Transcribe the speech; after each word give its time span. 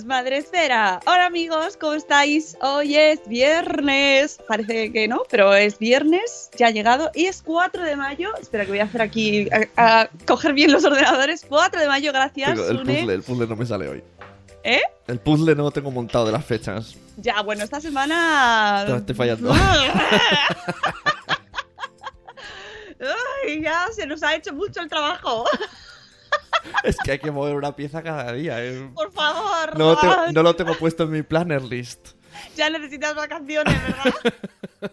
Madre 0.00 0.38
Esfera. 0.38 1.00
Hola 1.06 1.26
amigos, 1.26 1.76
¿cómo 1.76 1.92
estáis? 1.92 2.56
Hoy 2.62 2.96
es 2.96 3.20
viernes. 3.28 4.40
Parece 4.48 4.90
que 4.90 5.06
no, 5.06 5.22
pero 5.28 5.54
es 5.54 5.78
viernes, 5.78 6.50
ya 6.56 6.68
ha 6.68 6.70
llegado 6.70 7.10
y 7.14 7.26
es 7.26 7.42
4 7.42 7.84
de 7.84 7.94
mayo. 7.94 8.30
Espera 8.40 8.64
que 8.64 8.70
voy 8.70 8.80
a 8.80 8.84
hacer 8.84 9.02
aquí, 9.02 9.48
a, 9.76 10.00
a 10.00 10.08
coger 10.26 10.54
bien 10.54 10.72
los 10.72 10.82
ordenadores. 10.86 11.44
4 11.46 11.78
de 11.78 11.88
mayo, 11.88 12.10
gracias. 12.10 12.58
El 12.58 12.78
Sune. 12.78 13.00
puzzle, 13.00 13.14
el 13.14 13.22
puzzle 13.22 13.46
no 13.46 13.56
me 13.56 13.66
sale 13.66 13.88
hoy. 13.88 14.02
¿Eh? 14.64 14.80
El 15.08 15.20
puzzle 15.20 15.54
no 15.54 15.64
lo 15.64 15.70
tengo 15.70 15.90
montado 15.90 16.24
de 16.24 16.32
las 16.32 16.44
fechas. 16.44 16.96
Ya, 17.18 17.42
bueno, 17.42 17.62
esta 17.62 17.78
semana... 17.78 18.84
Te 18.86 18.96
estoy 18.96 19.14
fallando. 19.14 19.52
Ay, 23.44 23.62
ya 23.62 23.88
se 23.94 24.06
nos 24.06 24.22
ha 24.22 24.34
hecho 24.36 24.54
mucho 24.54 24.80
el 24.80 24.88
trabajo. 24.88 25.44
es 26.84 26.96
que 26.98 27.12
hay 27.12 27.18
que 27.18 27.30
mover 27.30 27.54
una 27.56 27.74
pieza 27.74 28.02
cada 28.02 28.32
día. 28.32 28.64
eh. 28.64 28.90
Por 28.94 29.12
favor. 29.12 29.78
No, 29.78 29.90
lo 29.90 29.96
tengo- 29.98 30.14
Ron. 30.14 30.34
no 30.34 30.42
lo 30.42 30.56
tengo 30.56 30.74
puesto 30.78 31.04
en 31.04 31.10
mi 31.10 31.22
planner 31.22 31.62
list. 31.62 32.10
Ya 32.56 32.70
necesitas 32.70 33.14
vacaciones, 33.14 33.74
¿verdad? 33.82 34.14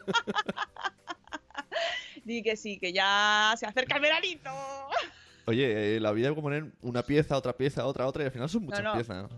Di 2.23 2.43
que 2.43 2.55
sí, 2.57 2.77
que 2.77 2.93
ya 2.93 3.53
se 3.57 3.65
acerca 3.65 3.95
el 3.95 4.01
veranito. 4.01 4.51
Oye, 5.45 5.95
eh, 5.95 5.99
la 5.99 6.11
vida 6.11 6.29
hay 6.29 6.35
que 6.35 6.41
poner 6.41 6.65
una 6.81 7.01
pieza, 7.01 7.35
otra 7.37 7.53
pieza, 7.53 7.85
otra, 7.85 8.05
otra 8.05 8.23
y 8.23 8.25
al 8.27 8.31
final 8.31 8.49
son 8.49 8.65
muchas 8.65 8.83
no. 8.83 8.93
piezas. 8.93 9.31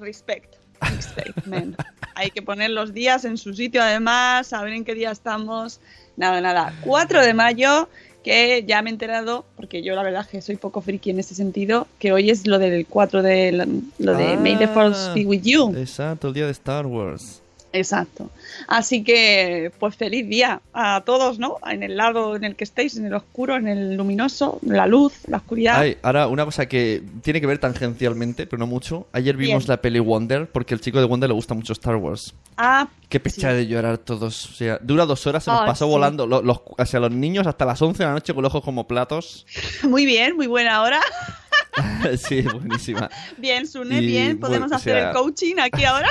Respect. 0.00 0.56
Respect, 0.80 1.46
man. 1.46 1.76
Hay 2.16 2.30
que 2.30 2.42
poner 2.42 2.70
los 2.70 2.92
días 2.92 3.24
en 3.24 3.38
su 3.38 3.54
sitio, 3.54 3.82
además, 3.82 4.48
saber 4.48 4.72
en 4.72 4.84
qué 4.84 4.94
día 4.94 5.10
estamos. 5.10 5.80
Nada, 6.16 6.40
nada. 6.40 6.74
4 6.82 7.22
de 7.22 7.32
mayo, 7.34 7.88
que 8.26 8.64
ya 8.66 8.82
me 8.82 8.90
he 8.90 8.92
enterado, 8.92 9.44
porque 9.54 9.84
yo 9.84 9.94
la 9.94 10.02
verdad 10.02 10.22
es 10.22 10.26
que 10.26 10.42
soy 10.42 10.56
poco 10.56 10.80
friki 10.80 11.10
en 11.10 11.20
ese 11.20 11.36
sentido, 11.36 11.86
que 12.00 12.10
hoy 12.10 12.28
es 12.28 12.44
lo 12.48 12.58
del 12.58 12.84
4 12.84 13.22
de 13.22 13.52
lo 13.98 14.16
de 14.16 14.36
May 14.36 14.58
the 14.58 14.66
Force 14.66 15.12
be 15.14 15.24
with 15.24 15.42
you. 15.44 15.72
Exacto, 15.76 16.26
el 16.26 16.34
día 16.34 16.46
de 16.46 16.50
Star 16.50 16.86
Wars. 16.86 17.40
Exacto. 17.76 18.30
Así 18.68 19.04
que, 19.04 19.70
pues 19.78 19.96
feliz 19.96 20.28
día 20.28 20.60
a 20.72 21.02
todos, 21.04 21.38
¿no? 21.38 21.56
En 21.70 21.82
el 21.82 21.96
lado 21.96 22.36
en 22.36 22.44
el 22.44 22.56
que 22.56 22.64
estéis, 22.64 22.96
en 22.96 23.06
el 23.06 23.14
oscuro, 23.14 23.56
en 23.56 23.68
el 23.68 23.96
luminoso, 23.96 24.58
la 24.62 24.86
luz, 24.86 25.12
la 25.28 25.36
oscuridad. 25.38 25.78
Ay, 25.80 25.96
ahora 26.02 26.26
una 26.28 26.44
cosa 26.44 26.66
que 26.66 27.02
tiene 27.22 27.40
que 27.40 27.46
ver 27.46 27.58
tangencialmente, 27.58 28.46
pero 28.46 28.58
no 28.58 28.66
mucho. 28.66 29.06
Ayer 29.12 29.36
vimos 29.36 29.64
Bien. 29.64 29.68
la 29.70 29.80
peli 29.82 29.98
Wonder, 30.00 30.48
porque 30.50 30.74
al 30.74 30.80
chico 30.80 30.98
de 30.98 31.04
Wonder 31.06 31.28
le 31.28 31.34
gusta 31.34 31.54
mucho 31.54 31.72
Star 31.72 31.96
Wars. 31.96 32.34
Ah, 32.56 32.88
Qué 33.08 33.20
pecha 33.20 33.52
de 33.52 33.66
llorar 33.66 33.98
todos. 33.98 34.46
O 34.46 34.52
sea, 34.54 34.78
dura 34.82 35.06
dos 35.06 35.26
horas, 35.26 35.44
se 35.44 35.50
nos 35.50 35.60
Ay, 35.60 35.66
pasó 35.68 35.84
sí. 35.86 35.90
volando. 35.90 36.26
Lo- 36.26 36.42
Los, 36.42 36.60
o 36.66 36.86
sea, 36.86 36.98
los 37.00 37.10
niños 37.12 37.46
hasta 37.46 37.64
las 37.64 37.80
11 37.80 37.98
de 38.02 38.06
la 38.06 38.12
noche 38.14 38.34
con 38.34 38.42
los 38.42 38.50
ojos 38.50 38.64
como 38.64 38.88
platos. 38.88 39.46
muy 39.84 40.04
bien, 40.06 40.34
muy 40.36 40.46
buena 40.46 40.82
hora. 40.82 41.00
sí, 42.18 42.42
buenísima. 42.42 43.10
Bien, 43.36 43.66
Sune, 43.66 43.98
Y, 44.00 44.06
bien. 44.06 44.38
Podemos 44.40 44.68
bueno, 44.70 44.74
o 44.74 44.78
hacer 44.78 44.94
sea- 44.94 45.08
el 45.10 45.14
coaching 45.16 45.54
aquí 45.60 45.84
ahora. 45.84 46.08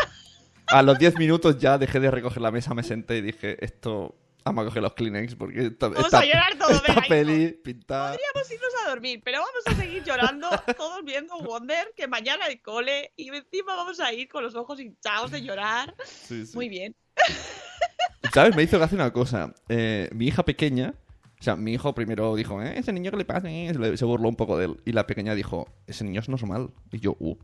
A 0.68 0.82
los 0.82 0.98
10 0.98 1.18
minutos 1.18 1.58
ya 1.58 1.78
dejé 1.78 2.00
de 2.00 2.12
recoger 2.12 2.42
la 2.42 2.52
mesa, 2.52 2.74
me 2.74 2.84
senté 2.84 3.18
y 3.18 3.22
dije, 3.22 3.64
esto, 3.64 4.16
vamos 4.44 4.64
a 4.64 4.66
coger 4.66 4.82
los 4.84 4.94
Kleenex 4.94 5.36
porque 5.36 5.68
esta, 5.68 5.90
Vamos 5.90 6.06
esta- 6.06 6.20
a 6.20 6.26
llorar 6.26 6.58
todos, 6.58 6.76
esta 6.76 6.94
venga, 6.94 7.08
peli 7.08 7.52
pinta... 7.64 8.12
Podríamos 8.12 8.52
irnos 8.52 8.74
a 8.86 8.90
dormir, 8.90 9.22
pero 9.24 9.40
vamos 9.40 9.62
a 9.68 9.74
seguir 9.82 10.04
llorando, 10.04 10.50
todos 10.78 11.04
viendo 11.04 11.38
Wonder, 11.40 11.94
que 11.96 12.08
mañana 12.08 12.46
hay 12.46 12.58
cole 12.58 13.12
y 13.16 13.30
encima 13.30 13.76
vamos 13.76 14.00
a 14.00 14.12
ir 14.14 14.28
con 14.28 14.44
los 14.44 14.56
ojos 14.56 14.80
hinchados 14.80 15.32
de 15.32 15.42
llorar. 15.44 15.94
Sí, 16.06 16.46
sí. 16.46 16.56
Muy 16.56 16.70
bien. 16.70 16.96
¿Sabes? 18.34 18.56
Me 18.56 18.64
hizo 18.64 18.78
gracia 18.78 18.96
una 18.96 19.14
cosa. 19.14 19.54
Eh, 19.70 20.10
mi 20.14 20.28
hija 20.28 20.44
pequeña, 20.44 20.94
o 21.40 21.44
sea, 21.44 21.56
mi 21.56 21.74
hijo 21.74 21.94
primero 21.96 22.36
dijo, 22.36 22.62
"Eh, 22.62 22.78
ese 22.78 22.92
niño 22.92 23.12
que 23.12 23.18
le 23.18 23.26
pasa, 23.26 23.50
eh", 23.50 23.72
se 23.96 24.06
burló 24.06 24.28
un 24.30 24.36
poco 24.36 24.58
de 24.58 24.66
él. 24.66 24.82
Y 24.86 24.92
la 24.92 25.06
pequeña 25.08 25.36
dijo, 25.36 25.68
ese 25.88 26.04
niño 26.04 26.20
es 26.22 26.28
normal. 26.30 26.72
Y 26.92 27.00
yo, 27.00 27.16
uh. 27.20 27.38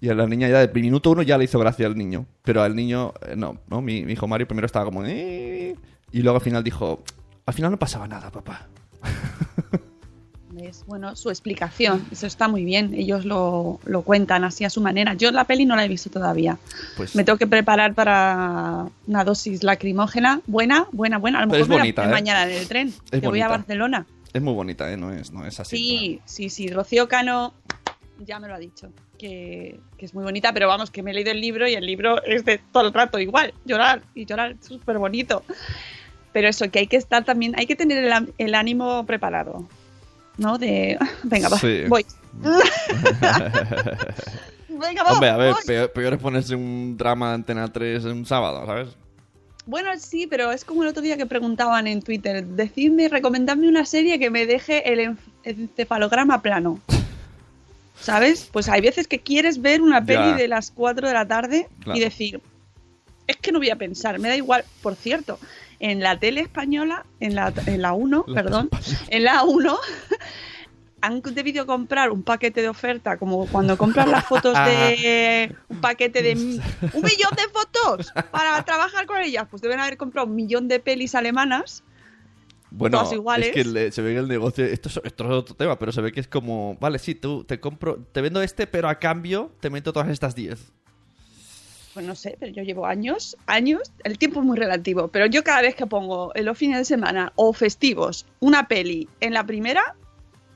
Y 0.00 0.08
a 0.10 0.14
la 0.14 0.26
niña 0.26 0.48
ya 0.48 0.66
de 0.66 0.80
minuto 0.80 1.10
uno 1.10 1.22
ya 1.22 1.36
le 1.38 1.44
hizo 1.44 1.58
gracia 1.58 1.86
al 1.86 1.96
niño. 1.96 2.26
Pero 2.42 2.62
al 2.62 2.76
niño, 2.76 3.12
eh, 3.26 3.34
no, 3.36 3.58
¿no? 3.68 3.80
Mi, 3.82 4.04
mi 4.04 4.12
hijo 4.12 4.28
Mario 4.28 4.46
primero 4.46 4.66
estaba 4.66 4.84
como, 4.84 5.04
"Eh", 5.04 5.74
Y 6.12 6.22
luego 6.22 6.36
al 6.36 6.42
final 6.42 6.62
dijo, 6.64 7.02
al 7.46 7.54
final 7.54 7.70
no 7.72 7.78
pasaba 7.78 8.06
nada, 8.08 8.30
papá. 8.30 8.66
Es 10.60 10.84
bueno 10.86 11.14
su 11.14 11.30
explicación, 11.30 12.04
eso 12.10 12.26
está 12.26 12.48
muy 12.48 12.64
bien. 12.64 12.92
Ellos 12.92 13.24
lo, 13.24 13.78
lo 13.84 14.02
cuentan 14.02 14.42
así 14.44 14.64
a 14.64 14.70
su 14.70 14.80
manera. 14.80 15.14
Yo 15.14 15.30
la 15.30 15.44
peli 15.44 15.64
no 15.66 15.76
la 15.76 15.84
he 15.84 15.88
visto 15.88 16.10
todavía. 16.10 16.58
Pues 16.96 17.14
Me 17.14 17.22
tengo 17.22 17.38
que 17.38 17.46
preparar 17.46 17.94
para 17.94 18.86
una 19.06 19.24
dosis 19.24 19.62
lacrimógena. 19.62 20.40
Buena, 20.48 20.86
buena, 20.90 21.18
buena. 21.18 21.38
A 21.38 21.42
lo 21.42 21.46
mejor 21.48 21.62
es 21.62 21.68
me 21.68 21.76
la 21.76 21.82
bonita, 21.82 22.04
¿eh? 22.06 22.08
mañana 22.08 22.50
en 22.50 22.58
el 22.58 22.66
tren. 22.66 22.88
Es 23.10 23.20
que 23.20 23.28
voy 23.28 23.40
a 23.40 23.46
bonita. 23.46 23.48
Barcelona. 23.48 24.06
es 24.32 24.42
muy 24.42 24.52
bonita, 24.52 24.90
¿eh? 24.92 24.96
No 24.96 25.12
es, 25.12 25.30
no 25.32 25.46
es 25.46 25.60
así. 25.60 25.76
Sí, 25.76 26.20
sí, 26.24 26.50
sí. 26.50 26.68
Rocío 26.68 27.06
Cano 27.08 27.54
ya 28.18 28.38
me 28.38 28.48
lo 28.48 28.54
ha 28.54 28.58
dicho. 28.58 28.90
Que, 29.18 29.78
que 29.96 30.06
es 30.06 30.14
muy 30.14 30.24
bonita, 30.24 30.52
pero 30.52 30.68
vamos, 30.68 30.90
que 30.90 31.02
me 31.02 31.10
he 31.10 31.14
leído 31.14 31.30
el 31.30 31.40
libro 31.40 31.66
y 31.68 31.74
el 31.74 31.84
libro 31.86 32.22
es 32.24 32.44
de 32.44 32.58
todo 32.72 32.86
el 32.86 32.92
rato 32.94 33.18
igual. 33.18 33.52
Llorar 33.64 34.02
y 34.14 34.24
llorar, 34.26 34.56
súper 34.60 34.98
bonito. 34.98 35.42
Pero 36.32 36.48
eso, 36.48 36.70
que 36.70 36.80
hay 36.80 36.86
que 36.86 36.96
estar 36.96 37.24
también, 37.24 37.54
hay 37.58 37.66
que 37.66 37.74
tener 37.76 38.04
el, 38.04 38.34
el 38.38 38.54
ánimo 38.54 39.04
preparado. 39.06 39.66
¿No? 40.36 40.58
De. 40.58 40.98
Venga, 41.24 41.48
va, 41.48 41.58
Sí. 41.58 41.84
voy. 41.88 42.04
Venga, 44.68 45.02
va. 45.02 45.12
Hombre, 45.12 45.30
a 45.30 45.36
ver, 45.36 45.52
voy. 45.54 45.62
peor, 45.66 45.90
peor 45.92 46.14
es 46.14 46.20
ponerse 46.20 46.54
un 46.54 46.96
drama 46.96 47.28
de 47.30 47.34
Antena 47.34 47.66
3 47.72 48.04
en 48.04 48.12
un 48.12 48.26
sábado, 48.26 48.64
¿sabes? 48.66 48.88
Bueno, 49.66 49.90
sí, 49.98 50.26
pero 50.26 50.50
es 50.52 50.64
como 50.64 50.82
el 50.82 50.88
otro 50.88 51.02
día 51.02 51.16
que 51.16 51.26
preguntaban 51.26 51.86
en 51.86 52.00
Twitter. 52.02 52.44
Decidme, 52.44 53.08
recomendadme 53.08 53.68
una 53.68 53.84
serie 53.84 54.18
que 54.18 54.30
me 54.30 54.46
deje 54.46 54.90
el 54.92 55.16
encefalograma 55.42 56.40
plano. 56.40 56.80
¿Sabes? 58.00 58.48
Pues 58.52 58.68
hay 58.68 58.80
veces 58.80 59.06
que 59.08 59.20
quieres 59.20 59.60
ver 59.60 59.80
una 59.82 60.04
peli 60.04 60.30
Ya. 60.30 60.36
de 60.36 60.48
las 60.48 60.70
4 60.70 61.08
de 61.08 61.14
la 61.14 61.26
tarde 61.26 61.68
Claro. 61.80 61.98
y 61.98 62.00
decir, 62.02 62.40
es 63.26 63.36
que 63.36 63.52
no 63.52 63.58
voy 63.58 63.70
a 63.70 63.76
pensar, 63.76 64.18
me 64.18 64.28
da 64.28 64.36
igual. 64.36 64.64
Por 64.82 64.94
cierto, 64.94 65.38
en 65.80 66.00
la 66.00 66.18
tele 66.18 66.40
española, 66.40 67.04
en 67.20 67.34
la, 67.34 67.52
en 67.66 67.82
la 67.82 67.92
1, 67.92 68.24
La 68.28 68.42
perdón, 68.42 68.70
en 69.08 69.24
la 69.24 69.42
1 69.44 69.78
han 71.00 71.22
debido 71.22 71.64
comprar 71.66 72.10
un 72.10 72.22
paquete 72.24 72.60
de 72.62 72.68
oferta, 72.68 73.18
como 73.18 73.46
cuando 73.46 73.78
compras 73.78 74.08
las 74.08 74.24
fotos 74.24 74.54
de 74.54 75.54
un 75.68 75.80
paquete 75.80 76.22
de 76.22 76.32
un 76.32 77.02
millón 77.02 77.30
de 77.36 77.48
fotos 77.52 78.12
para 78.32 78.64
trabajar 78.64 79.06
con 79.06 79.18
ellas, 79.20 79.46
pues 79.48 79.62
deben 79.62 79.78
haber 79.78 79.96
comprado 79.96 80.26
un 80.26 80.34
millón 80.34 80.66
de 80.66 80.80
pelis 80.80 81.14
alemanas. 81.14 81.84
Bueno, 82.70 82.98
Todas 82.98 83.12
iguales. 83.14 83.48
es 83.48 83.54
que 83.54 83.64
le- 83.64 83.92
se 83.92 84.02
ve 84.02 84.12
que 84.12 84.18
el 84.20 84.28
negocio, 84.28 84.64
esto 84.64 84.88
es, 84.88 85.00
esto 85.02 85.24
es 85.24 85.30
otro 85.30 85.54
tema, 85.54 85.78
pero 85.78 85.90
se 85.92 86.00
ve 86.02 86.12
que 86.12 86.20
es 86.20 86.28
como, 86.28 86.76
vale, 86.80 86.98
sí, 86.98 87.14
tú 87.14 87.44
te 87.44 87.58
compro, 87.60 87.98
te 88.12 88.20
vendo 88.20 88.42
este, 88.42 88.66
pero 88.66 88.88
a 88.88 88.98
cambio 88.98 89.52
te 89.60 89.70
meto 89.70 89.92
todas 89.92 90.08
estas 90.10 90.34
10. 90.34 90.72
Pues 91.94 92.06
no 92.06 92.14
sé, 92.14 92.36
pero 92.38 92.52
yo 92.52 92.62
llevo 92.62 92.86
años, 92.86 93.36
años, 93.46 93.90
el 94.04 94.18
tiempo 94.18 94.40
es 94.40 94.46
muy 94.46 94.56
relativo, 94.58 95.08
pero 95.08 95.26
yo 95.26 95.42
cada 95.42 95.62
vez 95.62 95.74
que 95.74 95.86
pongo 95.86 96.30
en 96.34 96.44
los 96.44 96.56
fines 96.58 96.78
de 96.78 96.84
semana 96.84 97.32
o 97.36 97.52
festivos 97.52 98.26
una 98.40 98.68
peli 98.68 99.08
en 99.20 99.32
la 99.32 99.44
primera, 99.44 99.96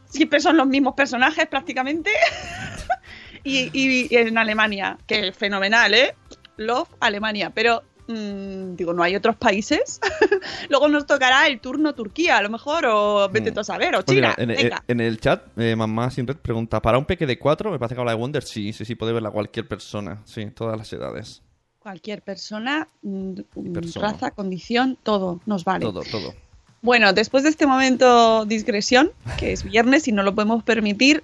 siempre 0.04 0.38
son 0.40 0.56
los 0.58 0.66
mismos 0.66 0.94
personajes 0.94 1.46
prácticamente. 1.46 2.10
y, 3.44 3.70
y- 3.72 4.06
y 4.10 4.16
en 4.16 4.36
Alemania, 4.38 4.98
que 5.06 5.28
es 5.28 5.36
fenomenal, 5.36 5.94
¿eh? 5.94 6.14
Love 6.58 6.88
Alemania, 7.00 7.50
pero 7.50 7.82
mm, 8.08 8.74
digo, 8.76 8.92
no 8.92 9.02
hay 9.02 9.14
otros 9.16 9.36
países. 9.36 10.00
Luego 10.68 10.88
nos 10.88 11.06
tocará 11.06 11.46
el 11.46 11.60
turno 11.60 11.94
Turquía, 11.94 12.38
a 12.38 12.42
lo 12.42 12.50
mejor, 12.50 12.86
o 12.86 13.28
vete 13.28 13.50
Mm. 13.50 13.54
tú 13.54 13.60
a 13.60 13.64
saber, 13.64 13.94
o 13.96 14.04
Pues 14.04 14.16
China. 14.16 14.34
mira, 14.38 14.52
en, 14.52 14.56
venga. 14.62 14.84
en 14.88 15.00
el 15.00 15.18
chat, 15.20 15.42
eh, 15.58 15.76
mamá 15.76 16.10
sin 16.10 16.26
red 16.26 16.36
pregunta, 16.36 16.80
¿para 16.82 16.98
un 16.98 17.04
peque 17.04 17.26
de 17.26 17.38
4? 17.38 17.70
Me 17.70 17.78
parece 17.78 17.94
que 17.94 18.00
habla 18.00 18.12
de 18.12 18.18
Wonder. 18.18 18.42
Sí, 18.42 18.72
sí, 18.72 18.84
sí, 18.84 18.94
puede 18.94 19.12
verla 19.12 19.30
cualquier 19.30 19.66
persona. 19.68 20.22
Sí, 20.24 20.46
todas 20.46 20.76
las 20.78 20.92
edades. 20.92 21.42
Cualquier 21.78 22.22
persona, 22.22 22.88
mm, 23.02 23.34
Persona. 23.74 24.12
raza, 24.12 24.30
condición, 24.30 24.96
todo 25.02 25.40
nos 25.46 25.64
vale. 25.64 25.84
Todo, 25.84 26.02
todo. 26.02 26.32
Bueno, 26.80 27.12
después 27.12 27.42
de 27.44 27.50
este 27.50 27.66
momento 27.66 28.44
discreción, 28.44 29.10
que 29.38 29.52
es 29.52 29.62
viernes 29.64 30.06
y 30.08 30.12
no 30.12 30.22
lo 30.22 30.34
podemos 30.34 30.62
permitir, 30.64 31.22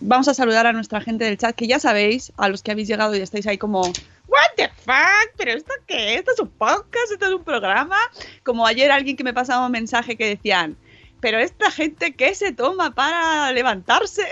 vamos 0.00 0.28
a 0.28 0.34
saludar 0.34 0.66
a 0.66 0.72
nuestra 0.72 1.00
gente 1.00 1.24
del 1.24 1.38
chat, 1.38 1.54
que 1.54 1.66
ya 1.66 1.78
sabéis, 1.78 2.32
a 2.36 2.48
los 2.48 2.62
que 2.62 2.70
habéis 2.72 2.88
llegado 2.88 3.14
y 3.16 3.20
estáis 3.20 3.46
ahí 3.46 3.58
como, 3.58 3.82
¿What 4.30 4.54
the 4.56 4.68
fuck? 4.84 5.34
¿Pero 5.36 5.52
esto 5.52 5.72
qué? 5.88 6.14
¿Esto 6.14 6.30
es 6.32 6.38
un 6.38 6.50
podcast? 6.50 7.10
¿Esto 7.12 7.26
es 7.26 7.32
un 7.32 7.42
programa? 7.42 7.98
Como 8.44 8.64
ayer 8.64 8.92
alguien 8.92 9.16
que 9.16 9.24
me 9.24 9.34
pasaba 9.34 9.66
un 9.66 9.72
mensaje 9.72 10.16
que 10.16 10.28
decían, 10.28 10.76
¿pero 11.20 11.38
esta 11.38 11.70
gente 11.72 12.14
qué 12.14 12.32
se 12.36 12.52
toma 12.52 12.94
para 12.94 13.50
levantarse? 13.50 14.22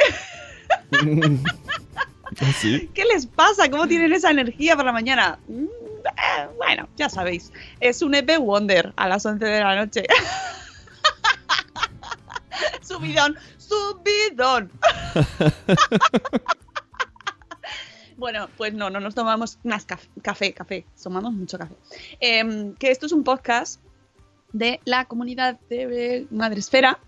sí. 2.60 2.88
¿Qué 2.94 3.04
les 3.06 3.26
pasa? 3.26 3.68
¿Cómo 3.68 3.88
tienen 3.88 4.12
esa 4.12 4.30
energía 4.30 4.76
para 4.76 4.86
la 4.86 4.92
mañana? 4.92 5.40
Mm, 5.48 5.64
eh, 5.64 6.48
bueno, 6.56 6.88
ya 6.96 7.08
sabéis. 7.08 7.52
Es 7.80 8.00
un 8.00 8.14
EP 8.14 8.38
Wonder 8.38 8.92
a 8.94 9.08
las 9.08 9.26
11 9.26 9.44
de 9.44 9.60
la 9.60 9.74
noche. 9.74 10.04
subidón, 12.82 13.36
subidón. 13.58 14.70
Bueno, 18.18 18.48
pues 18.56 18.74
no, 18.74 18.90
no 18.90 18.98
nos 19.00 19.14
tomamos 19.14 19.58
más 19.62 19.86
caf- 19.86 20.08
café, 20.22 20.52
café, 20.52 20.84
tomamos 21.02 21.32
mucho 21.32 21.56
café. 21.56 21.74
Em, 22.20 22.74
que 22.74 22.90
esto 22.90 23.06
es 23.06 23.12
un 23.12 23.22
podcast 23.24 23.80
de 24.52 24.80
la 24.84 25.04
comunidad 25.04 25.58
de 25.70 26.26
Madresfera, 26.30 26.98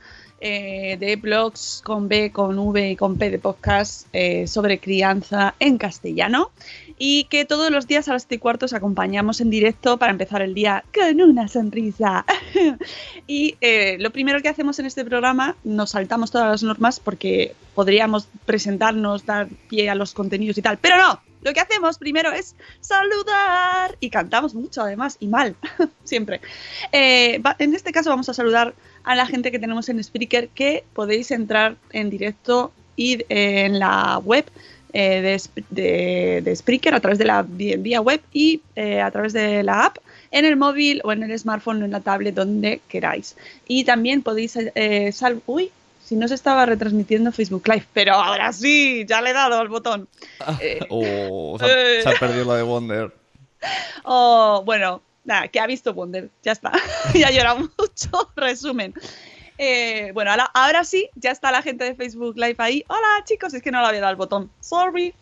eh, 0.43 0.97
de 0.99 1.17
blogs 1.17 1.83
con 1.85 2.09
B, 2.09 2.33
con 2.33 2.59
V 2.59 2.93
y 2.93 2.97
con 2.97 3.19
P 3.19 3.29
de 3.29 3.39
podcast 3.39 4.07
eh, 4.15 4.47
sobre 4.47 4.79
crianza 4.79 5.55
en 5.61 5.77
castellano 5.77 6.51
y 6.97 7.25
que 7.25 7.45
todos 7.45 7.71
los 7.71 7.87
días 7.87 8.09
a 8.09 8.15
las 8.15 8.23
7 8.23 8.37
y 8.37 8.39
cuarto 8.39 8.65
os 8.65 8.73
acompañamos 8.73 9.43
en 9.43 9.51
directo 9.51 9.99
para 9.99 10.13
empezar 10.13 10.41
el 10.41 10.55
día 10.55 10.83
con 10.95 11.21
una 11.21 11.47
sonrisa. 11.47 12.25
y 13.27 13.57
eh, 13.61 13.99
lo 14.01 14.11
primero 14.13 14.41
que 14.41 14.49
hacemos 14.49 14.79
en 14.79 14.87
este 14.87 15.05
programa, 15.05 15.57
nos 15.63 15.91
saltamos 15.91 16.31
todas 16.31 16.49
las 16.49 16.63
normas 16.63 17.01
porque 17.01 17.55
podríamos 17.75 18.27
presentarnos, 18.47 19.27
dar 19.27 19.49
pie 19.69 19.91
a 19.91 19.95
los 19.95 20.15
contenidos 20.15 20.57
y 20.57 20.63
tal, 20.63 20.79
pero 20.79 20.97
no. 20.97 21.21
Lo 21.43 21.53
que 21.55 21.61
hacemos 21.61 21.99
primero 21.99 22.33
es 22.33 22.55
saludar 22.81 23.97
y 24.01 24.09
cantamos 24.11 24.55
mucho 24.55 24.83
además 24.83 25.17
y 25.21 25.29
mal, 25.29 25.57
siempre. 26.05 26.41
En 26.93 27.75
este 27.75 27.93
caso 27.93 28.11
vamos 28.11 28.29
a 28.29 28.35
saludar 28.35 28.75
a 29.05 29.15
la 29.15 29.27
gente 29.27 29.51
que 29.51 29.59
tenemos 29.59 29.89
en 29.89 30.03
Spreaker 30.03 30.49
que 30.49 30.85
podéis 30.95 31.31
entrar 31.31 31.77
en 31.93 32.11
directo 32.11 32.73
y 32.97 33.15
eh, 33.29 33.65
en 33.67 33.79
la 33.79 34.19
web 34.19 34.45
eh, 34.93 35.21
de, 35.23 35.35
Sp- 35.39 35.65
de, 35.71 36.41
de 36.43 36.57
Spreaker 36.57 36.95
a 36.95 37.01
través 37.01 37.19
de 37.19 37.25
la 37.25 37.43
vía 37.47 38.01
web 38.01 38.21
y 38.33 38.61
eh, 38.77 39.01
a 39.01 39.11
través 39.11 39.33
de 39.33 39.63
la 39.63 39.87
app 39.87 39.99
en 40.33 40.45
el 40.45 40.57
móvil 40.57 41.01
o 41.05 41.13
en 41.13 41.23
el 41.23 41.39
smartphone 41.39 41.83
o 41.83 41.85
en 41.87 41.93
la 41.93 42.01
tablet 42.01 42.35
donde 42.35 42.81
queráis. 42.89 43.37
Y 43.67 43.85
también 43.85 44.23
podéis 44.23 44.57
eh, 44.57 45.11
sal 45.13 45.41
uy, 45.47 45.71
si 46.05 46.17
no 46.17 46.27
se 46.29 46.35
estaba 46.35 46.67
retransmitiendo 46.67 47.31
Facebook 47.33 47.67
Live, 47.69 47.87
pero 47.93 48.15
ahora 48.15 48.53
sí, 48.53 49.05
ya 49.09 49.23
le 49.23 49.31
he 49.31 49.33
dado 49.33 49.59
al 49.61 49.69
botón. 49.69 50.09
Oh, 50.89 51.57
se 51.59 51.65
ha, 51.65 51.69
Eh. 51.69 52.03
se 52.03 52.09
ha 52.09 52.13
perdido 52.19 52.45
lo 52.45 52.55
de 52.55 52.63
Wonder. 52.65 53.13
Oh, 54.05 54.63
bueno, 54.65 55.03
nada, 55.25 55.49
que 55.49 55.61
ha 55.61 55.67
visto 55.67 55.95
Wonder, 55.95 56.31
ya 56.43 56.53
está. 56.53 56.73
ya 57.15 57.29
ha 57.29 57.31
llorado 57.31 57.59
mucho, 57.59 58.31
resumen. 58.37 58.95
Eh, 59.59 60.11
bueno, 60.15 60.31
ahora, 60.31 60.51
ahora 60.55 60.85
sí, 60.85 61.11
ya 61.17 61.31
está 61.31 61.51
la 61.53 61.63
gente 61.63 61.85
de 61.85 61.95
Facebook 61.95 62.37
Live 62.37 62.57
ahí. 62.59 62.85
Hola 62.89 63.25
chicos, 63.25 63.53
es 63.53 63.63
que 63.63 63.71
no 63.71 63.81
le 63.83 63.89
había 63.89 64.01
dado 64.01 64.13
el 64.13 64.17
botón. 64.17 64.51
Sorry. 64.61 65.15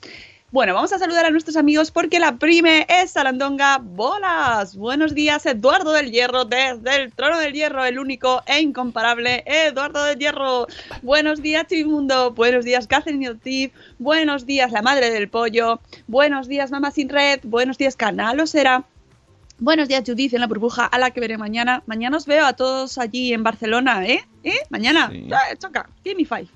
Bueno, 0.51 0.73
vamos 0.73 0.95
a 0.95 0.99
saludar 0.99 1.27
a 1.27 1.31
nuestros 1.31 1.57
amigos 1.57 1.91
porque 1.91 2.19
la 2.19 2.39
prime 2.39 2.87
es 2.89 3.11
Sarandonga 3.11 3.77
Bolas. 3.83 4.77
Buenos 4.77 5.15
días, 5.15 5.45
Eduardo 5.45 5.93
del 5.93 6.11
Hierro, 6.11 6.47
desde 6.47 7.03
el 7.03 7.13
trono 7.13 7.39
del 7.39 7.53
Hierro, 7.53 7.85
el 7.85 7.99
único 7.99 8.43
e 8.47 8.61
incomparable 8.61 9.45
Eduardo 9.45 10.03
del 10.05 10.19
Hierro. 10.19 10.67
Buenos 11.03 11.43
días, 11.43 11.67
Chivimundo. 11.67 12.31
Buenos 12.31 12.65
días, 12.65 12.87
Catherine 12.87 13.29
Otif. 13.29 13.75
Buenos 13.99 14.47
días, 14.47 14.73
la 14.73 14.81
madre 14.81 15.11
del 15.11 15.29
pollo. 15.29 15.81
Buenos 16.07 16.49
días, 16.49 16.71
Mamá 16.71 16.93
Sin 16.93 17.11
Red. 17.11 17.41
Buenos 17.43 17.77
días, 17.77 17.95
Canal 17.95 18.41
Osera. 18.41 18.87
Buenos 19.61 19.89
días, 19.89 20.05
Judith, 20.07 20.35
en 20.35 20.41
la 20.41 20.47
burbuja, 20.47 20.85
a 20.87 20.99
la 20.99 21.11
que 21.11 21.19
veré 21.21 21.37
mañana. 21.37 21.83
Mañana 21.87 22.17
os 22.17 22.27
veo 22.27 22.47
a 22.47 22.53
todos 22.53 22.97
allí 22.97 23.33
en 23.33 23.43
Barcelona, 23.43 24.07
¿eh? 24.07 24.25
¿Eh? 24.45 24.61
Mañana. 24.71 25.11
Sí. 25.11 25.29
Ah, 25.33 25.57
choca, 25.59 25.89
give 26.05 26.15
me 26.15 26.25
five. 26.25 26.47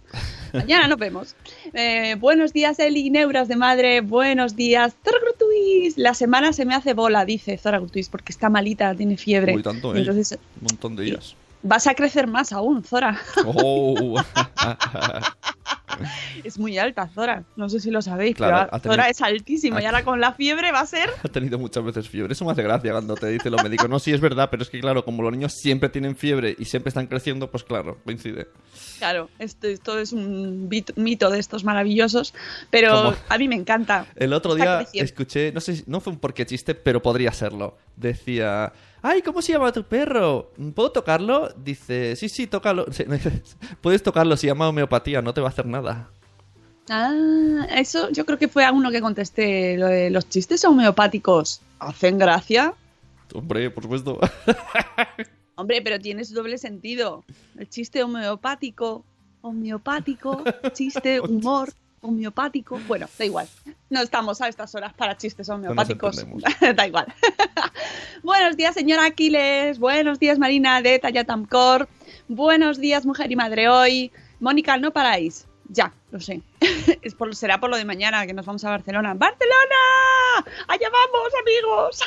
Mañana 0.52 0.86
nos 0.88 0.98
vemos. 0.98 1.34
Eh, 1.74 2.16
buenos 2.16 2.52
días, 2.52 2.78
Eli, 2.78 3.08
Neuras 3.08 3.48
de 3.48 3.56
Madre. 3.56 4.02
Buenos 4.02 4.54
días, 4.56 4.94
Zora 5.02 5.16
Grutuis. 5.22 5.96
La 5.96 6.12
semana 6.12 6.52
se 6.52 6.64
me 6.66 6.74
hace 6.74 6.92
bola, 6.92 7.24
dice 7.24 7.56
Zora 7.56 7.78
Grutuis, 7.78 8.08
porque 8.10 8.30
está 8.30 8.50
malita, 8.50 8.94
tiene 8.94 9.16
fiebre. 9.16 9.56
Uy, 9.56 9.62
tanto, 9.62 9.94
¿eh? 9.94 10.00
Entonces, 10.00 10.38
Un 10.60 10.66
montón 10.68 10.94
de 10.96 11.04
días. 11.04 11.34
vas 11.62 11.86
a 11.86 11.94
crecer 11.94 12.26
más 12.26 12.52
aún, 12.52 12.84
Zora. 12.84 13.18
Oh. 13.46 14.20
Es 16.44 16.58
muy 16.58 16.78
alta, 16.78 17.08
Zora. 17.08 17.44
No 17.56 17.68
sé 17.68 17.80
si 17.80 17.90
lo 17.90 18.02
sabéis, 18.02 18.36
Claro, 18.36 18.66
pero 18.70 18.80
tenido- 18.80 18.92
Zora 18.94 19.08
es 19.10 19.20
altísima 19.22 19.80
y 19.82 19.84
ahora 19.86 20.04
con 20.04 20.20
la 20.20 20.32
fiebre 20.32 20.72
va 20.72 20.80
a 20.80 20.86
ser. 20.86 21.08
ha 21.22 21.28
tenido 21.28 21.58
muchas 21.58 21.84
veces 21.84 22.08
fiebre. 22.08 22.32
Eso 22.32 22.44
me 22.44 22.52
hace 22.52 22.62
gracia 22.62 22.92
cuando 22.92 23.14
te 23.14 23.28
dicen 23.28 23.52
los 23.52 23.62
médicos. 23.62 23.88
No, 23.88 23.98
sí 23.98 24.12
es 24.12 24.20
verdad, 24.20 24.48
pero 24.50 24.62
es 24.62 24.70
que 24.70 24.80
claro, 24.80 25.04
como 25.04 25.22
los 25.22 25.32
niños 25.32 25.52
siempre 25.54 25.88
tienen 25.88 26.16
fiebre 26.16 26.54
y 26.58 26.64
siempre 26.64 26.88
están 26.88 27.06
creciendo, 27.06 27.50
pues 27.50 27.64
claro, 27.64 27.98
coincide. 28.04 28.48
Claro, 28.98 29.28
esto, 29.38 29.66
esto 29.68 29.98
es 29.98 30.12
un 30.12 30.68
mito 30.96 31.30
de 31.30 31.38
estos 31.38 31.64
maravillosos, 31.64 32.34
pero 32.70 32.90
Como- 32.90 33.16
a 33.28 33.38
mí 33.38 33.48
me 33.48 33.56
encanta. 33.56 34.06
El 34.16 34.32
otro 34.32 34.54
día 34.54 34.86
escuché, 34.94 35.52
no 35.52 35.60
sé, 35.60 35.84
no 35.86 36.00
fue 36.00 36.12
un 36.12 36.18
porqué 36.18 36.46
chiste, 36.46 36.74
pero 36.74 37.02
podría 37.02 37.32
serlo. 37.32 37.76
Decía, 37.96 38.72
ay, 39.02 39.22
¿cómo 39.22 39.42
se 39.42 39.52
llama 39.52 39.72
tu 39.72 39.84
perro? 39.84 40.50
¿Puedo 40.74 40.92
tocarlo? 40.92 41.50
Dice, 41.56 42.16
sí, 42.16 42.28
sí, 42.28 42.46
tócalo. 42.46 42.86
Puedes 43.80 44.02
tocarlo, 44.02 44.36
se 44.36 44.46
llama 44.46 44.68
homeopatía, 44.68 45.20
no 45.20 45.34
te 45.34 45.40
va 45.40 45.48
a 45.48 45.50
hacer 45.50 45.66
nada. 45.66 46.08
Ah, 46.88 47.66
eso 47.76 48.10
yo 48.10 48.24
creo 48.24 48.38
que 48.38 48.48
fue 48.48 48.64
a 48.64 48.72
uno 48.72 48.90
que 48.90 49.00
contesté, 49.00 49.76
lo 49.76 49.86
de 49.86 50.10
los 50.10 50.28
chistes 50.28 50.64
homeopáticos. 50.64 51.60
¿Hacen 51.78 52.18
gracia? 52.18 52.74
Hombre, 53.34 53.70
por 53.70 53.84
supuesto. 53.84 54.18
Hombre, 55.54 55.82
pero 55.82 55.98
tiene 55.98 56.24
su 56.24 56.34
doble 56.34 56.58
sentido. 56.58 57.24
El 57.56 57.68
chiste 57.68 58.02
homeopático, 58.02 59.04
homeopático, 59.42 60.42
chiste, 60.72 61.20
humor, 61.20 61.72
homeopático. 62.02 62.78
Bueno, 62.86 63.06
da 63.18 63.24
igual. 63.24 63.48
No 63.88 64.02
estamos 64.02 64.40
a 64.42 64.48
estas 64.48 64.74
horas 64.74 64.92
para 64.92 65.16
chistes 65.16 65.48
homeopáticos. 65.48 66.26
da 66.76 66.86
igual. 66.86 67.06
Buenos 68.22 68.56
días, 68.56 68.74
señora 68.74 69.06
Aquiles. 69.06 69.78
Buenos 69.78 70.18
días, 70.18 70.38
Marina 70.38 70.82
de 70.82 70.98
Tallatamcor. 70.98 71.88
Buenos 72.28 72.78
días, 72.78 73.06
mujer 73.06 73.32
y 73.32 73.36
madre 73.36 73.68
hoy. 73.68 74.12
Mónica, 74.40 74.76
no 74.76 74.92
paráis. 74.92 75.46
Ya, 75.68 75.92
lo 76.10 76.20
sé. 76.20 76.42
Es 77.02 77.14
por, 77.14 77.34
será 77.34 77.58
por 77.58 77.70
lo 77.70 77.76
de 77.76 77.84
mañana 77.84 78.26
que 78.26 78.34
nos 78.34 78.44
vamos 78.44 78.64
a 78.64 78.70
Barcelona. 78.70 79.14
¡Barcelona! 79.14 80.44
¡Allá 80.68 80.88
vamos, 80.90 81.32
amigos! 81.40 82.00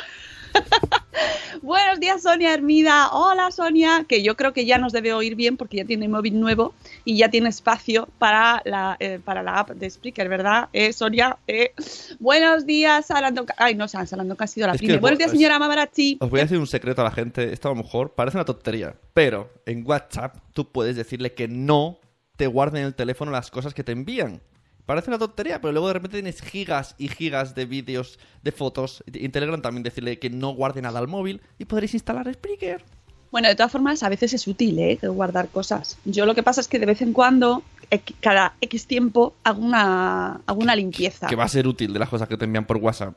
Buenos 1.62 2.00
días, 2.00 2.22
Sonia 2.22 2.54
Hermida. 2.54 3.10
Hola, 3.12 3.50
Sonia, 3.50 4.04
que 4.08 4.22
yo 4.22 4.36
creo 4.36 4.52
que 4.52 4.66
ya 4.66 4.78
nos 4.78 4.92
debe 4.92 5.12
oír 5.12 5.34
bien 5.34 5.56
porque 5.56 5.78
ya 5.78 5.84
tiene 5.84 6.08
móvil 6.08 6.38
nuevo 6.38 6.74
y 7.04 7.16
ya 7.16 7.30
tiene 7.30 7.48
espacio 7.48 8.08
para 8.18 8.62
la, 8.64 8.96
eh, 9.00 9.18
para 9.24 9.42
la 9.42 9.60
app 9.60 9.70
de 9.70 9.90
Spreaker, 9.90 10.28
¿verdad? 10.28 10.68
Eh, 10.72 10.92
Sonia, 10.92 11.38
eh. 11.46 11.72
Buenos 12.18 12.66
días, 12.66 13.06
Salando. 13.06 13.46
Ay, 13.56 13.74
no, 13.74 13.88
Salando, 13.88 14.36
que 14.36 14.44
ha 14.44 14.46
sido 14.46 14.66
la 14.66 14.74
pyme. 14.74 14.98
Buenos 14.98 15.18
días, 15.18 15.30
señora 15.30 15.58
Mamarazzi. 15.58 16.18
Os 16.20 16.30
voy 16.30 16.40
a 16.40 16.44
decir 16.44 16.58
un 16.58 16.66
secreto 16.66 17.00
a 17.00 17.04
la 17.04 17.10
gente. 17.10 17.52
Esto 17.52 17.68
a 17.68 17.72
lo 17.72 17.82
mejor 17.82 18.14
parece 18.14 18.36
una 18.36 18.44
tontería. 18.44 18.94
Pero 19.14 19.50
en 19.66 19.86
WhatsApp 19.86 20.36
tú 20.52 20.70
puedes 20.70 20.96
decirle 20.96 21.32
que 21.32 21.48
no 21.48 21.98
te 22.36 22.46
guarden 22.46 22.82
en 22.82 22.88
el 22.88 22.94
teléfono 22.94 23.30
las 23.30 23.50
cosas 23.50 23.74
que 23.74 23.82
te 23.82 23.92
envían. 23.92 24.40
Parece 24.86 25.10
una 25.10 25.18
tontería, 25.18 25.60
pero 25.60 25.72
luego 25.72 25.88
de 25.88 25.94
repente 25.94 26.16
tienes 26.18 26.40
gigas 26.40 26.94
y 26.96 27.08
gigas 27.08 27.54
de 27.56 27.66
vídeos, 27.66 28.18
de 28.42 28.52
fotos. 28.52 29.02
Y 29.12 29.24
en 29.24 29.32
Telegram 29.32 29.60
también 29.60 29.82
decirle 29.82 30.18
que 30.20 30.30
no 30.30 30.50
guarde 30.50 30.80
nada 30.80 31.00
al 31.00 31.08
móvil 31.08 31.40
y 31.58 31.64
podréis 31.64 31.94
instalar 31.94 32.32
Spreaker. 32.32 32.84
Bueno, 33.32 33.48
de 33.48 33.56
todas 33.56 33.72
formas, 33.72 34.02
a 34.04 34.08
veces 34.08 34.32
es 34.32 34.46
útil, 34.46 34.78
¿eh? 34.78 34.98
Guardar 35.02 35.48
cosas. 35.48 35.98
Yo 36.04 36.24
lo 36.24 36.34
que 36.36 36.44
pasa 36.44 36.60
es 36.60 36.68
que 36.68 36.78
de 36.78 36.86
vez 36.86 37.02
en 37.02 37.12
cuando, 37.12 37.64
equ- 37.90 38.14
cada 38.20 38.54
X 38.60 38.86
tiempo, 38.86 39.34
hago 39.42 39.60
una, 39.60 40.40
hago 40.46 40.60
una 40.60 40.76
limpieza. 40.76 41.26
Que 41.26 41.34
va 41.36 41.44
a 41.44 41.48
ser 41.48 41.66
útil 41.66 41.92
de 41.92 41.98
las 41.98 42.08
cosas 42.08 42.28
que 42.28 42.36
te 42.36 42.44
envían 42.44 42.64
por 42.64 42.76
WhatsApp. 42.76 43.14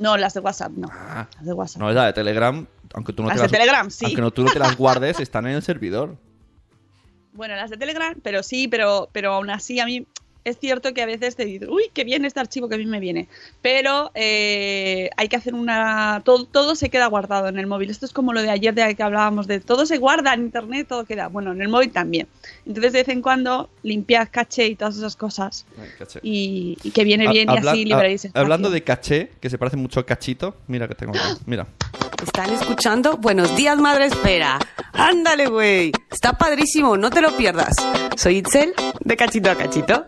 No, 0.00 0.16
las 0.16 0.34
de 0.34 0.40
WhatsApp, 0.40 0.72
no. 0.72 0.88
Ah. 0.90 1.28
Las 1.36 1.46
de 1.46 1.52
WhatsApp. 1.52 1.80
No, 1.80 1.92
la 1.92 2.06
de 2.06 2.12
Telegram, 2.12 2.66
aunque 2.92 3.12
tú 3.12 3.22
no 3.22 3.28
Las 3.28 3.36
te 3.36 3.42
de 3.44 3.48
Telegram, 3.50 3.88
sí. 3.88 4.06
Aunque 4.06 4.20
no, 4.20 4.30
tú 4.32 4.42
no 4.42 4.50
te 4.52 4.58
las 4.58 4.76
guardes, 4.76 5.20
están 5.20 5.46
en 5.46 5.52
el 5.54 5.62
servidor. 5.62 6.16
Bueno, 7.32 7.56
las 7.56 7.68
de 7.68 7.76
Telegram, 7.76 8.14
pero 8.22 8.44
sí, 8.44 8.68
pero, 8.68 9.08
pero 9.12 9.32
aún 9.34 9.50
así 9.50 9.80
a 9.80 9.86
mí 9.86 10.06
es 10.44 10.58
cierto 10.58 10.92
que 10.94 11.02
a 11.02 11.06
veces 11.06 11.36
te 11.36 11.44
dices, 11.44 11.68
uy, 11.70 11.84
qué 11.92 12.04
bien 12.04 12.24
este 12.24 12.40
archivo 12.40 12.68
que 12.68 12.74
a 12.74 12.78
mí 12.78 12.86
me 12.86 13.00
viene. 13.00 13.28
Pero 13.62 14.10
eh, 14.14 15.10
hay 15.16 15.28
que 15.28 15.36
hacer 15.36 15.54
una... 15.54 16.22
Todo, 16.24 16.44
todo 16.44 16.76
se 16.76 16.90
queda 16.90 17.06
guardado 17.06 17.48
en 17.48 17.58
el 17.58 17.66
móvil. 17.66 17.90
Esto 17.90 18.06
es 18.06 18.12
como 18.12 18.32
lo 18.32 18.42
de 18.42 18.50
ayer 18.50 18.74
de 18.74 18.94
que 18.94 19.02
hablábamos 19.02 19.46
de 19.46 19.60
todo 19.60 19.86
se 19.86 19.98
guarda 19.98 20.34
en 20.34 20.42
internet, 20.42 20.86
todo 20.88 21.04
queda. 21.04 21.28
Bueno, 21.28 21.52
en 21.52 21.62
el 21.62 21.68
móvil 21.68 21.90
también. 21.92 22.28
Entonces 22.66 22.92
de 22.92 22.98
vez 23.00 23.08
en 23.08 23.22
cuando 23.22 23.70
limpiad 23.82 24.28
caché 24.30 24.66
y 24.66 24.76
todas 24.76 24.96
esas 24.96 25.16
cosas. 25.16 25.66
Ay. 25.80 25.88
Y, 26.22 26.78
y 26.82 26.90
que 26.90 27.04
viene 27.04 27.26
bien 27.28 27.48
y 27.50 27.56
Habla- 27.56 27.72
así 27.72 27.84
liberaréis 27.84 28.24
ha- 28.24 28.28
espacio. 28.28 28.42
Hablando 28.42 28.70
de 28.70 28.82
caché, 28.82 29.30
que 29.40 29.48
se 29.50 29.58
parece 29.58 29.76
mucho 29.76 30.00
a 30.00 30.06
cachito. 30.06 30.56
Mira 30.68 30.86
que 30.88 30.94
tengo. 30.94 31.12
Mira. 31.46 31.66
Están 32.22 32.50
escuchando 32.50 33.16
Buenos 33.18 33.54
Días 33.56 33.76
Madre 33.78 34.06
Espera. 34.06 34.58
Ándale, 34.92 35.46
güey. 35.46 35.92
Está 36.10 36.32
padrísimo, 36.38 36.96
no 36.96 37.10
te 37.10 37.20
lo 37.20 37.36
pierdas. 37.36 37.74
Soy 38.16 38.36
Itzel, 38.38 38.72
de 39.00 39.16
Cachito 39.16 39.50
a 39.50 39.54
Cachito. 39.56 40.06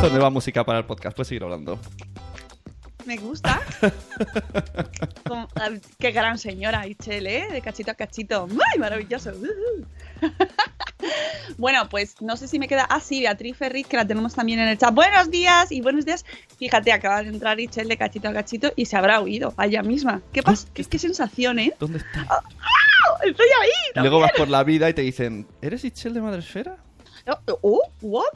¿Has 0.00 0.04
visto 0.04 0.16
nueva 0.16 0.30
música 0.30 0.64
para 0.64 0.78
el 0.78 0.86
podcast? 0.86 1.14
Puedes 1.14 1.28
seguir 1.28 1.42
hablando. 1.42 1.78
Me 3.04 3.18
gusta. 3.18 3.60
Como- 5.28 5.46
ah, 5.56 5.68
qué 5.98 6.10
gran 6.10 6.38
señora, 6.38 6.86
Ichel, 6.86 7.26
¿eh? 7.26 7.48
De 7.52 7.60
cachito 7.60 7.90
a 7.90 7.94
cachito. 7.94 8.48
¡Ay, 8.72 8.78
maravilloso! 8.78 9.32
Bueno, 11.58 11.86
pues 11.90 12.22
no 12.22 12.38
sé 12.38 12.48
si 12.48 12.58
me 12.58 12.66
queda. 12.68 12.86
Ah, 12.88 13.00
sí, 13.00 13.20
Beatriz 13.20 13.56
Ferriz, 13.58 13.86
que 13.86 13.96
la 13.98 14.06
tenemos 14.06 14.34
también 14.34 14.60
en 14.60 14.68
el 14.68 14.78
chat. 14.78 14.94
Buenos 14.94 15.30
días 15.30 15.70
y 15.70 15.82
buenos 15.82 16.06
días. 16.06 16.24
Fíjate, 16.58 16.92
acaba 16.92 17.22
de 17.22 17.28
entrar 17.28 17.60
Ichel 17.60 17.88
de 17.88 17.98
cachito 17.98 18.28
a 18.28 18.32
cachito 18.32 18.72
y 18.76 18.86
se 18.86 18.96
habrá 18.96 19.20
oído 19.20 19.52
a 19.58 19.66
ella 19.66 19.82
misma. 19.82 20.22
¿Qué 20.32 20.42
pasa? 20.42 20.66
¿Qué, 20.72 20.84
qué 20.84 20.98
sensación, 20.98 21.58
eh? 21.58 21.74
¿Dónde 21.78 21.98
está? 21.98 22.26
¡Ah! 22.30 22.42
¡Estoy 23.24 23.46
ahí! 23.62 23.70
Luego 23.96 24.20
vas 24.20 24.32
por 24.36 24.48
la 24.48 24.62
vida 24.64 24.88
y 24.88 24.94
te 24.94 25.02
dicen, 25.02 25.46
¿eres 25.60 25.84
Itchel 25.84 26.14
de 26.14 26.22
Madresfera? 26.22 26.76
Oh, 27.26 27.58
oh, 27.62 27.82
¿what? 28.00 28.32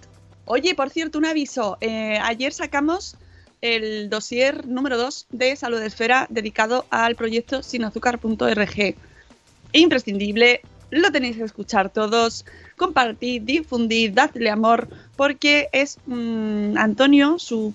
Oye, 0.46 0.74
por 0.74 0.90
cierto, 0.90 1.18
un 1.18 1.24
aviso. 1.24 1.78
Eh, 1.80 2.18
ayer 2.22 2.52
sacamos 2.52 3.16
el 3.60 4.10
dossier 4.10 4.66
número 4.66 4.98
2 4.98 5.28
de 5.30 5.56
Salud 5.56 5.80
Esfera 5.80 6.26
dedicado 6.28 6.84
al 6.90 7.16
proyecto 7.16 7.62
sinazúcar.org. 7.62 8.94
Imprescindible, 9.72 10.60
lo 10.90 11.10
tenéis 11.10 11.36
que 11.36 11.44
escuchar 11.44 11.90
todos, 11.90 12.44
compartid, 12.76 13.42
difundid, 13.42 14.12
dadle 14.12 14.50
amor, 14.50 14.88
porque 15.16 15.68
es 15.72 15.98
mm, 16.06 16.76
Antonio, 16.76 17.38
su, 17.38 17.72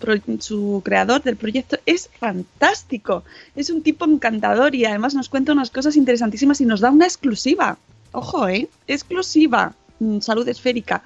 creador 0.86 1.24
del 1.24 1.36
proyecto, 1.36 1.78
es 1.86 2.10
fantástico. 2.20 3.24
Es 3.56 3.70
un 3.70 3.82
tipo 3.82 4.06
encantador 4.06 4.76
y 4.76 4.86
además 4.86 5.16
nos 5.16 5.28
cuenta 5.28 5.54
unas 5.54 5.72
cosas 5.72 5.98
interesantísimas 5.98 6.62
y 6.62 6.66
nos 6.66 6.82
da 6.82 6.92
una 6.92 7.06
exclusiva. 7.06 7.78
Ojo, 8.12 8.48
¿eh? 8.48 8.70
Exclusiva. 8.88 9.74
Mm, 10.00 10.20
Salud 10.20 10.48
esférica. 10.48 11.04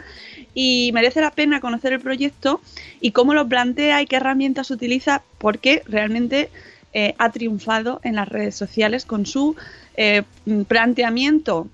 Y 0.53 0.91
merece 0.93 1.19
la 1.21 1.31
pena 1.31 1.59
conocer 1.59 1.93
el 1.93 1.99
proyecto 1.99 2.61
y 3.01 3.11
cómo 3.11 3.33
lo 3.33 3.47
plantea 3.47 4.01
y 4.01 4.05
qué 4.05 4.17
herramientas 4.17 4.69
utiliza, 4.71 5.23
porque 5.39 5.81
realmente 5.87 6.49
eh, 6.93 7.15
ha 7.17 7.31
triunfado 7.31 7.99
en 8.03 8.15
las 8.15 8.27
redes 8.29 8.55
sociales 8.55 9.05
con 9.05 9.25
su 9.25 9.55
eh, 9.97 10.21
mm, 10.45 10.61
planteamiento. 10.63 11.67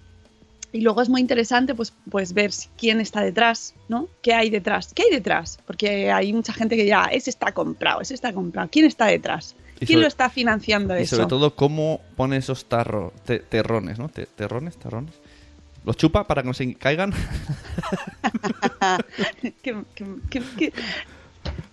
Y 0.71 0.81
luego 0.81 1.01
es 1.01 1.09
muy 1.09 1.19
interesante 1.19 1.73
pues, 1.73 1.91
pues 2.11 2.33
ver 2.33 2.51
quién 2.77 3.01
está 3.01 3.21
detrás, 3.21 3.73
¿no? 3.89 4.07
¿Qué 4.21 4.33
hay 4.35 4.49
detrás? 4.51 4.93
¿Qué 4.93 5.01
hay 5.03 5.09
detrás? 5.09 5.59
Porque 5.65 6.11
hay 6.11 6.31
mucha 6.31 6.53
gente 6.53 6.77
que 6.77 6.85
ya, 6.85 7.05
ese 7.05 7.31
está 7.31 7.51
comprado, 7.51 8.01
ese 8.01 8.13
está 8.13 8.31
comprado. 8.33 8.69
¿Quién 8.71 8.85
está 8.85 9.07
detrás? 9.07 9.55
¿Quién 9.79 9.87
sobre- 9.87 10.01
lo 10.01 10.07
está 10.07 10.29
financiando 10.29 10.97
Y 10.97 11.01
eso? 11.03 11.15
sobre 11.15 11.27
todo, 11.27 11.55
¿cómo 11.55 12.01
pone 12.15 12.37
esos 12.37 12.65
tarros, 12.65 13.11
te- 13.25 13.39
terrones, 13.39 13.97
¿no? 13.97 14.09
Te- 14.09 14.25
terrones, 14.27 14.77
terrones. 14.77 15.15
¿Los 15.85 15.97
chupa 15.97 16.27
para 16.27 16.43
que 16.43 16.47
no 16.49 16.53
se 16.53 16.75
caigan? 16.75 17.13
¿Qué- 19.61 19.83
qué- 20.29 20.41
qué- 20.57 20.73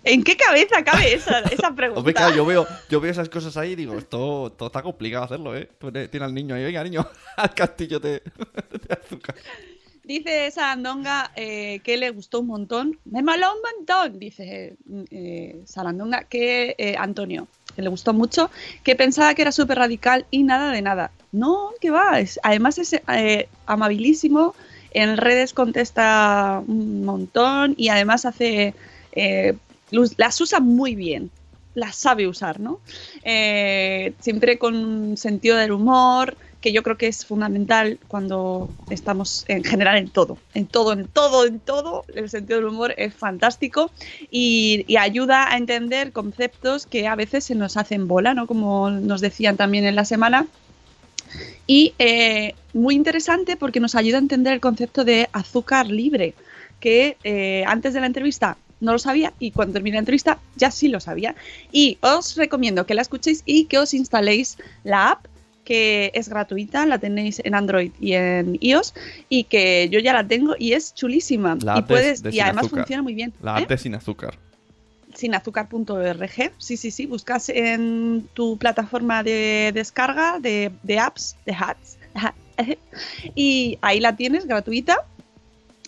¿En 0.03 0.23
qué 0.23 0.37
cabeza 0.37 0.83
cabe 0.85 1.13
esa, 1.13 1.39
esa 1.39 1.71
pregunta? 1.75 1.99
Hombre, 1.99 2.13
claro, 2.13 2.33
yo 2.35 2.45
veo, 2.45 2.65
yo 2.89 3.01
veo 3.01 3.11
esas 3.11 3.27
cosas 3.27 3.57
ahí 3.57 3.71
y 3.71 3.75
digo, 3.75 3.97
esto, 3.97 4.53
todo 4.57 4.67
está 4.67 4.81
complicado 4.81 5.25
hacerlo, 5.25 5.55
¿eh? 5.55 5.69
Tiene 6.09 6.25
al 6.25 6.33
niño 6.33 6.55
ahí, 6.55 6.63
venga, 6.63 6.83
niño, 6.83 7.05
al 7.37 7.53
castillo 7.53 7.99
de, 7.99 8.21
de 8.21 8.93
azúcar. 9.03 9.35
Dice 10.03 10.47
esa 10.47 10.71
andonga 10.71 11.31
eh, 11.35 11.81
que 11.83 11.97
le 11.97 12.11
gustó 12.11 12.39
un 12.39 12.47
montón. 12.47 12.97
Me 13.03 13.21
moló 13.21 13.47
un 13.53 13.59
montón, 13.77 14.17
dice 14.19 14.77
eh, 15.11 15.61
Sarandonga, 15.65 16.23
que 16.23 16.75
eh, 16.77 16.95
Antonio, 16.97 17.49
que 17.75 17.81
le 17.81 17.89
gustó 17.89 18.13
mucho, 18.13 18.49
que 18.85 18.95
pensaba 18.95 19.33
que 19.35 19.41
era 19.41 19.51
súper 19.51 19.77
radical 19.79 20.25
y 20.31 20.43
nada 20.43 20.71
de 20.71 20.81
nada. 20.81 21.11
No, 21.33 21.71
que 21.81 21.91
va. 21.91 22.21
es- 22.21 22.39
además 22.43 22.77
es 22.77 22.93
eh, 22.93 23.49
amabilísimo, 23.65 24.55
en 24.97 25.17
redes 25.17 25.53
contesta 25.53 26.61
un 26.67 27.03
montón 27.05 27.73
y 27.77 27.89
además 27.89 28.25
hace... 28.25 28.73
eh, 29.13 29.55
las 30.17 30.41
usa 30.41 30.59
muy 30.59 30.95
bien, 30.95 31.31
las 31.73 31.95
sabe 31.95 32.27
usar, 32.27 32.59
¿no? 32.59 32.81
Eh, 33.23 34.13
siempre 34.19 34.57
con 34.57 35.15
sentido 35.15 35.55
del 35.55 35.71
humor, 35.71 36.35
que 36.59 36.73
yo 36.73 36.83
creo 36.83 36.97
que 36.97 37.07
es 37.07 37.25
fundamental 37.25 37.99
cuando 38.07 38.69
estamos 38.89 39.45
en 39.47 39.63
general 39.63 39.97
en 39.97 40.09
todo, 40.09 40.37
en 40.53 40.65
todo, 40.65 40.91
en 40.91 41.07
todo, 41.07 41.45
en 41.45 41.59
todo, 41.59 42.03
el 42.13 42.29
sentido 42.29 42.59
del 42.59 42.67
humor 42.67 42.93
es 42.97 43.13
fantástico 43.13 43.91
y, 44.31 44.83
y 44.87 44.97
ayuda 44.97 45.53
a 45.53 45.57
entender 45.57 46.11
conceptos 46.11 46.85
que 46.85 47.07
a 47.07 47.15
veces 47.15 47.45
se 47.45 47.55
nos 47.55 47.77
hacen 47.77 48.07
bola, 48.07 48.33
¿no? 48.33 48.47
Como 48.47 48.89
nos 48.89 49.21
decían 49.21 49.55
también 49.55 49.85
en 49.85 49.95
la 49.95 50.03
semana. 50.03 50.47
Y 51.65 51.93
eh, 51.99 52.53
muy 52.73 52.95
interesante 52.95 53.55
porque 53.55 53.79
nos 53.79 53.95
ayuda 53.95 54.17
a 54.17 54.21
entender 54.21 54.53
el 54.53 54.59
concepto 54.59 55.03
de 55.03 55.29
azúcar 55.33 55.87
libre, 55.87 56.33
que 56.79 57.17
eh, 57.23 57.63
antes 57.67 57.93
de 57.93 57.99
la 57.99 58.07
entrevista 58.07 58.57
no 58.79 58.91
lo 58.91 58.99
sabía 58.99 59.33
y 59.39 59.51
cuando 59.51 59.73
terminé 59.73 59.95
la 59.95 59.99
entrevista 59.99 60.39
ya 60.55 60.71
sí 60.71 60.87
lo 60.87 60.99
sabía. 60.99 61.35
Y 61.71 61.97
os 62.01 62.35
recomiendo 62.35 62.85
que 62.85 62.93
la 62.93 63.01
escuchéis 63.01 63.43
y 63.45 63.65
que 63.65 63.79
os 63.79 63.93
instaléis 63.93 64.57
la 64.83 65.11
app 65.11 65.25
que 65.63 66.11
es 66.13 66.29
gratuita, 66.29 66.85
la 66.85 66.97
tenéis 66.97 67.41
en 67.43 67.53
Android 67.53 67.91
y 67.99 68.13
en 68.13 68.57
iOS 68.61 68.93
y 69.27 69.43
que 69.43 69.89
yo 69.91 69.99
ya 69.99 70.13
la 70.13 70.25
tengo 70.25 70.55
y 70.57 70.71
es 70.71 70.93
chulísima 70.93 71.57
La 71.61 71.79
y 71.79 71.81
puedes 71.81 72.23
de 72.23 72.33
y 72.33 72.39
además 72.39 72.67
azúcar. 72.67 72.83
funciona 72.83 73.03
muy 73.03 73.13
bien. 73.13 73.33
La 73.41 73.59
¿eh? 73.59 73.63
app 73.63 73.69
de 73.69 73.77
sin 73.77 73.93
azúcar. 73.93 74.39
sinazúcar.org. 75.17 76.53
Sí, 76.57 76.77
sí, 76.77 76.91
sí. 76.91 77.05
Buscas 77.05 77.49
en 77.49 78.29
tu 78.33 78.57
plataforma 78.57 79.23
de 79.23 79.71
descarga 79.73 80.39
de, 80.39 80.71
de 80.83 80.99
apps, 80.99 81.35
de 81.45 81.53
hats. 81.53 81.97
Y 83.35 83.77
ahí 83.81 83.99
la 83.99 84.15
tienes 84.15 84.47
gratuita. 84.47 85.05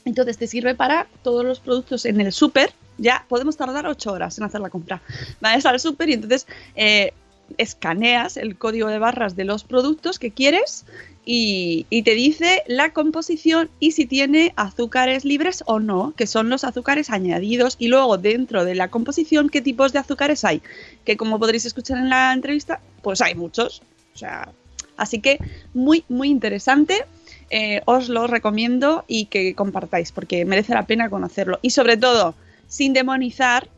Entonces 0.06 0.38
te 0.38 0.46
sirve 0.46 0.76
para 0.76 1.08
todos 1.24 1.44
los 1.44 1.60
productos 1.60 2.06
en 2.06 2.22
el 2.22 2.32
súper. 2.32 2.72
Ya 2.98 3.26
podemos 3.28 3.58
tardar 3.58 3.88
8 3.88 4.12
horas 4.12 4.38
en 4.38 4.44
hacer 4.44 4.62
la 4.62 4.70
compra. 4.70 5.02
Vas 5.42 5.66
al 5.66 5.80
súper 5.80 6.10
y 6.10 6.14
entonces 6.14 6.46
eh, 6.76 7.14
escaneas 7.58 8.38
el 8.38 8.58
código 8.58 8.90
de 8.90 9.00
barras 9.00 9.36
de 9.36 9.46
los 9.46 9.64
productos 9.64 10.20
que 10.20 10.32
quieres 10.32 10.86
y, 11.32 11.86
y 11.92 12.02
te 12.02 12.16
dice 12.16 12.64
la 12.66 12.92
composición 12.92 13.70
y 13.80 13.92
si 13.92 14.08
tiene 14.08 14.52
azúcares 14.56 15.26
libres 15.26 15.64
o 15.68 15.80
no, 15.80 16.16
que 16.18 16.26
son 16.26 16.50
los 16.50 16.64
azúcares 16.64 17.12
añadidos 17.12 17.76
y 17.78 17.88
luego 17.88 18.18
dentro 18.18 18.66
de 18.66 18.74
la 18.74 18.88
composición 18.88 19.50
qué 19.50 19.62
tipos 19.62 19.94
de 19.94 20.00
azúcares 20.00 20.44
hay, 20.44 20.64
que 21.06 21.18
como 21.18 21.38
podréis 21.38 21.66
escuchar 21.66 22.00
en 22.00 22.10
la 22.10 22.34
entrevista, 22.34 22.82
pues 23.04 23.22
hay 23.22 23.36
muchos. 23.36 23.84
O 24.16 24.18
sea, 24.18 24.50
así 24.98 25.20
que 25.20 25.38
muy, 25.76 26.04
muy 26.10 26.30
interesante. 26.30 27.06
Eh, 27.52 27.82
os 27.86 28.10
lo 28.10 28.26
recomiendo 28.26 29.06
y 29.08 29.26
que 29.26 29.54
compartáis 29.54 30.12
porque 30.12 30.46
merece 30.46 30.74
la 30.74 30.88
pena 30.88 31.12
conocerlo. 31.12 31.60
Y 31.62 31.70
sobre 31.70 31.96
todo, 31.96 32.34
sin 32.68 32.94
demonizar 32.94 33.70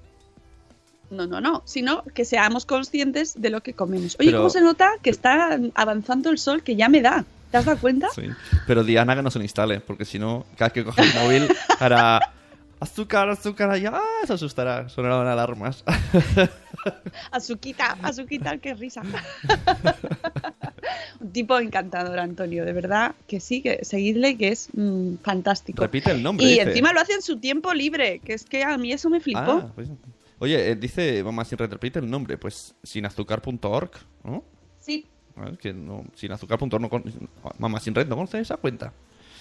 no, 1.09 1.27
no, 1.27 1.41
no, 1.41 1.63
sino 1.65 2.05
que 2.13 2.23
seamos 2.23 2.65
conscientes 2.65 3.41
de 3.41 3.49
lo 3.49 3.59
que 3.61 3.73
comemos. 3.73 4.15
Oye, 4.21 4.29
Pero- 4.29 4.37
¿cómo 4.37 4.49
se 4.49 4.61
nota 4.61 4.91
que 5.01 5.09
está 5.09 5.59
avanzando 5.75 6.29
el 6.29 6.37
sol 6.37 6.63
que 6.63 6.77
ya 6.77 6.87
me 6.87 7.01
da? 7.01 7.25
¿Te 7.51 7.57
has 7.57 7.65
dado 7.65 7.77
cuenta? 7.79 8.07
Sí. 8.15 8.23
Pero 8.65 8.83
Diana 8.83 9.15
que 9.15 9.21
no 9.21 9.29
se 9.29 9.39
lo 9.39 9.43
instale, 9.43 9.81
porque 9.81 10.05
si 10.05 10.17
no, 10.17 10.45
cada 10.55 10.69
vez 10.69 10.73
que 10.73 10.85
coge 10.85 11.01
el 11.01 11.13
móvil 11.21 11.47
hará 11.79 12.19
azúcar, 12.79 13.29
azúcar, 13.29 13.77
y 13.77 13.85
¡ah! 13.85 14.01
se 14.25 14.33
asustará, 14.33 14.89
sonarán 14.89 15.27
alarmas. 15.27 15.83
Azuquita, 17.31 17.97
Azuquita, 18.01 18.57
qué 18.57 18.73
risa. 18.73 19.03
Un 21.19 21.31
tipo 21.31 21.59
encantador, 21.59 22.17
Antonio, 22.19 22.65
de 22.65 22.73
verdad 22.73 23.13
que 23.27 23.39
sí, 23.39 23.61
que 23.61 23.85
seguidle, 23.85 24.37
que 24.37 24.49
es 24.49 24.69
mm, 24.73 25.15
fantástico. 25.21 25.83
Repite 25.83 26.11
el 26.11 26.23
nombre. 26.23 26.45
y 26.45 26.49
dice. 26.51 26.61
encima 26.63 26.91
lo 26.93 27.01
hace 27.01 27.13
en 27.13 27.21
su 27.21 27.37
tiempo 27.37 27.73
libre, 27.73 28.19
que 28.19 28.33
es 28.33 28.45
que 28.45 28.63
a 28.63 28.77
mí 28.77 28.91
eso 28.91 29.09
me 29.09 29.19
flipó. 29.19 29.39
Ah, 29.39 29.71
pues- 29.75 29.89
Oye, 30.39 30.71
eh, 30.71 30.75
dice, 30.75 31.23
mamá, 31.23 31.45
sin 31.45 31.59
red, 31.59 31.69
repite 31.69 31.99
el 31.99 32.09
nombre, 32.09 32.35
pues 32.35 32.73
sinazúcar.org, 32.81 33.91
¿no? 34.23 34.43
Sí, 34.79 35.05
A 35.37 35.45
ver, 35.45 35.57
que 35.57 35.73
no, 35.73 36.03
sinazúcar.org, 36.15 36.81
no 36.81 36.89
con- 36.89 37.03
mamá 37.57 37.79
sin 37.79 37.95
red, 37.95 38.07
¿no 38.07 38.15
conoce 38.15 38.39
esa 38.39 38.57
cuenta? 38.57 38.93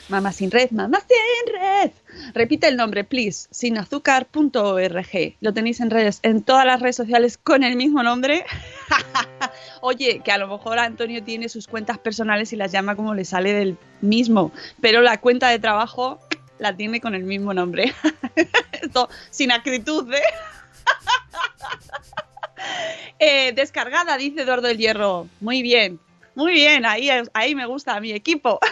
Mamá 0.09 0.33
sin 0.33 0.51
red, 0.51 0.71
mamá 0.73 0.99
sin 1.01 1.55
red. 1.55 1.91
Repite 2.35 2.67
el 2.67 2.77
nombre, 2.77 3.05
please, 3.05 3.47
sinazúcar.org. 3.53 5.37
Lo 5.41 5.55
tenéis 5.55 5.79
en 5.81 5.91
redes, 5.91 6.19
en 6.23 6.43
todas 6.43 6.67
las 6.67 6.81
redes 6.81 6.97
sociales 6.97 7.39
con 7.39 7.63
el 7.63 7.77
mismo 7.77 8.03
nombre. 8.03 8.45
Oye, 9.83 10.21
que 10.25 10.33
a 10.33 10.39
lo 10.39 10.49
mejor 10.49 10.81
Antonio 10.81 11.23
tiene 11.23 11.49
sus 11.49 11.69
cuentas 11.69 11.99
personales 11.99 12.53
y 12.53 12.57
las 12.57 12.73
llama 12.73 12.97
como 12.97 13.15
le 13.15 13.25
sale 13.25 13.53
del 13.53 13.77
mismo, 14.01 14.51
pero 14.81 15.01
la 15.01 15.21
cuenta 15.21 15.49
de 15.49 15.61
trabajo 15.61 16.19
la 16.59 16.77
tiene 16.77 17.01
con 17.01 17.15
el 17.15 17.23
mismo 17.23 17.55
nombre. 17.55 17.95
Esto 18.83 19.09
sin 19.31 19.53
acritud, 19.53 20.13
¿eh? 20.13 20.23
Eh, 23.23 23.53
descargada, 23.53 24.17
dice 24.17 24.43
Eduardo 24.43 24.67
del 24.69 24.79
Hierro. 24.79 25.27
Muy 25.41 25.61
bien, 25.61 26.01
muy 26.35 26.53
bien, 26.55 26.87
ahí, 26.87 27.11
ahí 27.35 27.55
me 27.55 27.67
gusta 27.67 28.01
mi 28.01 28.13
equipo. 28.13 28.59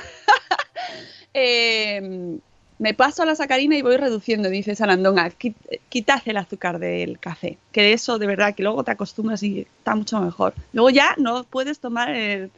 Eh, 1.34 2.38
me 2.78 2.94
paso 2.94 3.22
a 3.22 3.26
la 3.26 3.34
sacarina 3.34 3.76
y 3.76 3.82
voy 3.82 3.96
reduciendo, 3.96 4.48
dice 4.48 4.74
Sarandonga. 4.74 5.30
Qui- 5.38 5.54
Quitas 5.88 6.26
el 6.26 6.36
azúcar 6.36 6.78
del 6.78 7.18
café, 7.18 7.58
que 7.72 7.82
de 7.82 7.92
eso 7.92 8.18
de 8.18 8.26
verdad 8.26 8.54
que 8.54 8.62
luego 8.62 8.82
te 8.84 8.92
acostumbras 8.92 9.42
y 9.42 9.60
está 9.60 9.94
mucho 9.94 10.20
mejor. 10.20 10.54
Luego 10.72 10.90
ya 10.90 11.14
no 11.18 11.44
puedes 11.44 11.80
tomar 11.80 12.10
el, 12.14 12.50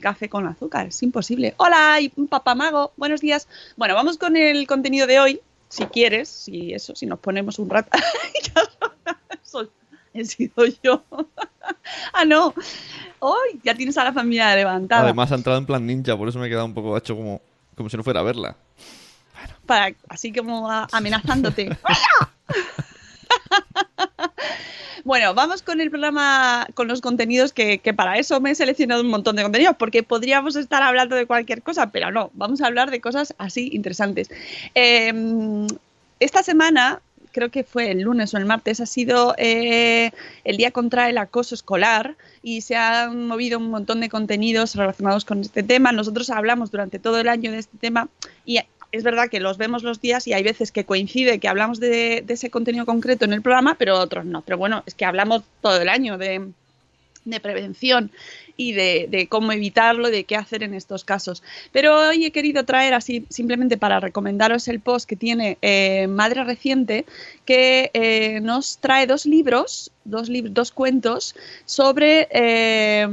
café 0.00 0.28
con 0.28 0.46
azúcar, 0.46 0.88
es 0.88 1.02
imposible. 1.02 1.54
Hola, 1.56 1.98
un 2.16 2.28
papamago, 2.28 2.92
buenos 2.96 3.20
días. 3.20 3.48
Bueno, 3.76 3.94
vamos 3.94 4.18
con 4.18 4.36
el 4.36 4.66
contenido 4.66 5.06
de 5.06 5.18
hoy, 5.20 5.40
si 5.68 5.84
quieres, 5.86 6.28
si 6.28 6.72
eso, 6.74 6.94
si 6.94 7.06
nos 7.06 7.18
ponemos 7.18 7.58
un 7.58 7.70
rato. 7.70 7.90
He 10.14 10.24
sido 10.24 10.64
yo. 10.82 11.02
ah, 12.12 12.24
no. 12.24 12.52
Hoy 13.20 13.60
ya 13.62 13.74
tienes 13.74 13.96
a 13.98 14.04
la 14.04 14.12
familia 14.12 14.54
levantada. 14.56 15.02
Además 15.02 15.30
ha 15.32 15.36
entrado 15.36 15.58
en 15.58 15.66
plan 15.66 15.86
ninja, 15.86 16.16
por 16.16 16.28
eso 16.28 16.38
me 16.38 16.46
he 16.46 16.48
quedado 16.48 16.66
un 16.66 16.74
poco 16.74 16.96
hecho 16.96 17.14
como, 17.16 17.40
como 17.76 17.88
si 17.88 17.96
no 17.96 18.02
fuera 18.02 18.20
a 18.20 18.24
verla. 18.24 18.56
para 19.66 19.94
así 20.08 20.32
como 20.32 20.70
a- 20.70 20.88
amenazándote. 20.90 21.76
bueno, 25.04 25.34
vamos 25.34 25.62
con 25.62 25.80
el 25.80 25.90
programa, 25.90 26.66
con 26.74 26.88
los 26.88 27.00
contenidos 27.00 27.52
que, 27.52 27.78
que 27.78 27.94
para 27.94 28.18
eso 28.18 28.40
me 28.40 28.50
he 28.50 28.54
seleccionado 28.54 29.02
un 29.02 29.08
montón 29.08 29.36
de 29.36 29.42
contenidos, 29.42 29.76
porque 29.78 30.02
podríamos 30.02 30.56
estar 30.56 30.82
hablando 30.82 31.16
de 31.16 31.26
cualquier 31.26 31.62
cosa, 31.62 31.90
pero 31.90 32.10
no, 32.10 32.30
vamos 32.34 32.60
a 32.60 32.66
hablar 32.66 32.90
de 32.90 33.00
cosas 33.00 33.34
así 33.38 33.70
interesantes. 33.72 34.30
Eh, 34.74 35.66
esta 36.18 36.42
semana, 36.42 37.00
creo 37.32 37.50
que 37.50 37.64
fue 37.64 37.90
el 37.90 38.02
lunes 38.02 38.34
o 38.34 38.38
el 38.38 38.44
martes, 38.44 38.80
ha 38.80 38.86
sido 38.86 39.34
eh, 39.38 40.10
el 40.44 40.56
día 40.56 40.70
contra 40.70 41.08
el 41.08 41.18
acoso 41.18 41.54
escolar 41.54 42.16
y 42.42 42.62
se 42.62 42.76
han 42.76 43.26
movido 43.26 43.58
un 43.58 43.70
montón 43.70 44.00
de 44.00 44.08
contenidos 44.08 44.74
relacionados 44.74 45.24
con 45.24 45.40
este 45.40 45.62
tema. 45.62 45.92
Nosotros 45.92 46.30
hablamos 46.30 46.70
durante 46.70 46.98
todo 46.98 47.20
el 47.20 47.28
año 47.28 47.52
de 47.52 47.58
este 47.58 47.78
tema 47.78 48.08
y 48.44 48.60
es 48.92 49.04
verdad 49.04 49.28
que 49.28 49.40
los 49.40 49.56
vemos 49.56 49.82
los 49.82 50.00
días 50.00 50.26
y 50.26 50.32
hay 50.32 50.42
veces 50.42 50.72
que 50.72 50.84
coincide 50.84 51.38
que 51.38 51.48
hablamos 51.48 51.78
de, 51.78 52.22
de 52.26 52.34
ese 52.34 52.50
contenido 52.50 52.86
concreto 52.86 53.24
en 53.24 53.32
el 53.32 53.42
programa, 53.42 53.76
pero 53.78 53.98
otros 53.98 54.24
no. 54.24 54.42
Pero 54.42 54.58
bueno, 54.58 54.82
es 54.86 54.94
que 54.94 55.04
hablamos 55.04 55.42
todo 55.60 55.80
el 55.80 55.88
año 55.88 56.18
de, 56.18 56.50
de 57.24 57.40
prevención 57.40 58.10
y 58.56 58.72
de, 58.72 59.26
cómo 59.30 59.52
evitarlo, 59.52 60.10
de 60.10 60.24
qué 60.24 60.36
hacer 60.36 60.62
en 60.62 60.74
estos 60.74 61.04
casos. 61.04 61.42
Pero 61.72 62.08
hoy 62.08 62.26
he 62.26 62.30
querido 62.30 62.64
traer 62.64 62.94
así 62.94 63.24
simplemente 63.30 63.78
para 63.78 64.00
recomendaros 64.00 64.68
el 64.68 64.80
post 64.80 65.08
que 65.08 65.16
tiene 65.16 65.56
eh, 65.62 66.06
Madre 66.08 66.44
Reciente, 66.44 67.06
que 67.44 67.90
eh, 67.94 68.40
nos 68.40 68.78
trae 68.78 69.06
dos 69.06 69.24
libros, 69.24 69.90
dos, 70.04 70.28
dos 70.50 70.72
cuentos 70.72 71.34
sobre 71.64 72.28
eh, 72.32 73.08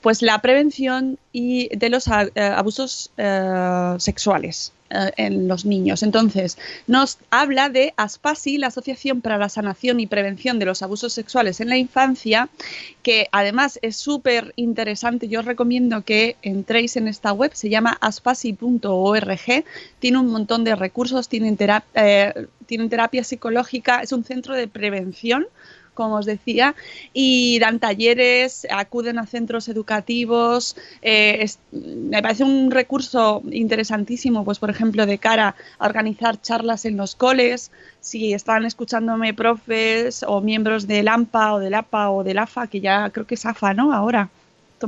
pues 0.00 0.22
la 0.22 0.40
prevención 0.40 1.18
y 1.32 1.74
de 1.76 1.90
los 1.90 2.08
abusos 2.08 3.12
sexuales 3.98 4.72
eh, 4.90 5.10
en 5.16 5.48
los 5.48 5.64
niños. 5.64 6.02
Entonces, 6.02 6.58
nos 6.86 7.18
habla 7.30 7.68
de 7.68 7.94
ASPASI, 7.96 8.58
la 8.58 8.68
Asociación 8.68 9.20
para 9.20 9.38
la 9.38 9.48
Sanación 9.48 10.00
y 10.00 10.06
Prevención 10.06 10.58
de 10.58 10.66
los 10.66 10.82
Abusos 10.82 11.12
Sexuales 11.12 11.60
en 11.60 11.68
la 11.68 11.76
Infancia, 11.76 12.48
que 13.02 13.28
además 13.32 13.78
es 13.82 13.96
súper 13.96 14.52
interesante. 14.56 15.28
Yo 15.28 15.40
os 15.40 15.46
recomiendo 15.46 16.02
que 16.02 16.36
entréis 16.42 16.96
en 16.96 17.08
esta 17.08 17.32
web, 17.32 17.52
se 17.54 17.68
llama 17.68 17.98
aspasi.org, 18.00 19.64
tiene 19.98 20.18
un 20.18 20.26
montón 20.26 20.64
de 20.64 20.74
recursos, 20.74 21.28
tienen, 21.28 21.56
eh, 21.94 22.46
tienen 22.66 22.88
terapia 22.88 23.24
psicológica, 23.24 24.00
es 24.00 24.12
un 24.12 24.24
centro 24.24 24.54
de 24.54 24.68
prevención 24.68 25.46
como 25.94 26.16
os 26.16 26.26
decía, 26.26 26.74
y 27.12 27.58
dan 27.58 27.78
talleres, 27.80 28.66
acuden 28.70 29.18
a 29.18 29.26
centros 29.26 29.68
educativos. 29.68 30.76
eh, 31.02 31.46
me 31.72 32.22
parece 32.22 32.44
un 32.44 32.70
recurso 32.70 33.42
interesantísimo, 33.50 34.44
pues 34.44 34.58
por 34.58 34.70
ejemplo, 34.70 35.06
de 35.06 35.18
cara 35.18 35.54
a 35.78 35.86
organizar 35.86 36.40
charlas 36.40 36.84
en 36.84 36.96
los 36.96 37.14
coles. 37.14 37.70
Si 38.00 38.32
están 38.32 38.64
escuchándome 38.64 39.34
profes 39.34 40.22
o 40.26 40.40
miembros 40.40 40.86
del 40.86 41.08
AMPA 41.08 41.54
o 41.54 41.58
del 41.58 41.74
APA 41.74 42.10
o 42.10 42.24
del 42.24 42.38
AFA, 42.38 42.66
que 42.66 42.80
ya 42.80 43.10
creo 43.10 43.26
que 43.26 43.34
es 43.34 43.46
AFA, 43.46 43.74
¿no? 43.74 43.92
Ahora. 43.92 44.30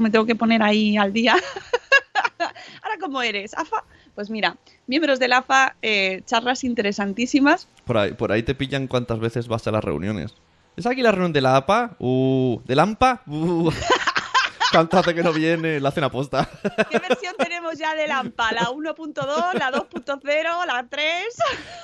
Me 0.00 0.10
tengo 0.10 0.24
que 0.24 0.34
poner 0.34 0.62
ahí 0.62 0.96
al 0.96 1.12
día. 1.12 1.34
Ahora, 2.38 2.96
¿cómo 2.98 3.20
eres? 3.20 3.52
¿AFA? 3.54 3.84
Pues 4.14 4.30
mira, 4.30 4.56
miembros 4.86 5.18
del 5.18 5.32
AFA, 5.32 5.76
eh, 5.82 6.22
charlas 6.24 6.64
interesantísimas. 6.64 7.68
Por 7.84 7.98
ahí, 7.98 8.12
por 8.12 8.32
ahí 8.32 8.42
te 8.42 8.54
pillan 8.54 8.86
cuántas 8.86 9.20
veces 9.20 9.48
vas 9.48 9.66
a 9.66 9.70
las 9.70 9.84
reuniones. 9.84 10.34
¿Es 10.76 10.86
aquí 10.86 11.02
la 11.02 11.12
reunión 11.12 11.32
de 11.32 11.40
la 11.42 11.56
APA? 11.56 11.96
Uh, 11.98 12.60
¿Del 12.64 12.78
AMPA? 12.78 13.22
Uh. 13.26 13.70
¿Cuánto 14.72 14.98
hace 14.98 15.14
que 15.14 15.22
no 15.22 15.32
viene? 15.34 15.78
La 15.80 15.90
hacen 15.90 16.02
aposta. 16.02 16.48
¿Qué 16.88 16.98
versión 16.98 17.34
tenemos 17.36 17.78
ya 17.78 17.94
del 17.94 18.10
AMPA? 18.10 18.52
¿La 18.52 18.62
1.2, 18.70 19.54
la 19.58 19.70
2.0, 19.70 20.66
la 20.66 20.86
3? 20.88 21.06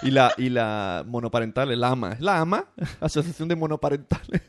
Y 0.02 0.10
la, 0.10 0.32
y 0.38 0.48
la 0.48 1.04
monoparental, 1.06 1.78
la 1.78 1.88
AMA. 1.88 2.12
¿Es 2.12 2.20
la 2.20 2.38
AMA? 2.38 2.64
Asociación 3.00 3.48
de 3.48 3.56
Monoparentales. 3.56 4.40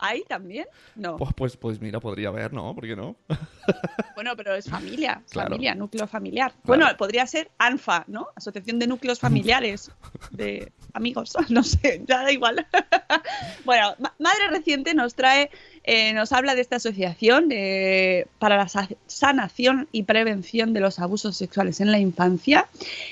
¿Ahí 0.00 0.24
también? 0.28 0.66
No. 0.96 1.16
Pues, 1.16 1.32
pues, 1.36 1.56
pues 1.56 1.80
mira, 1.80 2.00
podría 2.00 2.28
haber, 2.28 2.52
¿no? 2.52 2.74
¿Por 2.74 2.86
qué 2.86 2.96
no? 2.96 3.16
Bueno, 4.14 4.36
pero 4.36 4.54
es 4.54 4.68
familia, 4.68 5.22
es 5.24 5.32
Claro. 5.32 5.50
familia, 5.50 5.74
núcleo 5.74 6.06
familiar. 6.06 6.52
Bueno, 6.64 6.86
podría 6.98 7.26
ser 7.26 7.50
ANFA, 7.58 8.04
¿no? 8.06 8.28
Asociación 8.36 8.78
de 8.78 8.86
Núcleos 8.86 9.18
Familiares 9.20 9.90
de 10.30 10.72
Amigos, 10.92 11.34
no 11.48 11.62
sé, 11.62 12.02
ya 12.06 12.22
da 12.24 12.32
igual. 12.32 12.66
bueno, 13.64 13.94
Ma- 13.98 14.14
Madre 14.18 14.48
Reciente 14.50 14.92
nos 14.94 15.14
trae, 15.14 15.50
eh, 15.84 16.12
nos 16.12 16.32
habla 16.32 16.54
de 16.54 16.60
esta 16.60 16.76
asociación 16.76 17.48
eh, 17.50 18.26
para 18.38 18.56
la 18.58 18.68
sa- 18.68 18.88
sanación 19.06 19.88
y 19.92 20.02
prevención 20.02 20.72
de 20.74 20.80
los 20.80 20.98
abusos 20.98 21.36
sexuales 21.36 21.80
en 21.80 21.90
la 21.90 21.98
infancia, 21.98 22.68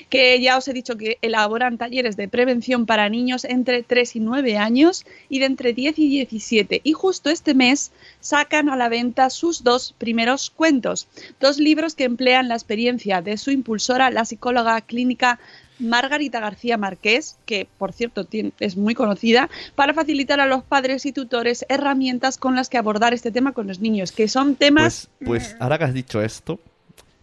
que 0.09 0.39
ya 0.39 0.57
os 0.57 0.67
he 0.67 0.73
dicho 0.73 0.95
que 0.95 1.17
elaboran 1.21 1.77
talleres 1.77 2.15
de 2.15 2.27
prevención 2.27 2.85
para 2.85 3.09
niños 3.09 3.43
entre 3.43 3.81
3 3.83 4.15
y 4.17 4.19
9 4.19 4.57
años 4.57 5.05
y 5.29 5.39
de 5.39 5.45
entre 5.45 5.73
10 5.73 5.97
y 5.99 6.09
17. 6.09 6.81
Y 6.83 6.93
justo 6.93 7.29
este 7.29 7.53
mes 7.55 7.91
sacan 8.21 8.69
a 8.69 8.75
la 8.75 8.87
venta 8.87 9.29
sus 9.29 9.63
dos 9.63 9.95
primeros 9.97 10.49
cuentos, 10.51 11.07
dos 11.39 11.57
libros 11.57 11.95
que 11.95 12.03
emplean 12.03 12.47
la 12.49 12.55
experiencia 12.55 13.21
de 13.21 13.37
su 13.37 13.51
impulsora, 13.51 14.11
la 14.11 14.25
psicóloga 14.25 14.79
clínica 14.81 15.39
Margarita 15.79 16.39
García 16.39 16.77
Márquez, 16.77 17.37
que 17.45 17.67
por 17.77 17.93
cierto 17.93 18.27
es 18.59 18.77
muy 18.77 18.93
conocida, 18.95 19.49
para 19.75 19.93
facilitar 19.93 20.39
a 20.39 20.45
los 20.45 20.63
padres 20.63 21.05
y 21.05 21.11
tutores 21.11 21.65
herramientas 21.69 22.37
con 22.37 22.55
las 22.55 22.69
que 22.69 22.77
abordar 22.77 23.13
este 23.13 23.31
tema 23.31 23.53
con 23.53 23.67
los 23.67 23.79
niños, 23.79 24.11
que 24.11 24.27
son 24.27 24.55
temas... 24.55 25.09
Pues, 25.19 25.27
pues 25.29 25.57
ahora 25.59 25.77
que 25.77 25.83
has 25.85 25.93
dicho 25.93 26.21
esto, 26.21 26.59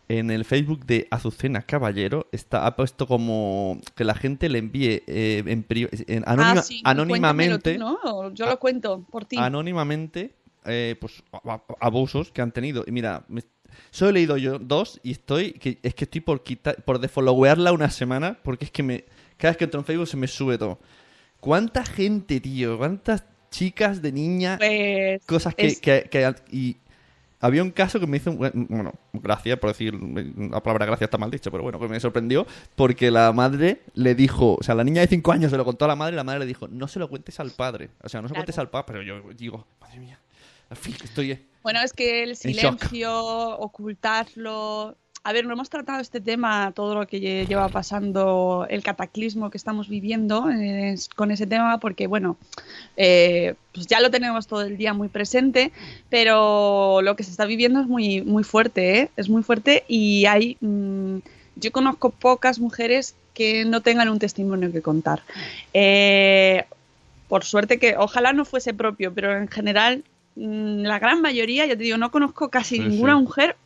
en 0.09 0.31
el 0.31 0.45
Facebook 0.45 0.87
de 0.87 1.09
Azucena 1.11 1.63
Caballero 1.63 2.29
está, 2.31 2.65
ha 2.67 2.77
puesto 2.77 3.07
como 3.09 3.81
que 3.97 4.05
la 4.05 4.15
gente 4.15 4.49
le 4.49 4.59
envíe 4.61 5.03
eh, 5.07 5.43
en 5.47 5.67
en 5.69 6.23
anónima- 6.27 6.61
Ah, 6.61 6.63
sí, 6.63 6.81
anónimamente, 6.85 7.75
tú, 7.75 7.81
¿no? 7.81 8.33
Yo 8.33 8.47
lo 8.47 8.59
cuento 8.59 9.05
por 9.11 9.25
ti. 9.25 9.37
anónimamente 9.37 10.33
eh, 10.65 10.97
pues, 11.01 11.23
abusos 11.81 12.31
que 12.33 12.43
han 12.43 12.53
tenido. 12.53 12.85
Y 12.87 12.93
mira, 12.93 13.25
me- 13.29 13.43
solo 13.91 14.11
he 14.11 14.13
leído 14.15 14.37
yo 14.37 14.59
dos 14.59 15.01
y 15.03 15.13
estoy 15.13 15.53
que 15.53 15.79
es 15.83 15.95
que 15.95 16.05
estoy 16.05 16.21
por 16.21 16.43
quitar 16.43 16.83
por 16.85 16.99
defollowearla 16.99 17.73
una 17.73 17.91
semana 17.91 18.39
porque 18.43 18.65
es 18.67 18.71
que 18.71 18.83
me 18.83 19.05
cada 19.37 19.51
vez 19.53 19.57
que 19.59 19.65
entro 19.65 19.81
en 19.81 19.87
Facebook 19.87 20.09
se 20.09 20.17
me 20.17 20.27
sube 20.29 20.57
todo. 20.59 20.79
¿Cuánta 21.41 21.85
gente, 21.85 22.41
tío? 22.41 22.79
¿Cuántas 22.79 23.25
chicas 23.51 24.03
de 24.03 24.11
niña? 24.13 24.57
Pues. 24.59 25.25
cosas 25.27 25.55
que, 25.55 25.67
es- 25.67 25.81
que- 25.81 26.09
que- 26.11 26.35
y 26.51 26.77
había 27.39 27.63
un 27.63 27.71
caso 27.71 28.01
que 28.01 28.07
me 28.07 28.17
hizo 28.17 28.33
bueno 28.33 28.95
gracia 29.13 29.61
por 29.61 29.71
decir 29.71 29.95
la 29.95 30.63
palabra 30.63 30.87
gracia 30.87 31.05
está 31.05 31.19
mal 31.19 31.31
dicho 31.31 31.51
pero 31.51 31.63
bueno 31.63 31.79
que 31.79 31.87
me 31.87 32.01
sorprendió 32.01 32.47
porque 32.75 33.11
la 33.11 33.31
madre 33.33 33.83
le 33.95 34.15
dijo 34.15 34.57
o 34.59 34.63
sea 34.63 34.75
la 34.75 34.83
niña 34.83 35.03
de 35.03 35.07
5 35.07 35.33
años 35.33 35.51
se 35.51 35.59
lo 35.59 35.65
contó 35.65 35.85
a 35.85 35.89
la 35.89 35.97
madre 35.97 36.15
y 36.15 36.17
la 36.17 36.25
madre 36.25 36.41
le 36.41 36.47
dijo 36.47 36.67
no 36.67 36.89
se 36.89 36.99
lo 36.99 37.09
cuentes 37.11 37.39
al 37.39 37.51
padre 37.51 37.91
o 38.03 38.09
sea 38.09 38.23
no 38.23 38.29
se 38.29 38.33
lo 38.33 38.37
Claro. 38.37 38.41
cuentes 38.47 38.59
al 38.59 38.71
padre 38.71 38.85
pero 38.89 39.03
yo 39.03 39.21
digo 39.37 39.67
madre 39.83 40.01
mía 40.01 40.19
estoy 40.71 41.39
Bueno, 41.63 41.81
es 41.83 41.93
que 41.93 42.23
el 42.23 42.37
silencio, 42.37 43.59
ocultarlo. 43.59 44.97
A 45.25 45.33
ver, 45.33 45.45
no 45.45 45.55
hemos 45.55 45.69
tratado 45.71 46.01
este 46.01 46.21
tema, 46.21 46.71
todo 46.73 46.95
lo 46.95 47.05
que 47.09 47.21
lle- 47.21 47.49
lleva 47.49 47.69
pasando, 47.69 48.65
el 48.71 48.85
cataclismo 48.85 49.51
que 49.51 49.57
estamos 49.59 49.89
viviendo 49.89 50.49
eh, 50.51 50.93
es- 50.93 51.09
con 51.09 51.33
ese 51.33 51.49
tema, 51.49 51.81
porque 51.81 52.07
bueno, 52.07 52.37
eh, 52.97 53.55
pues 53.75 53.89
ya 53.89 54.01
lo 54.01 54.13
tenemos 54.13 54.47
todo 54.47 54.63
el 54.63 54.77
día 54.77 54.95
muy 54.95 55.09
presente, 55.09 55.73
pero 56.11 57.01
lo 57.03 57.17
que 57.17 57.25
se 57.25 57.33
está 57.33 57.45
viviendo 57.45 57.81
es 57.81 57.89
muy, 57.89 58.23
muy 58.23 58.45
fuerte, 58.45 59.01
¿eh? 59.01 59.11
es 59.17 59.29
muy 59.29 59.43
fuerte 59.43 59.85
y 59.89 60.27
hay, 60.27 60.59
mm, 60.61 61.17
yo 61.57 61.73
conozco 61.73 62.11
pocas 62.11 62.61
mujeres 62.61 63.17
que 63.35 63.65
no 63.65 63.81
tengan 63.81 64.09
un 64.09 64.21
testimonio 64.21 64.71
que 64.71 64.81
contar. 64.81 65.23
Eh, 65.75 66.65
por 67.29 67.45
suerte 67.45 67.81
que 67.81 67.97
ojalá 67.97 68.33
no 68.33 68.45
fuese 68.45 68.73
propio, 68.75 69.13
pero 69.13 69.37
en 69.37 69.49
general 69.49 70.05
la 70.37 70.99
gran 70.99 71.21
mayoría, 71.23 71.67
ya 71.67 71.77
te 71.77 71.83
digo, 71.83 71.97
no 71.99 72.11
conozco 72.11 72.51
casi 72.51 72.77
Sí, 72.77 72.83
ninguna 72.83 73.17
sí. 73.17 73.23
mujer 73.23 73.57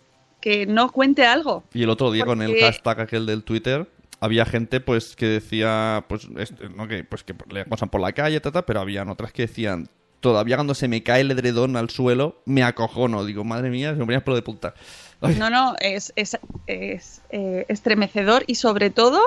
que 0.40 0.66
no 0.66 0.90
cuente 0.90 1.26
algo. 1.26 1.64
y 1.74 1.82
el 1.82 1.90
otro 1.90 2.10
día 2.12 2.24
con 2.24 2.40
el 2.42 2.58
hashtag 2.60 3.00
aquel 3.00 3.26
del 3.26 3.42
Twitter 3.44 3.86
había 4.20 4.44
gente 4.46 4.80
pues 4.80 5.16
que 5.16 5.26
decía 5.26 6.04
pues 6.08 6.28
este, 6.38 6.68
no 6.70 6.86
que 6.88 7.04
pues 7.04 7.24
que 7.24 7.34
le 7.50 7.62
acosan 7.62 7.88
por 7.88 8.00
la 8.00 8.12
calle 8.12 8.40
tata, 8.40 8.64
pero 8.64 8.80
habían 8.80 9.08
otras 9.10 9.32
que 9.32 9.42
decían 9.42 9.88
todavía 10.20 10.56
cuando 10.56 10.74
se 10.74 10.88
me 10.88 11.02
cae 11.02 11.22
el 11.22 11.30
edredón 11.30 11.76
al 11.76 11.90
suelo 11.90 12.40
me 12.44 12.62
acojono 12.62 13.24
digo 13.24 13.42
madre 13.44 13.70
mía 13.70 13.92
se 13.92 13.98
me 13.98 14.04
ponía 14.04 14.22
pelo 14.24 14.36
de 14.36 14.42
punta 14.42 14.74
Ay. 15.22 15.34
No, 15.38 15.50
no, 15.50 15.74
es, 15.80 16.12
es, 16.16 16.38
es, 16.66 17.20
eh, 17.30 17.66
estremecedor 17.68 18.44
y 18.46 18.54
sobre 18.54 18.88
todo 18.90 19.20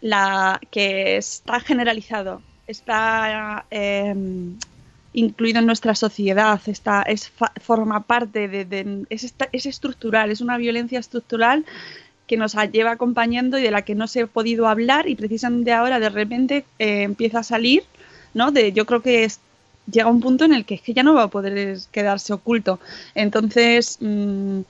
la 0.00 0.60
que 0.70 1.16
está 1.16 1.60
generalizado, 1.60 2.42
está 2.66 3.64
eh, 3.70 4.14
incluido 5.16 5.60
en 5.60 5.66
nuestra 5.66 5.96
sociedad, 5.96 6.60
está, 6.66 7.02
es, 7.02 7.32
forma 7.60 8.04
parte 8.06 8.48
de, 8.48 8.64
de- 8.66 9.06
es, 9.10 9.34
es 9.52 9.66
estructural, 9.66 10.30
es 10.30 10.40
una 10.42 10.58
violencia 10.58 11.00
estructural 11.00 11.64
que 12.26 12.36
nos 12.36 12.54
lleva 12.72 12.92
acompañando 12.92 13.58
y 13.58 13.62
de 13.62 13.70
la 13.70 13.82
que 13.82 13.94
no 13.94 14.08
se 14.08 14.22
ha 14.22 14.26
podido 14.26 14.68
hablar 14.68 15.08
y 15.08 15.16
precisamente 15.16 15.72
ahora 15.72 16.00
de 16.00 16.10
repente 16.10 16.64
eh, 16.78 17.02
empieza 17.02 17.40
a 17.40 17.44
salir, 17.44 17.84
¿no? 18.34 18.52
Yo 18.52 18.86
creo 18.86 19.02
que 19.02 19.24
es- 19.24 19.40
llega 19.90 20.08
un 20.10 20.20
punto 20.20 20.44
en 20.44 20.52
el 20.52 20.64
que 20.64 20.74
es 20.76 20.82
que 20.82 20.94
ya 20.94 21.02
no 21.04 21.14
va 21.14 21.24
a 21.24 21.28
poder 21.30 21.78
quedarse 21.92 22.32
oculto. 22.32 22.80
Entonces, 23.14 23.98
mm, 24.00 24.60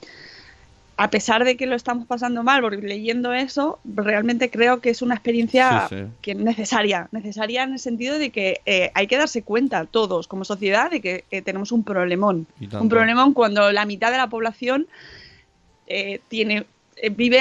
a 0.98 1.10
pesar 1.10 1.44
de 1.44 1.56
que 1.56 1.66
lo 1.66 1.76
estamos 1.76 2.06
pasando 2.06 2.42
mal, 2.42 2.62
porque 2.62 2.78
leyendo 2.78 3.34
eso, 3.34 3.78
realmente 3.84 4.50
creo 4.50 4.80
que 4.80 4.90
es 4.90 5.02
una 5.02 5.14
experiencia 5.14 5.86
Sí, 5.88 5.96
sí. 5.96 6.04
que 6.22 6.34
necesaria, 6.34 7.08
necesaria 7.12 7.64
en 7.64 7.74
el 7.74 7.78
sentido 7.78 8.18
de 8.18 8.30
que 8.30 8.60
eh, 8.64 8.90
hay 8.94 9.06
que 9.06 9.18
darse 9.18 9.42
cuenta 9.42 9.84
todos 9.84 10.26
como 10.26 10.44
sociedad 10.44 10.90
de 10.90 11.00
que 11.00 11.24
eh, 11.30 11.42
tenemos 11.42 11.70
un 11.70 11.84
problemón, 11.84 12.46
un 12.80 12.88
problemón 12.88 13.34
cuando 13.34 13.72
la 13.72 13.84
mitad 13.84 14.10
de 14.10 14.16
la 14.16 14.28
población 14.28 14.86
eh, 15.86 16.20
tiene 16.28 16.66
eh, 16.96 17.10
vive 17.10 17.40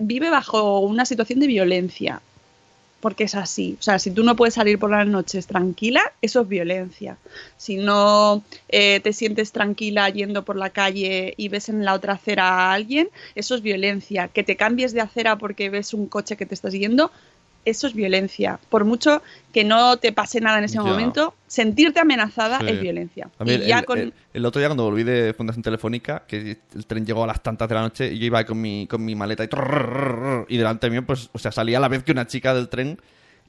vive 0.00 0.30
bajo 0.30 0.80
una 0.80 1.04
situación 1.04 1.38
de 1.38 1.46
violencia, 1.46 2.20
porque 3.00 3.24
es 3.24 3.34
así. 3.34 3.76
O 3.78 3.82
sea, 3.82 3.98
si 3.98 4.10
tú 4.10 4.22
no 4.22 4.36
puedes 4.36 4.54
salir 4.54 4.78
por 4.78 4.90
las 4.90 5.06
noches 5.06 5.46
tranquila, 5.46 6.12
eso 6.22 6.42
es 6.42 6.48
violencia. 6.48 7.16
Si 7.56 7.76
no 7.76 8.42
eh, 8.68 9.00
te 9.00 9.12
sientes 9.12 9.52
tranquila 9.52 10.08
yendo 10.10 10.44
por 10.44 10.56
la 10.56 10.70
calle 10.70 11.34
y 11.36 11.48
ves 11.48 11.68
en 11.68 11.84
la 11.84 11.94
otra 11.94 12.14
acera 12.14 12.48
a 12.48 12.72
alguien, 12.72 13.08
eso 13.34 13.54
es 13.54 13.62
violencia. 13.62 14.28
Que 14.28 14.44
te 14.44 14.56
cambies 14.56 14.92
de 14.92 15.00
acera 15.00 15.38
porque 15.38 15.70
ves 15.70 15.94
un 15.94 16.06
coche 16.06 16.36
que 16.36 16.46
te 16.46 16.54
está 16.54 16.70
siguiendo, 16.70 17.10
eso 17.64 17.86
es 17.86 17.94
violencia. 17.94 18.58
Por 18.68 18.84
mucho 18.84 19.22
que 19.52 19.64
no 19.64 19.96
te 19.98 20.12
pase 20.12 20.40
nada 20.40 20.58
en 20.58 20.64
ese 20.64 20.76
Ya. 20.76 20.82
momento, 20.82 21.34
sentirte 21.46 22.00
amenazada 22.00 22.58
Sí. 22.60 22.66
es 22.68 22.80
violencia. 22.80 23.28
Y 23.44 23.50
el, 23.50 23.66
ya 23.66 23.82
con... 23.82 23.98
el- 23.98 24.14
el 24.32 24.46
otro 24.46 24.60
día 24.60 24.68
cuando 24.68 24.84
volví 24.84 25.02
de 25.04 25.34
Fundación 25.34 25.62
Telefónica, 25.62 26.24
que 26.26 26.58
el 26.74 26.86
tren 26.86 27.04
llegó 27.04 27.24
a 27.24 27.26
las 27.26 27.42
tantas 27.42 27.68
de 27.68 27.74
la 27.74 27.82
noche 27.82 28.12
y 28.12 28.18
yo 28.18 28.26
iba 28.26 28.44
con 28.44 28.60
mi, 28.60 28.86
con 28.86 29.04
mi 29.04 29.14
maleta 29.14 29.44
y, 29.44 29.48
y 30.48 30.56
delante 30.56 30.88
mío, 30.90 31.04
pues, 31.04 31.28
o 31.32 31.38
sea, 31.38 31.52
salía 31.52 31.78
a 31.78 31.80
la 31.80 31.88
vez 31.88 32.02
que 32.02 32.12
una 32.12 32.26
chica 32.26 32.54
del 32.54 32.68
tren 32.68 32.98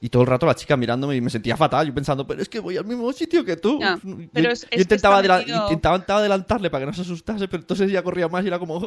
y 0.04 0.10
todo 0.10 0.24
el 0.24 0.28
rato 0.28 0.48
la 0.48 0.56
chica 0.56 0.76
mirándome 0.76 1.16
y 1.16 1.22
me 1.22 1.30
sentía 1.30 1.56
fatal. 1.56 1.86
Yo 1.86 1.94
pensando, 1.94 2.26
pero 2.26 2.42
es 2.42 2.50
que 2.50 2.60
voy 2.60 2.76
al 2.76 2.86
mismo 2.86 3.14
sitio 3.14 3.46
que 3.46 3.56
tú. 3.56 3.80
Ya, 3.80 4.00
Yo- 4.04 4.18
pero 4.34 4.46
yo, 4.48 4.52
es- 4.52 4.64
es 4.64 4.70
yo 4.78 4.82
intentaba, 4.82 5.22
metido- 5.22 5.40
intentaba, 5.68 5.96
intentaba 5.98 6.20
adelantarle 6.22 6.70
para 6.72 6.82
que 6.82 6.86
no 6.88 6.94
se 6.94 7.02
asustase, 7.02 7.48
pero 7.48 7.62
entonces 7.62 7.88
ella 7.90 8.02
corría 8.02 8.28
más 8.28 8.44
y 8.44 8.48
era 8.48 8.58
como... 8.58 8.80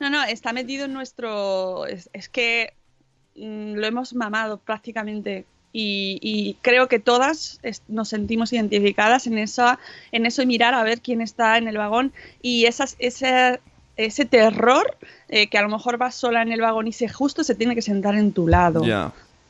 No, 0.00 0.10
no, 0.10 0.24
está 0.24 0.52
metido 0.54 0.86
en 0.86 0.92
nuestro... 0.94 1.86
Es, 1.86 2.08
es 2.14 2.28
que 2.30 2.74
lo 3.34 3.86
hemos 3.86 4.14
mamado 4.14 4.58
prácticamente 4.58 5.44
y, 5.72 6.18
y 6.20 6.54
creo 6.60 6.86
que 6.88 6.98
todas 6.98 7.60
nos 7.88 8.08
sentimos 8.10 8.52
identificadas 8.52 9.26
en, 9.26 9.38
esa, 9.38 9.78
en 10.12 10.26
eso 10.26 10.42
y 10.42 10.46
mirar 10.46 10.74
a 10.74 10.82
ver 10.82 11.00
quién 11.00 11.20
está 11.22 11.56
en 11.56 11.66
el 11.68 11.78
vagón 11.78 12.12
y 12.42 12.66
esas, 12.66 12.94
ese, 12.98 13.58
ese 13.96 14.24
terror 14.26 14.96
eh, 15.28 15.46
que 15.48 15.56
a 15.56 15.62
lo 15.62 15.70
mejor 15.70 15.96
vas 15.96 16.14
sola 16.14 16.42
en 16.42 16.52
el 16.52 16.60
vagón 16.60 16.88
y 16.88 16.92
se 16.92 17.08
justo 17.08 17.42
se 17.42 17.54
tiene 17.54 17.74
que 17.74 17.80
sentar 17.82 18.14
en 18.16 18.32
tu 18.32 18.48
lado. 18.48 18.82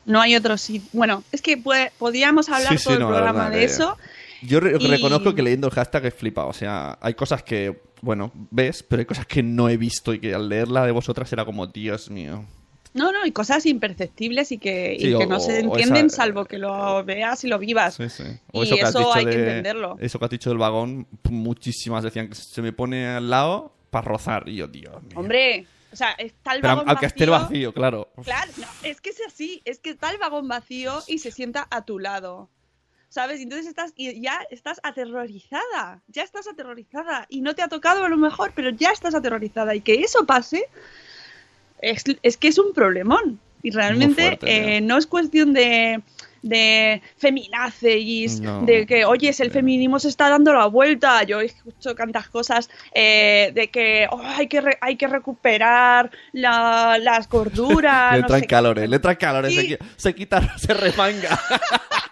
No 0.04 0.20
hay 0.20 0.34
otro 0.36 0.56
sitio. 0.58 0.88
Bueno, 0.92 1.22
es 1.32 1.42
que 1.42 1.56
puede- 1.56 1.92
podríamos 1.98 2.48
hablar 2.48 2.76
Sí, 2.78 2.84
todo 2.84 2.94
el 2.94 3.00
no, 3.00 3.08
programa 3.08 3.50
de 3.50 3.58
que- 3.58 3.64
eso. 3.64 3.96
Yo 4.42 4.58
re- 4.58 4.76
Y- 4.78 4.86
reconozco 4.88 5.32
que 5.34 5.42
leyendo 5.42 5.68
el 5.68 5.72
hashtag 5.72 6.06
he 6.06 6.10
flipado. 6.10 6.48
O 6.48 6.52
sea, 6.52 6.98
hay 7.00 7.14
cosas 7.14 7.44
que, 7.44 7.80
bueno, 8.00 8.32
ves, 8.50 8.82
pero 8.82 8.98
hay 9.00 9.06
cosas 9.06 9.26
que 9.26 9.44
no 9.44 9.68
he 9.68 9.76
visto 9.76 10.12
y 10.12 10.18
que 10.18 10.34
al 10.34 10.48
leerla 10.48 10.84
de 10.84 10.90
vosotras 10.90 11.32
era 11.32 11.44
como, 11.44 11.68
Dios 11.68 12.10
mío. 12.10 12.44
No, 12.94 13.10
no, 13.10 13.24
y 13.24 13.32
cosas 13.32 13.64
imperceptibles 13.64 14.52
y 14.52 14.58
que, 14.58 14.94
y 14.94 15.00
Sí, 15.00 15.06
que 15.08 15.14
o- 15.24 15.26
no 15.26 15.40
se 15.40 15.60
entienden 15.60 16.06
esa- 16.06 16.16
salvo 16.16 16.44
que 16.44 16.58
lo 16.58 17.02
veas 17.04 17.42
y 17.44 17.48
lo 17.48 17.58
vivas. 17.58 17.94
Sí, 17.94 18.08
sí. 18.10 18.22
Y 18.52 18.78
eso 18.80 19.14
hay 19.14 19.24
que 19.24 19.32
entenderlo. 19.34 19.96
Eso 20.00 20.18
que 20.18 20.24
has 20.26 20.30
dicho 20.30 20.50
del 20.50 20.58
vagón, 20.58 21.06
muchísimas 21.30 22.04
decían 22.04 22.28
que 22.28 22.34
se 22.34 22.60
me 22.60 22.72
pone 22.72 23.06
al 23.08 23.30
lado 23.30 23.72
para 23.90 24.06
rozar. 24.08 24.48
Y 24.48 24.56
yo, 24.56 24.66
Dios 24.68 25.02
mío. 25.04 25.12
Hombre, 25.16 25.66
o 25.90 25.96
sea, 25.96 26.10
está 26.12 26.54
el 26.54 26.60
Pero 26.60 26.76
vagón 26.76 26.90
al 26.90 26.98
que 26.98 27.06
esté 27.06 27.24
vacío. 27.26 27.46
vacío, 27.46 27.72
claro. 27.72 28.08
Claro, 28.24 28.50
no, 28.58 28.66
es 28.82 29.00
que 29.00 29.10
es 29.10 29.20
así, 29.26 29.62
es 29.64 29.78
que 29.78 29.90
está 29.90 30.10
el 30.10 30.18
vagón 30.18 30.46
vacío 30.48 31.00
y 31.06 31.18
se 31.18 31.30
sienta 31.30 31.66
a 31.70 31.84
tu 31.86 31.98
lado. 31.98 32.50
¿Sabes? 33.08 33.40
Y 33.40 33.42
Entonces 33.42 33.66
estás 33.66 33.92
y 33.94 34.22
ya 34.22 34.40
estás 34.50 34.80
aterrorizada, 34.82 36.02
ya 36.08 36.22
estás 36.22 36.48
aterrorizada 36.48 37.26
y 37.28 37.42
no 37.42 37.54
te 37.54 37.60
ha 37.62 37.68
tocado 37.68 38.04
a 38.04 38.08
lo 38.08 38.16
mejor, 38.16 38.52
pero 38.54 38.70
ya 38.70 38.90
estás 38.90 39.14
aterrorizada 39.14 39.74
y 39.74 39.82
que 39.82 40.00
eso 40.00 40.24
pase 40.24 40.64
es, 41.82 42.04
es 42.22 42.36
que 42.38 42.48
es 42.48 42.58
un 42.58 42.72
problemón 42.72 43.38
y 43.62 43.70
realmente 43.70 44.22
fuerte, 44.38 44.76
eh, 44.76 44.80
no 44.80 44.96
es 44.96 45.06
cuestión 45.06 45.52
de 45.52 46.00
de 46.44 47.00
feminazis, 47.18 48.40
No. 48.40 48.62
de 48.62 48.84
que, 48.84 49.04
oye, 49.04 49.32
el 49.38 49.52
feminismo 49.52 50.00
se 50.00 50.08
está 50.08 50.28
dando 50.28 50.52
la 50.52 50.66
vuelta. 50.66 51.22
Yo 51.22 51.40
escucho 51.40 51.94
tantas 51.94 52.26
cosas 52.28 52.68
eh, 52.92 53.52
de 53.54 53.68
que 53.68 54.08
oh, 54.10 54.20
hay, 54.20 54.48
que 54.48 54.60
re- 54.60 54.78
hay 54.80 54.96
que 54.96 55.06
recuperar 55.06 56.10
la- 56.32 56.98
las 57.00 57.28
gorduras. 57.28 58.16
le 58.16 58.22
no 58.22 58.26
traen 58.26 58.40
sé 58.42 58.46
qué. 58.48 58.50
calores, 58.50 58.90
le 58.90 58.98
traen 58.98 59.18
calores. 59.18 59.52
Qui- 59.52 59.78
se 59.96 60.14
quita, 60.16 60.58
se 60.58 60.74
remanga. 60.74 61.38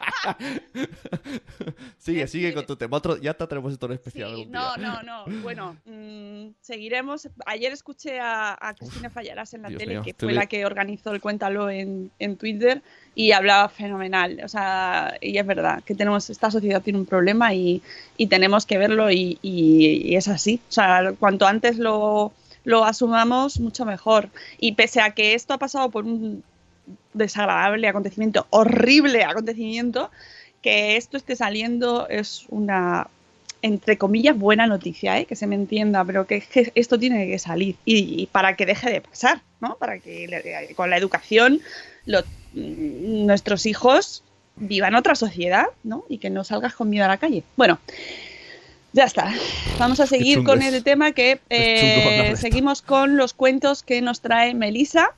sigue, 1.99 2.27
sigue 2.27 2.55
con 2.55 2.67
tu 2.67 2.77
tema. 2.77 2.97
Otro, 2.97 3.17
ya 3.17 3.35
te 3.35 3.47
tenemos 3.47 3.73
esto 3.73 3.87
en 3.87 3.93
especial. 3.93 4.35
Sí, 4.37 4.47
no, 4.47 4.75
día. 4.77 5.03
no, 5.03 5.03
no. 5.27 5.43
Bueno, 5.43 5.77
mm, 5.87 6.49
seguiremos. 6.61 7.29
Ayer 7.47 7.73
escuché 7.73 8.21
a, 8.21 8.57
a 8.61 8.75
Cristina 8.75 9.11
Fallarás 9.11 9.55
en 9.55 9.63
la 9.63 9.69
Dios 9.69 9.79
tele, 9.79 9.95
mío, 9.95 10.03
que 10.03 10.15
fue 10.15 10.33
la 10.33 10.47
que 10.47 10.65
organizó 10.65 11.13
el 11.13 11.21
Cuéntalo 11.21 11.71
en, 11.71 12.11
en 12.19 12.37
Twitter, 12.37 12.83
y 13.15 13.33
hablaba 13.33 13.69
fenomenal. 13.69 14.41
O 14.45 14.49
sea, 14.49 15.17
y 15.21 15.37
es 15.39 15.47
verdad 15.47 15.83
que 15.85 15.95
tenemos 15.95 16.31
esta 16.31 16.51
sociedad 16.51 16.83
tiene 16.83 16.99
un 16.99 17.07
problema 17.07 17.55
y, 17.55 17.83
y 18.17 18.27
tenemos 18.29 18.67
que 18.67 18.79
verlo 18.79 19.11
y, 19.11 19.39
y- 19.43 20.03
y 20.11 20.17
es 20.17 20.29
así. 20.29 20.61
O 20.69 20.73
sea, 20.73 21.13
cuanto 21.19 21.47
antes 21.47 21.79
lo, 21.79 22.33
lo 22.65 22.85
asumamos, 22.85 23.61
mucho 23.61 23.85
mejor. 23.85 24.29
Y 24.59 24.73
pese 24.73 25.01
a 25.01 25.13
que 25.13 25.35
esto 25.35 25.55
ha 25.55 25.59
pasado 25.59 25.91
por 25.91 26.05
un 26.05 26.43
desagradable 27.13 27.89
acontecimiento, 27.89 28.47
horrible 28.51 29.25
acontecimiento, 29.25 30.11
que 30.63 30.97
esto 30.97 31.17
esté 31.17 31.37
saliendo 31.37 32.09
es 32.09 32.45
una, 32.49 33.09
entre 33.63 33.97
comillas, 33.99 34.39
buena 34.39 34.67
noticia, 34.67 35.19
¿eh? 35.19 35.25
que 35.27 35.37
se 35.37 35.47
me 35.47 35.55
entienda, 35.55 36.05
pero 36.05 36.27
que, 36.27 36.41
que 36.41 36.71
esto 36.75 36.99
tiene 36.99 37.27
que 37.27 37.39
salir 37.39 37.77
y, 37.85 38.23
y 38.23 38.27
para 38.27 38.57
que 38.57 38.67
deje 38.67 38.91
de 38.91 39.01
pasar, 39.01 39.41
¿no? 39.61 39.77
Para 39.77 39.99
que 39.99 40.27
le- 40.29 40.75
con 40.75 40.91
la 40.91 40.97
educación 40.99 41.61
lo- 42.07 42.23
mm, 42.55 43.27
nuestros 43.27 43.67
hijos 43.67 44.23
vivan 44.57 44.95
otra 44.95 45.15
sociedad, 45.15 45.67
¿no? 45.85 46.05
Y 46.09 46.19
que 46.19 46.29
no 46.31 46.45
salgas 46.45 46.75
con 46.75 46.91
miedo 46.91 47.07
a 47.07 47.09
la 47.09 47.17
calle. 47.17 47.43
Bueno, 47.57 47.79
ya 48.93 49.05
está. 49.05 49.33
Vamos 49.79 50.01
a 50.01 50.07
seguir 50.07 50.39
con 50.45 50.61
el 50.63 50.83
tema 50.85 51.13
que 51.13 51.41
eh, 51.49 52.33
seguimos 52.41 52.83
con 52.83 53.17
los 53.17 53.33
cuentos 53.33 53.83
que 53.83 54.03
nos 54.03 54.21
trae 54.21 54.53
Melisa. 54.55 55.11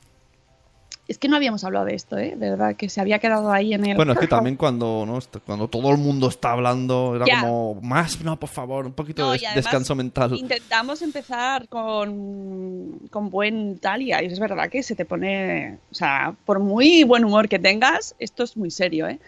Es 1.13 1.19
que 1.19 1.27
no 1.27 1.35
habíamos 1.35 1.63
hablado 1.63 1.85
de 1.85 1.93
esto, 1.93 2.17
¿eh? 2.17 2.33
De 2.35 2.49
verdad, 2.49 2.75
que 2.75 2.89
se 2.89 2.99
había 2.99 3.19
quedado 3.19 3.51
ahí 3.51 3.75
en 3.75 3.85
el... 3.85 3.95
Bueno, 3.95 4.13
es 4.13 4.17
que 4.19 4.25
también 4.27 4.55
cuando, 4.55 5.03
¿no? 5.05 5.19
Cuando 5.45 5.67
todo 5.67 5.91
el 5.91 5.99
mundo 5.99 6.27
está 6.27 6.53
hablando, 6.53 7.15
era 7.15 7.25
Ya. 7.27 7.41
como, 7.41 7.79
más, 7.83 8.19
no, 8.21 8.39
por 8.39 8.49
favor, 8.49 8.87
un 8.87 8.93
poquito 8.93 9.21
No, 9.27 9.31
de 9.33 9.39
descanso 9.53 9.93
mental. 9.93 10.33
Intentamos 10.35 11.03
empezar 11.03 11.67
con, 11.67 12.99
con 13.11 13.29
buen 13.29 13.77
tal 13.77 14.01
y 14.01 14.11
es 14.11 14.39
verdad 14.39 14.71
que 14.71 14.81
se 14.81 14.95
te 14.95 15.05
pone, 15.05 15.77
o 15.91 15.93
sea, 15.93 16.35
por 16.45 16.59
muy 16.59 17.03
buen 17.03 17.23
humor 17.23 17.47
que 17.47 17.59
tengas, 17.59 18.15
esto 18.17 18.43
es 18.43 18.57
muy 18.57 18.71
serio, 18.71 19.07
¿eh? 19.07 19.19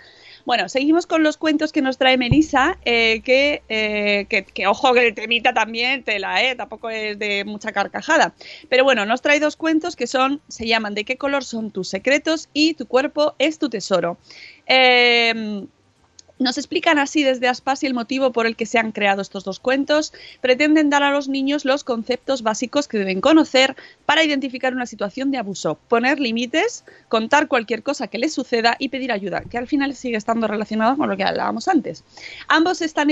Bueno, 0.46 0.70
seguimos 0.70 1.08
con 1.08 1.24
los 1.24 1.38
cuentos 1.38 1.72
que 1.72 1.82
nos 1.82 1.98
trae 1.98 2.18
Melissa, 2.18 2.78
eh, 2.86 3.22
que, 3.24 3.64
eh, 3.68 4.28
que, 4.30 4.44
que, 4.46 4.68
ojo, 4.68 4.94
que 4.94 5.12
temita 5.12 5.54
también, 5.54 6.04
tela, 6.04 6.44
¿eh? 6.44 6.56
Tampoco 6.56 6.92
es 6.92 7.18
de 7.18 7.44
mucha 7.46 7.72
carcajada. 7.72 8.36
Pero 8.70 8.84
bueno, 8.84 9.08
nos 9.08 9.24
trae 9.24 9.40
dos 9.40 9.56
cuentos 9.56 9.96
que 9.96 10.06
son, 10.06 10.42
se 10.48 10.68
llaman 10.68 10.94
¿De 10.94 11.04
qué 11.04 11.18
color 11.18 11.44
son 11.44 11.72
tus 11.72 11.90
secretos? 11.90 12.50
y 12.54 12.76
Tu 12.76 12.86
cuerpo 12.86 13.34
es 13.40 13.58
tu 13.58 13.70
tesoro. 13.70 14.20
Eh, 14.68 15.66
nos 16.38 16.58
explican 16.58 17.00
así 17.00 17.24
desde 17.24 17.48
Aspasi 17.48 17.86
el 17.86 17.93
motivo 17.93 18.32
por 18.32 18.45
el 18.45 18.56
que 18.56 18.65
se 18.65 18.78
han 18.78 18.91
creado 18.91 19.21
estos 19.21 19.43
dos 19.43 19.60
cuentos. 19.60 20.13
Pretenden 20.41 20.89
dar 20.89 21.04
a 21.04 21.12
los 21.12 21.30
niños 21.30 21.65
los 21.65 21.84
conceptos 21.84 22.41
básicos 22.43 22.88
que 22.88 22.98
deben 22.98 23.21
conocer 23.21 23.76
para 24.06 24.24
identificar 24.24 24.74
una 24.74 24.86
situación 24.86 25.32
de 25.32 25.38
abuso, 25.38 25.80
poner 25.88 26.19
límites, 26.19 26.84
contar 27.08 27.48
cualquier 27.48 27.84
cosa 27.84 28.08
que 28.08 28.17
les 28.17 28.34
suceda 28.34 28.76
y 28.80 28.89
pedir 28.89 29.12
ayuda, 29.12 29.41
que 29.41 29.58
al 29.58 29.67
final 29.67 29.95
sigue 29.95 30.17
estando 30.17 30.48
relacionado 30.48 30.98
con 30.98 31.10
lo 31.10 31.15
que 31.15 31.24
hablábamos 31.24 31.67
antes. 31.67 32.04
Ambos 32.48 32.82
están, 32.82 33.10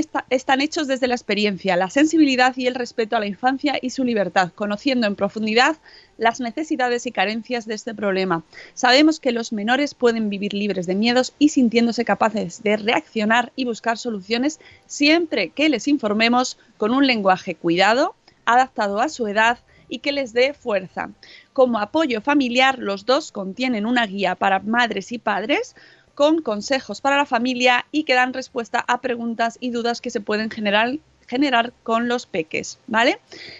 hechos 0.61 0.87
desde 0.87 1.07
la 1.07 1.15
experiencia, 1.15 1.77
la 1.77 1.89
sensibilidad 1.89 2.55
y 2.57 2.67
el 2.67 2.75
respeto 2.75 3.15
a 3.15 3.19
la 3.19 3.27
infancia 3.27 3.79
y 3.81 3.91
su 3.91 4.03
libertad, 4.03 4.51
conociendo 4.53 5.07
en 5.07 5.15
profundidad 5.15 5.77
las 6.17 6.39
necesidades 6.39 7.05
y 7.05 7.11
carencias 7.11 7.65
de 7.65 7.73
este 7.73 7.93
problema. 7.93 8.43
Sabemos 8.73 9.19
que 9.19 9.31
los 9.31 9.53
menores 9.53 9.93
pueden 9.93 10.29
vivir 10.29 10.53
libres 10.53 10.85
de 10.85 10.95
miedos 10.95 11.33
y 11.39 11.49
sintiéndose 11.49 12.05
capaces 12.05 12.63
de 12.63 12.77
reaccionar 12.77 13.51
y 13.55 13.65
buscar 13.65 13.97
soluciones 13.97 14.59
siempre 14.85 15.49
que 15.49 15.69
les 15.69 15.87
informemos 15.87 16.57
con 16.77 16.93
un 16.93 17.07
lenguaje 17.07 17.55
cuidado, 17.55 18.15
adaptado 18.45 18.99
a 18.99 19.09
su 19.09 19.27
edad 19.27 19.59
y 19.89 19.99
que 19.99 20.11
les 20.11 20.33
dé 20.33 20.53
fuerza. 20.53 21.09
Como 21.53 21.79
apoyo 21.79 22.21
familiar, 22.21 22.79
los 22.79 23.05
dos 23.05 23.31
contienen 23.31 23.85
una 23.85 24.05
guía 24.07 24.35
para 24.35 24.59
madres 24.59 25.11
y 25.11 25.19
padres 25.19 25.75
con 26.15 26.41
consejos 26.41 27.01
para 27.01 27.17
la 27.17 27.25
familia 27.25 27.85
y 27.91 28.03
que 28.03 28.13
dan 28.13 28.33
respuesta 28.33 28.83
a 28.87 29.01
preguntas 29.01 29.57
y 29.59 29.71
dudas 29.71 30.01
que 30.01 30.11
se 30.11 30.21
pueden 30.21 30.49
generar 30.49 30.99
generar 31.27 31.73
con 31.83 32.07
los 32.07 32.25
peques, 32.25 32.79
¿vale? 32.87 33.19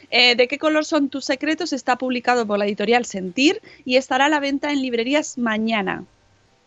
Eh, 0.10 0.36
¿De 0.36 0.48
qué 0.48 0.58
color 0.58 0.86
son 0.86 1.10
tus 1.10 1.26
secretos? 1.26 1.74
Está 1.74 1.98
publicado 1.98 2.46
por 2.46 2.60
la 2.60 2.66
editorial 2.66 3.06
Sentir 3.06 3.62
y 3.86 3.98
estará 3.98 4.26
a 4.26 4.30
la 4.30 4.40
venta 4.40 4.72
en 4.72 4.82
librerías 4.82 5.38
mañana, 5.38 6.06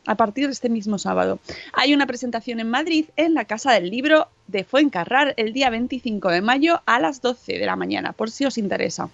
a 0.07 0.15
partir 0.15 0.47
de 0.47 0.53
este 0.53 0.69
mismo 0.69 0.99
sábado. 0.99 1.39
Hay 1.73 1.95
una 1.95 2.07
presentación 2.07 2.61
en 2.61 2.71
Madrid 2.71 3.07
en 3.17 3.35
la 3.35 3.45
Casa 3.45 3.73
del 3.73 3.91
Libro 3.91 4.29
de 4.47 4.65
Fuencarrar 4.65 5.35
el 5.37 5.53
día 5.53 5.71
25 5.71 6.31
de 6.31 6.41
mayo 6.41 6.83
a 6.87 7.01
las 7.01 7.21
12 7.21 7.59
de 7.59 7.67
la 7.67 7.77
mañana, 7.77 8.13
por 8.13 8.31
si 8.31 8.45
os 8.45 8.59
interesa. 8.59 9.11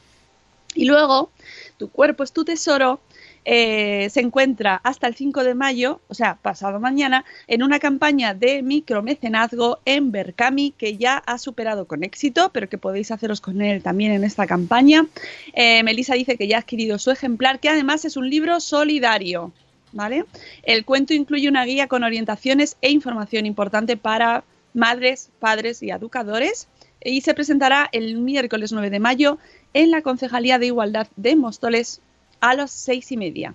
Y 0.74 0.86
luego, 0.86 1.30
Tu 1.76 1.90
cuerpo 1.90 2.22
es 2.22 2.32
tu 2.32 2.44
tesoro 2.44 3.00
eh, 3.44 4.08
se 4.10 4.20
encuentra 4.20 4.80
hasta 4.84 5.06
el 5.06 5.14
5 5.14 5.44
de 5.44 5.54
mayo, 5.54 6.00
o 6.08 6.14
sea, 6.14 6.36
pasado 6.40 6.78
mañana, 6.80 7.24
en 7.46 7.62
una 7.62 7.78
campaña 7.78 8.34
de 8.34 8.62
micromecenazgo 8.62 9.78
en 9.84 10.12
Berkami 10.12 10.72
que 10.72 10.96
ya 10.96 11.16
ha 11.18 11.38
superado 11.38 11.86
con 11.86 12.04
éxito, 12.04 12.50
pero 12.52 12.68
que 12.68 12.78
podéis 12.78 13.10
haceros 13.10 13.40
con 13.40 13.60
él 13.62 13.82
también 13.82 14.12
en 14.12 14.24
esta 14.24 14.46
campaña. 14.46 15.06
Eh, 15.54 15.82
Melissa 15.82 16.14
dice 16.14 16.36
que 16.36 16.46
ya 16.46 16.56
ha 16.56 16.60
adquirido 16.60 16.98
su 16.98 17.10
ejemplar, 17.10 17.60
que 17.60 17.68
además 17.68 18.04
es 18.04 18.16
un 18.16 18.28
libro 18.30 18.60
solidario. 18.60 19.52
¿Vale? 19.94 20.24
El 20.62 20.86
cuento 20.86 21.12
incluye 21.12 21.50
una 21.50 21.66
guía 21.66 21.86
con 21.86 22.02
orientaciones 22.02 22.78
e 22.80 22.90
información 22.90 23.44
importante 23.44 23.98
para 23.98 24.42
madres, 24.72 25.28
padres 25.38 25.82
y 25.82 25.90
educadores 25.90 26.66
y 27.04 27.20
se 27.20 27.34
presentará 27.34 27.88
el 27.92 28.16
miércoles 28.16 28.72
9 28.72 28.90
de 28.90 29.00
mayo 29.00 29.38
en 29.74 29.90
la 29.90 30.02
Concejalía 30.02 30.58
de 30.58 30.66
Igualdad 30.66 31.08
de 31.16 31.36
Móstoles 31.36 32.00
a 32.42 32.54
las 32.54 32.70
seis 32.70 33.10
y 33.12 33.16
media. 33.16 33.54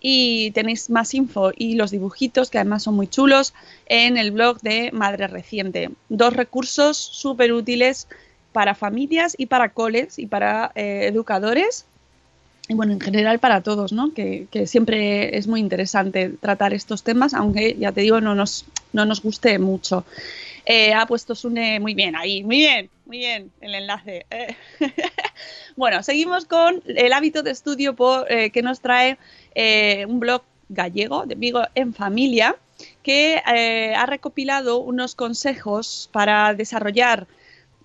Y 0.00 0.52
tenéis 0.52 0.90
más 0.90 1.12
info 1.14 1.50
y 1.56 1.74
los 1.74 1.90
dibujitos, 1.90 2.50
que 2.50 2.58
además 2.58 2.84
son 2.84 2.94
muy 2.94 3.08
chulos, 3.08 3.52
en 3.86 4.16
el 4.16 4.30
blog 4.30 4.60
de 4.60 4.90
Madre 4.92 5.26
Reciente. 5.26 5.90
Dos 6.08 6.34
recursos 6.34 6.96
súper 6.96 7.52
útiles 7.52 8.06
para 8.52 8.76
familias 8.76 9.34
y 9.36 9.46
para 9.46 9.70
coles 9.70 10.20
y 10.20 10.26
para 10.26 10.70
eh, 10.76 11.06
educadores. 11.06 11.84
Y 12.68 12.74
bueno, 12.74 12.92
en 12.92 13.00
general 13.00 13.38
para 13.38 13.62
todos, 13.62 13.92
¿no? 13.92 14.12
Que, 14.12 14.46
que, 14.50 14.66
siempre 14.66 15.36
es 15.36 15.48
muy 15.48 15.58
interesante 15.58 16.28
tratar 16.40 16.74
estos 16.74 17.02
temas, 17.02 17.34
aunque 17.34 17.76
ya 17.78 17.92
te 17.92 18.02
digo, 18.02 18.20
no 18.20 18.34
nos, 18.34 18.66
no 18.92 19.04
nos 19.04 19.22
guste 19.22 19.58
mucho. 19.58 20.04
Eh, 20.70 20.92
ha 20.92 21.06
puesto 21.06 21.34
Sune 21.34 21.80
muy 21.80 21.94
bien 21.94 22.14
ahí, 22.14 22.44
muy 22.44 22.58
bien, 22.58 22.90
muy 23.06 23.16
bien 23.16 23.50
el 23.62 23.74
enlace. 23.74 24.26
Eh. 24.30 24.54
bueno, 25.76 26.02
seguimos 26.02 26.44
con 26.44 26.82
el 26.84 27.14
hábito 27.14 27.42
de 27.42 27.52
estudio 27.52 27.96
eh, 28.28 28.50
que 28.50 28.60
nos 28.60 28.78
trae 28.80 29.16
un 30.06 30.20
blog 30.20 30.42
gallego 30.68 31.24
de 31.24 31.36
Vigo 31.36 31.62
en 31.74 31.94
Familia 31.94 32.54
que 33.02 33.40
ha 33.46 34.04
recopilado 34.04 34.80
unos 34.80 35.14
consejos 35.14 36.10
para 36.12 36.52
desarrollar 36.52 37.26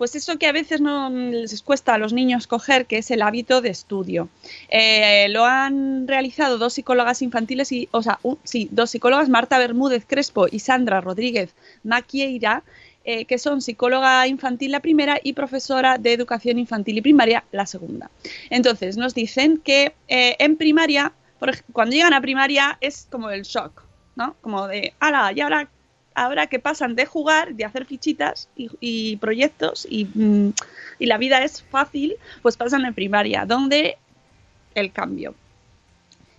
pues 0.04 0.18
eso 0.18 0.38
que 0.38 0.48
a 0.48 0.52
veces 0.52 0.82
no 0.82 1.10
les 1.10 1.62
cuesta 1.62 1.94
a 1.94 1.98
los 1.98 2.12
niños 2.12 2.46
coger, 2.46 2.88
que 2.88 2.98
es 2.98 3.10
el 3.10 3.22
hábito 3.22 3.62
de 3.62 3.70
estudio. 3.70 4.28
Eh, 4.68 5.30
lo 5.30 5.46
han 5.46 6.10
realizado 6.10 6.58
dos 6.58 6.74
psicólogas 6.74 7.22
infantiles 7.22 7.72
y, 7.72 7.88
o 7.92 8.04
sea, 8.04 8.20
un, 8.22 8.38
sí, 8.44 8.68
dos 8.70 8.90
psicólogas, 8.90 9.30
Marta 9.30 9.58
Bermúdez 9.58 10.04
Crespo 10.06 10.48
y 10.52 10.60
Sandra 10.60 11.00
Rodríguez 11.00 11.56
Maquieira, 11.86 12.64
eh, 13.06 13.24
que 13.24 13.38
son 13.38 13.62
psicóloga 13.62 14.28
infantil 14.28 14.72
la 14.72 14.82
primera 14.82 15.22
y 15.24 15.32
profesora 15.32 15.98
de 15.98 16.12
educación 16.12 16.60
infantil 16.60 16.98
y 16.98 17.02
primaria 17.02 17.46
la 17.54 17.66
segunda. 17.66 18.12
Entonces, 18.50 18.98
nos 18.98 19.14
dicen 19.14 19.60
que 19.60 19.94
eh, 20.10 20.36
en 20.38 20.58
primaria, 20.58 21.14
por 21.40 21.64
cuando 21.72 21.96
llegan 21.96 22.12
a 22.12 22.20
primaria 22.20 22.78
es 22.82 23.08
como 23.10 23.30
el 23.30 23.44
shock, 23.44 23.86
¿no? 24.18 24.36
Como 24.42 24.68
de, 24.68 24.96
ala, 25.00 25.32
y 25.34 25.40
ahora 25.40 25.70
ahora 26.16 26.48
que 26.48 26.60
pasan 26.60 26.96
de 26.96 27.06
jugar, 27.06 27.56
de 27.56 27.66
hacer 27.66 27.86
fichitas 27.86 28.50
y, 28.56 29.18
proyectos 29.18 29.88
y, 29.90 30.06
mm, 30.06 30.54
y, 31.00 31.06
la 31.06 31.18
vida 31.18 31.44
es 31.44 31.64
fácil, 31.64 32.16
pues 32.42 32.58
pasan 32.58 32.86
en 32.86 32.94
primaria, 32.94 33.46
donde 33.46 33.98
el 34.76 34.92
cambio. 34.92 35.36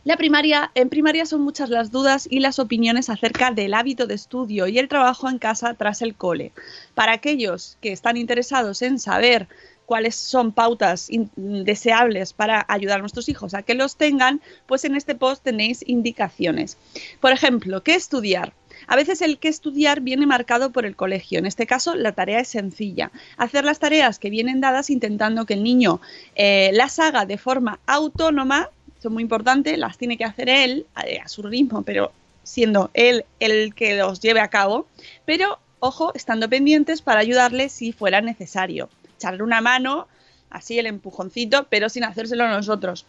La 0.05 0.19
primaria, 0.19 0.71
en 0.75 0.91
primaria 0.91 1.25
son 1.25 1.41
muchas 1.41 1.71
las 1.71 1.91
dudas 1.91 2.29
y 2.31 2.41
las 2.41 2.59
opiniones 2.59 3.09
acerca 3.09 3.53
del 3.53 3.73
hábito 3.73 4.07
de 4.07 4.15
estudio 4.15 4.67
y 4.67 4.79
el 4.79 4.89
trabajo 4.89 5.31
en 5.31 5.39
casa 5.39 5.73
tras 5.73 6.03
el 6.03 6.15
cole. 6.15 6.53
Para 6.95 7.13
aquellos 7.13 7.79
que 7.81 7.91
están 7.91 8.19
interesados 8.19 8.83
en 8.83 8.99
saber 8.99 9.49
cuáles 9.87 10.15
son 10.15 10.53
pautas 10.53 11.09
deseables 11.37 12.35
para 12.35 12.67
ayudar 12.69 12.99
a 12.99 13.01
nuestros 13.01 13.31
hijos 13.31 13.55
a 13.55 13.63
que 13.63 13.75
los 13.75 13.97
tengan, 13.97 14.43
pues 14.67 14.85
en 14.85 14.95
este 14.95 15.15
post 15.15 15.43
tenéis 15.43 15.83
indicaciones. 15.87 16.77
Por 17.21 17.33
ejemplo, 17.33 17.83
¿qué 17.83 17.95
estudiar? 17.95 18.53
A 18.87 18.97
veces 18.97 19.23
el 19.23 19.39
que 19.39 19.49
estudiar 19.49 20.01
viene 20.01 20.27
marcado 20.27 20.71
por 20.71 20.87
el 20.87 20.97
colegio. 20.97 21.39
En 21.39 21.47
este 21.47 21.67
caso, 21.67 21.95
la 21.95 22.13
tarea 22.13 22.41
es 22.41 22.49
sencilla. 22.49 23.11
Hacer 23.37 23.65
las 23.65 23.79
tareas 23.79 24.19
que 24.19 24.31
vienen 24.31 24.61
dadas 24.61 24.91
intentando 24.91 25.47
que 25.47 25.55
el 25.55 25.63
niño 25.63 26.01
eh, 26.35 26.71
las 26.75 26.99
haga 26.99 27.27
de 27.27 27.39
forma 27.39 27.81
autónoma, 27.87 28.71
eso 28.99 29.09
es 29.09 29.13
muy 29.13 29.23
importante, 29.23 29.77
las 29.77 29.99
tiene 29.99 30.17
que 30.17 30.25
hacer 30.25 30.49
él 30.49 30.87
a, 30.95 31.05
a 31.23 31.29
su 31.29 31.43
ritmo, 31.43 31.83
pero 31.83 32.13
siendo 32.43 32.91
él 32.95 33.25
el 33.41 33.75
que 33.75 33.97
los 33.97 34.21
lleve 34.21 34.41
a 34.41 34.49
cabo. 34.49 34.87
Pero, 35.25 35.59
ojo, 35.81 36.13
estando 36.15 36.49
pendientes 36.49 37.03
para 37.03 37.21
ayudarle 37.21 37.69
si 37.69 37.93
fuera 37.93 38.21
necesario. 38.21 38.89
Echarle 39.17 39.43
una 39.43 39.61
mano, 39.61 40.09
así 40.51 40.79
el 40.79 40.87
empujoncito, 40.87 41.67
pero 41.69 41.89
sin 41.89 42.05
hacérselo 42.05 42.47
nosotros. 42.49 43.07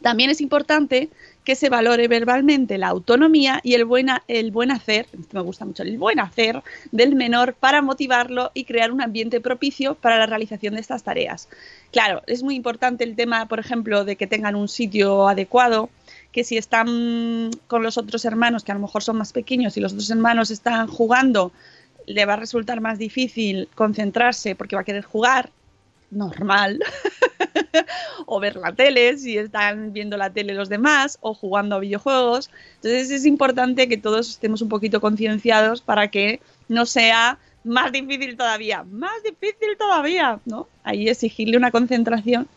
También 0.00 0.30
es 0.30 0.40
importante 0.40 1.08
que 1.44 1.56
se 1.56 1.68
valore 1.68 2.06
verbalmente 2.06 2.78
la 2.78 2.88
autonomía 2.88 3.60
y 3.62 3.74
el 3.74 3.84
buen, 3.84 4.08
el 4.28 4.50
buen 4.52 4.70
hacer, 4.70 5.06
me 5.32 5.40
gusta 5.40 5.64
mucho, 5.64 5.82
el 5.82 5.98
buen 5.98 6.20
hacer 6.20 6.62
del 6.92 7.16
menor 7.16 7.54
para 7.54 7.82
motivarlo 7.82 8.52
y 8.54 8.64
crear 8.64 8.92
un 8.92 9.02
ambiente 9.02 9.40
propicio 9.40 9.94
para 9.96 10.18
la 10.18 10.26
realización 10.26 10.74
de 10.74 10.80
estas 10.80 11.02
tareas. 11.02 11.48
Claro, 11.90 12.22
es 12.26 12.42
muy 12.42 12.54
importante 12.54 13.02
el 13.04 13.16
tema, 13.16 13.46
por 13.48 13.58
ejemplo, 13.58 14.04
de 14.04 14.16
que 14.16 14.26
tengan 14.26 14.54
un 14.54 14.68
sitio 14.68 15.28
adecuado, 15.28 15.90
que 16.30 16.44
si 16.44 16.56
están 16.56 17.50
con 17.66 17.82
los 17.82 17.98
otros 17.98 18.24
hermanos, 18.24 18.62
que 18.62 18.72
a 18.72 18.76
lo 18.76 18.80
mejor 18.80 19.02
son 19.02 19.18
más 19.18 19.32
pequeños, 19.32 19.76
y 19.76 19.80
los 19.80 19.92
otros 19.92 20.10
hermanos 20.10 20.50
están 20.50 20.86
jugando, 20.86 21.52
le 22.06 22.24
va 22.24 22.34
a 22.34 22.36
resultar 22.36 22.80
más 22.80 22.98
difícil 22.98 23.68
concentrarse 23.74 24.54
porque 24.54 24.76
va 24.76 24.82
a 24.82 24.84
querer 24.84 25.04
jugar, 25.04 25.50
normal. 26.12 26.78
o 28.26 28.40
ver 28.40 28.56
la 28.56 28.72
tele 28.72 29.16
si 29.18 29.36
están 29.36 29.92
viendo 29.92 30.16
la 30.16 30.30
tele 30.30 30.54
los 30.54 30.68
demás 30.68 31.18
o 31.20 31.34
jugando 31.34 31.76
a 31.76 31.80
videojuegos. 31.80 32.50
Entonces 32.76 33.10
es 33.10 33.26
importante 33.26 33.88
que 33.88 33.96
todos 33.96 34.28
estemos 34.28 34.62
un 34.62 34.68
poquito 34.68 35.00
concienciados 35.00 35.80
para 35.80 36.08
que 36.08 36.40
no 36.68 36.86
sea 36.86 37.38
más 37.64 37.92
difícil 37.92 38.36
todavía, 38.36 38.84
más 38.84 39.22
difícil 39.22 39.76
todavía, 39.78 40.40
¿no? 40.44 40.68
Ahí 40.82 41.08
exigirle 41.08 41.56
una 41.56 41.70
concentración. 41.70 42.48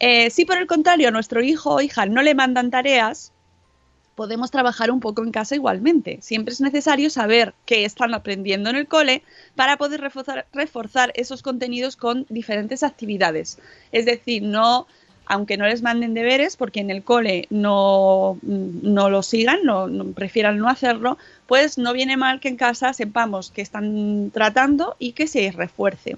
Eh, 0.00 0.30
si 0.30 0.44
por 0.44 0.58
el 0.58 0.66
contrario 0.66 1.08
a 1.08 1.10
nuestro 1.10 1.42
hijo 1.42 1.74
o 1.74 1.80
hija 1.80 2.06
no 2.06 2.22
le 2.22 2.34
mandan 2.34 2.70
tareas, 2.70 3.32
podemos 4.18 4.50
trabajar 4.50 4.90
un 4.90 4.98
poco 4.98 5.22
en 5.22 5.30
casa 5.30 5.54
igualmente. 5.54 6.18
Siempre 6.22 6.52
es 6.52 6.60
necesario 6.60 7.08
saber 7.08 7.54
qué 7.66 7.84
están 7.84 8.14
aprendiendo 8.14 8.68
en 8.68 8.74
el 8.74 8.88
cole 8.88 9.22
para 9.54 9.76
poder 9.76 10.00
reforzar, 10.00 11.12
esos 11.14 11.40
contenidos 11.40 11.94
con 11.94 12.26
diferentes 12.28 12.82
actividades. 12.82 13.60
Es 13.92 14.06
decir, 14.06 14.42
no 14.42 14.88
aunque 15.30 15.58
no 15.58 15.66
les 15.66 15.82
manden 15.82 16.14
deberes, 16.14 16.56
porque 16.56 16.80
en 16.80 16.90
el 16.90 17.04
cole 17.04 17.46
no, 17.50 18.38
no 18.42 19.10
lo 19.10 19.22
sigan, 19.22 19.60
no, 19.62 19.86
prefieran 20.14 20.56
no 20.56 20.68
hacerlo, 20.68 21.18
pues 21.46 21.76
no 21.76 21.92
viene 21.92 22.16
mal 22.16 22.40
que 22.40 22.48
en 22.48 22.56
casa 22.56 22.94
sepamos 22.94 23.50
que 23.50 23.60
están 23.60 24.30
tratando 24.32 24.96
y 24.98 25.12
que 25.12 25.26
se 25.26 25.52
refuerce. 25.52 26.16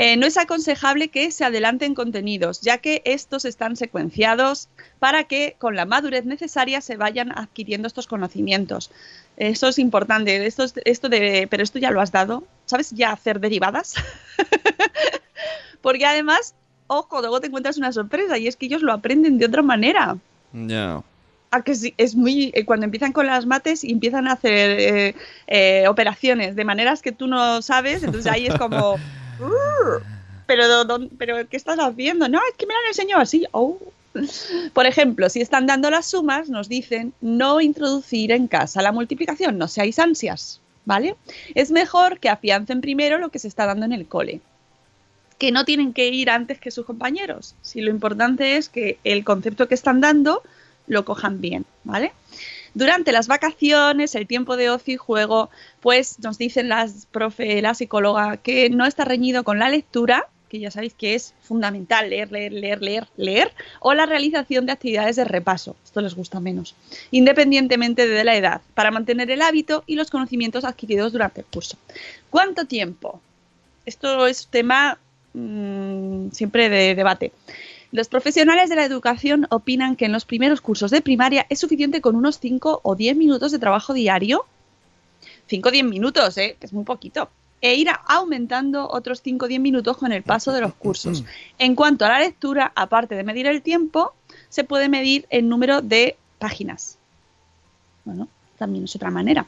Eh, 0.00 0.16
no 0.16 0.26
es 0.26 0.36
aconsejable 0.36 1.08
que 1.08 1.32
se 1.32 1.44
adelanten 1.44 1.94
contenidos, 1.96 2.60
ya 2.60 2.78
que 2.78 3.02
estos 3.04 3.44
están 3.44 3.74
secuenciados 3.74 4.68
para 5.00 5.24
que 5.24 5.56
con 5.58 5.74
la 5.74 5.86
madurez 5.86 6.24
necesaria 6.24 6.80
se 6.80 6.96
vayan 6.96 7.36
adquiriendo 7.36 7.88
estos 7.88 8.06
conocimientos. 8.06 8.92
Eso 9.36 9.66
es 9.68 9.78
importante. 9.80 10.46
Esto, 10.46 10.62
es- 10.62 10.74
esto 10.84 11.08
de, 11.08 11.48
pero 11.50 11.64
esto 11.64 11.80
ya 11.80 11.90
lo 11.90 12.00
has 12.00 12.12
dado. 12.12 12.44
¿Sabes 12.66 12.92
ya 12.92 13.10
hacer 13.10 13.40
derivadas? 13.40 13.94
Porque 15.82 16.06
además, 16.06 16.54
ojo, 16.86 17.20
luego 17.20 17.40
te 17.40 17.48
encuentras 17.48 17.76
una 17.78 17.92
sorpresa 17.92 18.38
y 18.38 18.46
es 18.48 18.56
que 18.56 18.66
ellos 18.66 18.82
lo 18.82 18.92
aprenden 18.92 19.38
de 19.38 19.46
otra 19.46 19.62
manera. 19.62 20.16
Ya. 20.52 21.02
Que 21.64 21.74
sí, 21.74 21.94
es 21.96 22.14
muy. 22.14 22.50
eh, 22.54 22.64
cuando 22.66 22.84
empiezan 22.84 23.12
con 23.12 23.26
las 23.26 23.46
mates 23.46 23.82
y 23.82 23.90
empiezan 23.92 24.28
a 24.28 24.32
hacer 24.32 24.78
eh, 24.80 25.14
eh, 25.46 25.88
operaciones 25.88 26.54
de 26.56 26.64
maneras 26.64 27.00
que 27.00 27.10
tú 27.10 27.26
no 27.26 27.62
sabes, 27.62 28.02
entonces 28.02 28.30
ahí 28.30 28.46
es 28.46 28.54
como. 28.56 28.96
"Uh, 29.40 30.00
pero, 30.46 30.84
¿dó- 30.84 31.08
pero, 31.18 31.48
¿qué 31.48 31.56
estás 31.56 31.78
haciendo? 31.78 32.28
No, 32.28 32.38
es 32.50 32.56
que 32.56 32.66
me 32.66 32.74
lo 32.74 32.80
han 32.80 32.86
enseñado 32.86 33.22
así. 33.22 33.44
Oh. 33.52 33.78
Por 34.72 34.86
ejemplo, 34.86 35.28
si 35.28 35.40
están 35.40 35.66
dando 35.66 35.90
las 35.90 36.06
sumas, 36.06 36.48
nos 36.48 36.68
dicen 36.68 37.12
no 37.20 37.60
introducir 37.60 38.32
en 38.32 38.48
casa 38.48 38.82
la 38.82 38.90
multiplicación, 38.92 39.58
no 39.58 39.68
seáis 39.68 39.98
ansias, 39.98 40.60
¿vale? 40.86 41.14
Es 41.54 41.70
mejor 41.70 42.18
que 42.18 42.28
afiancen 42.28 42.80
primero 42.80 43.18
lo 43.18 43.28
que 43.28 43.38
se 43.38 43.48
está 43.48 43.66
dando 43.66 43.84
en 43.86 43.92
el 43.92 44.06
cole 44.06 44.40
que 45.38 45.52
no 45.52 45.64
tienen 45.64 45.92
que 45.92 46.08
ir 46.08 46.30
antes 46.30 46.58
que 46.58 46.72
sus 46.72 46.84
compañeros. 46.84 47.54
Si 47.62 47.80
lo 47.80 47.90
importante 47.90 48.56
es 48.56 48.68
que 48.68 48.98
el 49.04 49.22
concepto 49.24 49.68
que 49.68 49.74
están 49.76 50.00
dando 50.00 50.42
lo 50.88 51.04
cojan 51.04 51.40
bien, 51.40 51.64
¿vale? 51.84 52.10
Durante 52.74 53.12
las 53.12 53.28
vacaciones, 53.28 54.14
el 54.14 54.26
tiempo 54.26 54.56
de 54.56 54.70
ocio 54.70 54.94
y 54.94 54.96
juego, 54.96 55.50
pues 55.80 56.18
nos 56.20 56.38
dicen 56.38 56.68
las 56.68 57.06
profe, 57.06 57.60
la 57.62 57.74
psicóloga, 57.74 58.36
que 58.36 58.70
no 58.70 58.86
está 58.86 59.04
reñido 59.04 59.44
con 59.44 59.58
la 59.58 59.68
lectura, 59.68 60.26
que 60.48 60.58
ya 60.58 60.70
sabéis 60.70 60.94
que 60.94 61.14
es 61.14 61.34
fundamental 61.42 62.10
leer, 62.10 62.32
leer, 62.32 62.52
leer, 62.52 62.82
leer, 62.82 63.08
leer, 63.16 63.52
o 63.80 63.94
la 63.94 64.06
realización 64.06 64.66
de 64.66 64.72
actividades 64.72 65.16
de 65.16 65.24
repaso. 65.24 65.76
Esto 65.84 66.00
les 66.00 66.14
gusta 66.14 66.40
menos, 66.40 66.74
independientemente 67.10 68.08
de 68.08 68.24
la 68.24 68.36
edad, 68.36 68.60
para 68.74 68.90
mantener 68.90 69.30
el 69.30 69.42
hábito 69.42 69.84
y 69.86 69.94
los 69.94 70.10
conocimientos 70.10 70.64
adquiridos 70.64 71.12
durante 71.12 71.42
el 71.42 71.46
curso. 71.46 71.76
¿Cuánto 72.30 72.64
tiempo? 72.64 73.20
Esto 73.84 74.26
es 74.26 74.48
tema 74.48 74.98
mm, 75.34 76.30
siempre 76.30 76.68
de 76.68 76.94
debate. 76.94 77.32
Los 77.90 78.08
profesionales 78.08 78.68
de 78.68 78.76
la 78.76 78.84
educación 78.84 79.46
opinan 79.50 79.96
que 79.96 80.04
en 80.04 80.12
los 80.12 80.24
primeros 80.24 80.60
cursos 80.60 80.90
de 80.90 81.00
primaria 81.00 81.46
es 81.48 81.58
suficiente 81.58 82.00
con 82.00 82.16
unos 82.16 82.38
5 82.38 82.80
o 82.82 82.94
10 82.94 83.16
minutos 83.16 83.50
de 83.52 83.58
trabajo 83.58 83.94
diario. 83.94 84.44
5 85.46 85.68
o 85.68 85.72
10 85.72 85.84
minutos, 85.84 86.36
¿eh? 86.36 86.56
que 86.60 86.66
es 86.66 86.72
muy 86.72 86.84
poquito. 86.84 87.30
E 87.60 87.74
ir 87.74 87.88
aumentando 88.06 88.88
otros 88.88 89.22
5 89.22 89.46
o 89.46 89.48
10 89.48 89.60
minutos 89.60 89.96
con 89.96 90.12
el 90.12 90.22
paso 90.22 90.52
de 90.52 90.60
los 90.60 90.74
cursos. 90.74 91.24
En 91.58 91.74
cuanto 91.74 92.04
a 92.04 92.10
la 92.10 92.20
lectura, 92.20 92.72
aparte 92.76 93.14
de 93.14 93.24
medir 93.24 93.46
el 93.46 93.62
tiempo, 93.62 94.12
se 94.48 94.64
puede 94.64 94.88
medir 94.88 95.26
el 95.30 95.48
número 95.48 95.80
de 95.80 96.16
páginas. 96.38 96.98
Bueno, 98.04 98.28
también 98.58 98.84
es 98.84 98.94
otra 98.94 99.10
manera. 99.10 99.46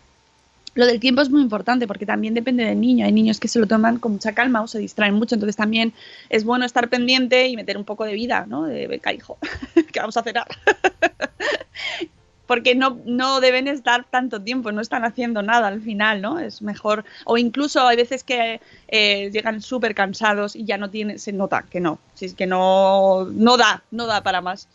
Lo 0.81 0.87
del 0.87 0.99
tiempo 0.99 1.21
es 1.21 1.29
muy 1.29 1.43
importante 1.43 1.87
porque 1.87 2.07
también 2.07 2.33
depende 2.33 2.65
del 2.65 2.81
niño. 2.81 3.05
Hay 3.05 3.13
niños 3.13 3.39
que 3.39 3.49
se 3.49 3.59
lo 3.59 3.67
toman 3.67 3.99
con 3.99 4.13
mucha 4.13 4.33
calma 4.33 4.63
o 4.63 4.67
se 4.67 4.79
distraen 4.79 5.13
mucho, 5.13 5.35
entonces 5.35 5.55
también 5.55 5.93
es 6.31 6.43
bueno 6.43 6.65
estar 6.65 6.89
pendiente 6.89 7.49
y 7.49 7.55
meter 7.55 7.77
un 7.77 7.85
poco 7.85 8.07
de 8.07 8.15
vida, 8.15 8.47
¿no? 8.49 8.65
De 8.65 8.87
venga, 8.87 9.13
hijo, 9.13 9.37
que 9.93 10.01
vamos 10.01 10.17
a 10.17 10.23
cenar. 10.23 10.47
porque 12.47 12.75
no, 12.75 12.99
no 13.05 13.41
deben 13.43 13.69
estar 13.69 14.07
tanto 14.09 14.41
tiempo, 14.41 14.73
no 14.73 14.81
están 14.81 15.05
haciendo 15.05 15.43
nada 15.43 15.69
al 15.69 15.83
final, 15.83 16.23
¿no? 16.23 16.39
Es 16.39 16.63
mejor, 16.63 17.05
o 17.27 17.37
incluso 17.37 17.87
hay 17.87 17.99
veces 17.99 18.25
que 18.25 18.63
eh, 18.89 19.29
llegan 19.35 19.61
súper 19.61 19.95
cansados 19.95 20.57
y 20.57 20.65
ya 20.65 20.79
no 20.79 20.89
tienen, 20.89 21.19
se 21.19 21.35
nota 21.35 21.67
que 21.69 21.81
no, 21.81 21.99
si 22.15 22.25
es 22.25 22.33
que 22.33 22.47
no, 22.47 23.27
no 23.31 23.59
da, 23.59 23.83
no 23.91 24.07
da 24.07 24.23
para 24.23 24.41
más. 24.41 24.67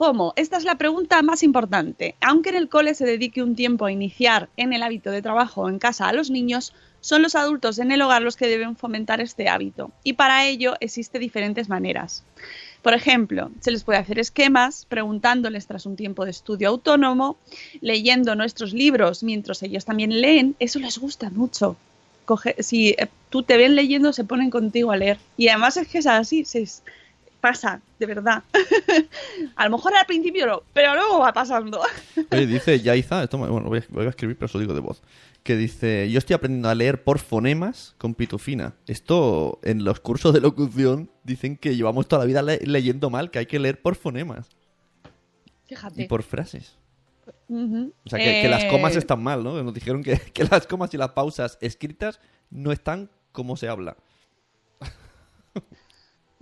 ¿Cómo? 0.00 0.32
Esta 0.36 0.56
es 0.56 0.64
la 0.64 0.78
pregunta 0.78 1.20
más 1.20 1.42
importante. 1.42 2.14
Aunque 2.22 2.48
en 2.48 2.54
el 2.54 2.70
cole 2.70 2.94
se 2.94 3.04
dedique 3.04 3.42
un 3.42 3.54
tiempo 3.54 3.84
a 3.84 3.92
iniciar 3.92 4.48
en 4.56 4.72
el 4.72 4.82
hábito 4.82 5.10
de 5.10 5.20
trabajo 5.20 5.68
en 5.68 5.78
casa 5.78 6.08
a 6.08 6.14
los 6.14 6.30
niños, 6.30 6.72
son 7.02 7.20
los 7.20 7.34
adultos 7.34 7.78
en 7.78 7.92
el 7.92 8.00
hogar 8.00 8.22
los 8.22 8.34
que 8.34 8.48
deben 8.48 8.76
fomentar 8.76 9.20
este 9.20 9.50
hábito. 9.50 9.90
Y 10.02 10.14
para 10.14 10.46
ello 10.46 10.72
existen 10.80 11.20
diferentes 11.20 11.68
maneras. 11.68 12.24
Por 12.80 12.94
ejemplo, 12.94 13.50
se 13.60 13.72
les 13.72 13.84
puede 13.84 13.98
hacer 13.98 14.18
esquemas 14.18 14.86
preguntándoles 14.88 15.66
tras 15.66 15.84
un 15.84 15.96
tiempo 15.96 16.24
de 16.24 16.30
estudio 16.30 16.70
autónomo, 16.70 17.36
leyendo 17.82 18.34
nuestros 18.34 18.72
libros 18.72 19.22
mientras 19.22 19.62
ellos 19.62 19.84
también 19.84 20.18
leen. 20.18 20.56
Eso 20.60 20.78
les 20.78 20.96
gusta 20.96 21.28
mucho. 21.28 21.76
Si 22.60 22.96
tú 23.28 23.42
te 23.42 23.58
ven 23.58 23.76
leyendo, 23.76 24.14
se 24.14 24.24
ponen 24.24 24.48
contigo 24.48 24.92
a 24.92 24.96
leer. 24.96 25.18
Y 25.36 25.48
además 25.48 25.76
es 25.76 25.88
que 25.88 25.98
es 25.98 26.06
así, 26.06 26.46
se, 26.46 26.64
pasa, 27.40 27.80
de 27.98 28.06
verdad. 28.06 28.42
a 29.56 29.64
lo 29.68 29.76
mejor 29.76 29.94
al 29.96 30.06
principio 30.06 30.46
no, 30.46 30.62
pero 30.72 30.94
luego 30.94 31.18
va 31.20 31.32
pasando. 31.32 31.80
Oye, 32.32 32.46
dice 32.46 32.80
Yaiza, 32.80 33.22
esto 33.22 33.38
bueno, 33.38 33.60
lo 33.60 33.68
voy 33.68 33.78
a, 33.78 33.82
lo 33.88 33.96
voy 33.96 34.06
a 34.06 34.10
escribir, 34.10 34.36
pero 34.36 34.46
eso 34.46 34.58
digo 34.58 34.74
de 34.74 34.80
voz. 34.80 35.02
Que 35.42 35.56
dice, 35.56 36.10
yo 36.10 36.18
estoy 36.18 36.34
aprendiendo 36.34 36.68
a 36.68 36.74
leer 36.74 37.02
por 37.02 37.18
fonemas 37.18 37.94
con 37.98 38.14
pitufina. 38.14 38.74
Esto, 38.86 39.58
en 39.62 39.84
los 39.84 39.98
cursos 40.00 40.34
de 40.34 40.40
locución, 40.40 41.10
dicen 41.24 41.56
que 41.56 41.74
llevamos 41.76 42.06
toda 42.08 42.20
la 42.20 42.26
vida 42.26 42.42
le- 42.42 42.58
leyendo 42.58 43.08
mal, 43.08 43.30
que 43.30 43.38
hay 43.38 43.46
que 43.46 43.58
leer 43.58 43.80
por 43.80 43.94
fonemas 43.96 44.48
Fíjate. 45.66 46.02
y 46.02 46.06
por 46.06 46.22
frases. 46.22 46.76
Ujú. 47.48 47.92
O 48.04 48.08
sea, 48.10 48.18
que, 48.18 48.42
que 48.42 48.48
las 48.48 48.64
comas 48.66 48.94
Eh, 48.96 48.98
están 48.98 49.22
mal, 49.22 49.42
¿no? 49.42 49.62
Nos 49.62 49.72
dijeron 49.74 50.02
que, 50.02 50.18
que 50.18 50.44
las 50.44 50.66
comas 50.66 50.92
y 50.94 50.98
las 50.98 51.10
pausas 51.10 51.56
escritas 51.60 52.20
no 52.50 52.70
están 52.70 53.08
como 53.32 53.56
se 53.56 53.68
habla. 53.68 53.96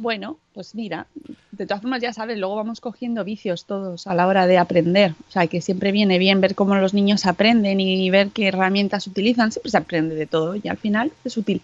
Bueno, 0.00 0.38
pues 0.54 0.76
mira, 0.76 1.08
de 1.50 1.66
todas 1.66 1.82
formas 1.82 2.00
ya 2.00 2.12
sabes, 2.12 2.38
luego 2.38 2.54
vamos 2.54 2.80
cogiendo 2.80 3.24
vicios 3.24 3.64
todos 3.64 4.06
a 4.06 4.14
la 4.14 4.28
hora 4.28 4.46
de 4.46 4.56
aprender. 4.56 5.12
O 5.28 5.32
sea, 5.32 5.48
que 5.48 5.60
siempre 5.60 5.90
viene 5.90 6.18
bien 6.18 6.40
ver 6.40 6.54
cómo 6.54 6.76
los 6.76 6.94
niños 6.94 7.26
aprenden 7.26 7.80
y 7.80 8.08
ver 8.08 8.28
qué 8.28 8.46
herramientas 8.46 9.08
utilizan. 9.08 9.50
Siempre 9.50 9.72
se 9.72 9.76
aprende 9.76 10.14
de 10.14 10.26
todo 10.26 10.54
y 10.54 10.68
al 10.68 10.76
final 10.76 11.10
es 11.24 11.36
útil. 11.36 11.62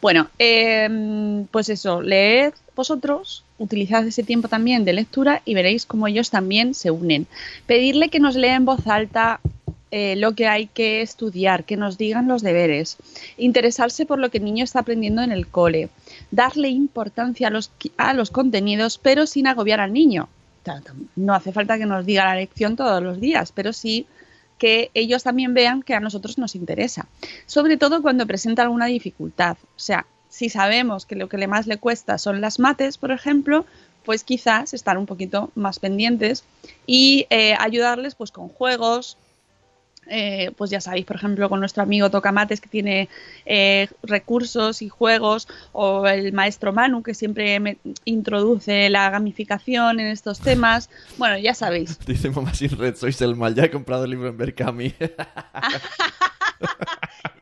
Bueno, 0.00 0.28
eh, 0.38 1.46
pues 1.50 1.68
eso, 1.68 2.00
leed 2.00 2.54
vosotros, 2.76 3.44
utilizad 3.58 4.06
ese 4.06 4.22
tiempo 4.22 4.46
también 4.46 4.84
de 4.84 4.92
lectura 4.92 5.42
y 5.44 5.54
veréis 5.54 5.84
cómo 5.84 6.06
ellos 6.06 6.30
también 6.30 6.74
se 6.74 6.92
unen. 6.92 7.26
Pedirle 7.66 8.08
que 8.08 8.20
nos 8.20 8.36
lea 8.36 8.54
en 8.54 8.66
voz 8.66 8.86
alta 8.86 9.40
eh, 9.90 10.16
lo 10.16 10.34
que 10.34 10.48
hay 10.48 10.66
que 10.66 11.02
estudiar, 11.02 11.64
que 11.64 11.76
nos 11.76 11.98
digan 11.98 12.28
los 12.28 12.42
deberes, 12.42 12.96
interesarse 13.36 14.06
por 14.06 14.18
lo 14.18 14.30
que 14.30 14.38
el 14.38 14.44
niño 14.44 14.64
está 14.64 14.80
aprendiendo 14.80 15.22
en 15.22 15.32
el 15.32 15.46
cole, 15.46 15.88
darle 16.30 16.68
importancia 16.68 17.48
a 17.48 17.50
los, 17.50 17.70
a 17.96 18.14
los 18.14 18.30
contenidos, 18.30 18.98
pero 18.98 19.26
sin 19.26 19.46
agobiar 19.46 19.80
al 19.80 19.92
niño. 19.92 20.28
No 21.14 21.34
hace 21.34 21.52
falta 21.52 21.78
que 21.78 21.86
nos 21.86 22.06
diga 22.06 22.24
la 22.24 22.36
lección 22.36 22.76
todos 22.76 23.02
los 23.02 23.20
días, 23.20 23.52
pero 23.52 23.72
sí 23.72 24.06
que 24.58 24.90
ellos 24.94 25.22
también 25.22 25.52
vean 25.52 25.82
que 25.82 25.94
a 25.94 26.00
nosotros 26.00 26.38
nos 26.38 26.54
interesa. 26.54 27.06
Sobre 27.46 27.76
todo 27.76 28.02
cuando 28.02 28.26
presenta 28.26 28.62
alguna 28.62 28.86
dificultad. 28.86 29.56
O 29.76 29.80
sea, 29.80 30.06
si 30.28 30.48
sabemos 30.48 31.06
que 31.06 31.16
lo 31.16 31.28
que 31.28 31.38
le 31.38 31.46
más 31.46 31.66
le 31.66 31.76
cuesta 31.76 32.18
son 32.18 32.40
las 32.40 32.58
mates, 32.58 32.98
por 32.98 33.10
ejemplo, 33.10 33.66
pues 34.04 34.24
quizás 34.24 34.74
estar 34.74 34.98
un 34.98 35.06
poquito 35.06 35.50
más 35.54 35.78
pendientes 35.78 36.44
y 36.86 37.26
eh, 37.30 37.54
ayudarles 37.58 38.14
pues 38.14 38.30
con 38.30 38.48
juegos, 38.48 39.16
eh, 40.08 40.52
pues 40.56 40.70
ya 40.70 40.80
sabéis, 40.80 41.04
por 41.04 41.16
ejemplo, 41.16 41.48
con 41.48 41.60
nuestro 41.60 41.82
amigo 41.82 42.10
Tocamates 42.10 42.60
que 42.60 42.68
tiene 42.68 43.08
eh, 43.46 43.88
recursos 44.02 44.82
y 44.82 44.88
juegos, 44.88 45.48
o 45.72 46.06
el 46.06 46.32
maestro 46.32 46.72
Manu 46.72 47.02
que 47.02 47.14
siempre 47.14 47.60
me 47.60 47.78
introduce 48.04 48.90
la 48.90 49.10
gamificación 49.10 50.00
en 50.00 50.06
estos 50.06 50.40
temas. 50.40 50.90
Bueno, 51.18 51.38
ya 51.38 51.54
sabéis. 51.54 51.98
Dice 52.06 52.30
Mamá 52.30 52.54
Sin 52.54 52.76
Red, 52.76 52.96
sois 52.96 53.20
el 53.20 53.36
mal. 53.36 53.54
Ya 53.54 53.64
he 53.64 53.70
comprado 53.70 54.04
el 54.04 54.10
libro 54.10 54.28
en 54.28 54.36
Berkami. 54.36 54.94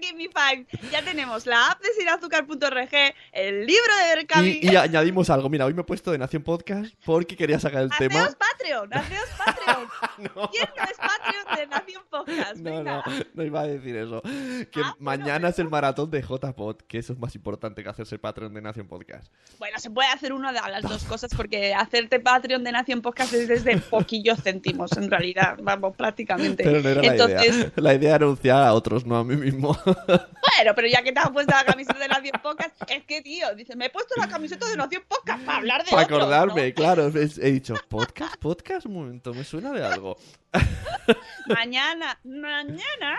Give 0.00 0.14
me 0.16 0.28
five. 0.28 0.66
Ya 0.90 1.02
tenemos 1.02 1.46
la 1.46 1.70
app 1.72 1.80
de 1.82 1.88
sinazúcar.org, 1.98 3.14
el 3.32 3.66
libro 3.66 3.96
de 3.96 4.16
Berkami. 4.16 4.48
y, 4.62 4.70
y 4.72 4.76
añadimos 4.76 5.30
algo. 5.30 5.48
Mira, 5.48 5.64
hoy 5.66 5.74
me 5.74 5.80
he 5.82 5.84
puesto 5.84 6.10
de 6.12 6.18
Nación 6.18 6.42
Podcast 6.42 6.92
porque 7.04 7.36
quería 7.36 7.58
sacar 7.58 7.82
el 7.82 7.90
tema. 7.98 8.20
Haceos 8.22 8.36
Patreon, 8.36 8.94
haceos 8.94 9.28
Patreon. 9.36 9.88
¿Quién 10.52 10.68
no 10.76 10.84
es 10.84 10.96
Patreon 10.98 11.56
de 11.56 11.66
Nación 11.66 12.02
Podcast? 12.10 12.56
No, 12.56 12.82
no, 12.82 13.02
no 13.34 13.42
iba 13.44 13.60
a 13.60 13.66
decir 13.66 13.96
eso. 13.96 14.22
Que 14.22 14.80
Ah, 14.80 14.94
bueno, 14.98 15.18
mañana 15.24 15.48
es 15.48 15.58
el 15.58 15.68
maratón 15.68 16.10
de 16.10 16.22
JPod, 16.22 16.76
que 16.86 16.98
eso 16.98 17.12
es 17.12 17.18
más 17.18 17.34
importante 17.34 17.82
que 17.82 17.88
hacerse 17.88 18.18
Patreon 18.18 18.52
de 18.54 18.60
Nación 18.62 18.86
Podcast. 18.88 19.32
Bueno, 19.58 19.78
se 19.78 19.90
puede 19.90 20.08
hacer 20.08 20.32
una 20.32 20.52
de 20.52 20.60
las 20.70 20.82
dos 20.82 21.04
cosas 21.04 21.30
porque 21.36 21.74
hacerte 21.74 22.20
Patreon 22.20 22.64
de 22.64 22.72
Nación 22.72 23.02
Podcast 23.02 23.32
es 23.34 23.48
desde 23.48 23.78
poquillos 23.78 24.42
céntimos, 24.42 24.92
en 24.96 25.10
realidad, 25.10 25.56
vamos, 25.62 25.96
prácticamente. 25.96 26.64
Pero 26.64 26.80
no 26.82 26.88
era 26.88 27.02
la 27.02 27.08
Entonces, 27.12 27.56
idea. 27.56 27.72
La 27.76 27.94
idea 27.94 28.14
era 28.16 28.24
anunciar 28.26 28.62
a 28.62 28.72
otros, 28.74 29.04
no 29.06 29.16
a 29.16 29.24
mí 29.24 29.36
mismo. 29.36 29.76
Bueno, 29.94 30.74
pero 30.74 30.88
ya 30.88 31.02
que 31.02 31.12
te 31.12 31.20
has 31.20 31.30
puesto 31.30 31.54
la 31.54 31.64
camiseta 31.64 31.98
de 31.98 32.08
Nación 32.08 32.40
Podcast, 32.42 32.74
es 32.90 33.04
que, 33.04 33.22
tío, 33.22 33.54
dice, 33.54 33.76
me 33.76 33.86
he 33.86 33.90
puesto 33.90 34.14
la 34.16 34.28
camiseta 34.28 34.68
de 34.68 34.76
Nación 34.76 35.02
Podcast 35.08 35.44
para 35.44 35.58
hablar 35.58 35.84
de 35.84 35.90
Para 35.90 36.02
acordarme, 36.02 36.68
¿no? 36.68 36.74
claro. 36.74 37.08
He 37.08 37.28
he 37.46 37.52
dicho, 37.52 37.74
¿podcast? 37.88 38.36
¿Podcast? 38.36 38.86
Un 38.86 38.94
momento, 38.94 39.34
me 39.34 39.44
suena 39.44 39.72
de 39.72 39.84
algo. 39.84 40.16
Mañana, 41.46 42.18
mañana, 42.24 43.18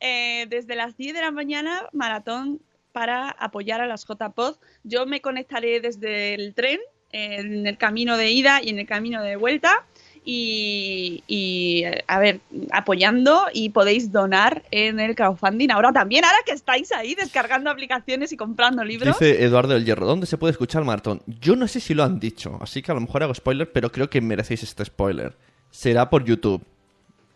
eh, 0.00 0.46
desde 0.48 0.74
las 0.76 0.96
10 0.96 1.14
de 1.14 1.20
la 1.20 1.30
mañana, 1.30 1.88
maratón 1.92 2.60
para 2.92 3.28
apoyar 3.30 3.80
a 3.80 3.86
las 3.86 4.06
JPod. 4.06 4.56
Yo 4.82 5.06
me 5.06 5.20
conectaré 5.20 5.80
desde 5.80 6.34
el 6.34 6.54
tren, 6.54 6.80
en 7.12 7.66
el 7.66 7.78
camino 7.78 8.16
de 8.16 8.30
ida 8.30 8.60
y 8.62 8.70
en 8.70 8.78
el 8.78 8.86
camino 8.86 9.22
de 9.22 9.36
vuelta. 9.36 9.86
Y, 10.28 11.22
y, 11.28 11.84
eh, 11.84 12.04
a 12.08 12.18
ver, 12.18 12.40
apoyando 12.72 13.44
y 13.52 13.68
podéis 13.70 14.10
donar 14.10 14.64
en 14.72 14.98
el 14.98 15.14
crowdfunding. 15.14 15.70
Ahora 15.70 15.92
también, 15.92 16.24
ahora 16.24 16.38
que 16.44 16.50
estáis 16.50 16.90
ahí 16.90 17.14
descargando 17.14 17.70
aplicaciones 17.70 18.32
y 18.32 18.36
comprando 18.36 18.82
libros. 18.82 19.16
Dice 19.20 19.44
Eduardo 19.44 19.74
del 19.74 19.84
Hierro, 19.84 20.04
¿dónde 20.04 20.26
se 20.26 20.36
puede 20.36 20.50
escuchar 20.50 20.82
maratón? 20.82 21.22
Yo 21.40 21.54
no 21.54 21.68
sé 21.68 21.78
si 21.78 21.94
lo 21.94 22.02
han 22.02 22.18
dicho, 22.18 22.58
así 22.60 22.82
que 22.82 22.90
a 22.90 22.94
lo 22.94 23.00
mejor 23.02 23.22
hago 23.22 23.34
spoiler, 23.34 23.70
pero 23.70 23.92
creo 23.92 24.10
que 24.10 24.20
merecéis 24.20 24.64
este 24.64 24.84
spoiler. 24.84 25.36
Será 25.70 26.10
por 26.10 26.24
YouTube. 26.24 26.60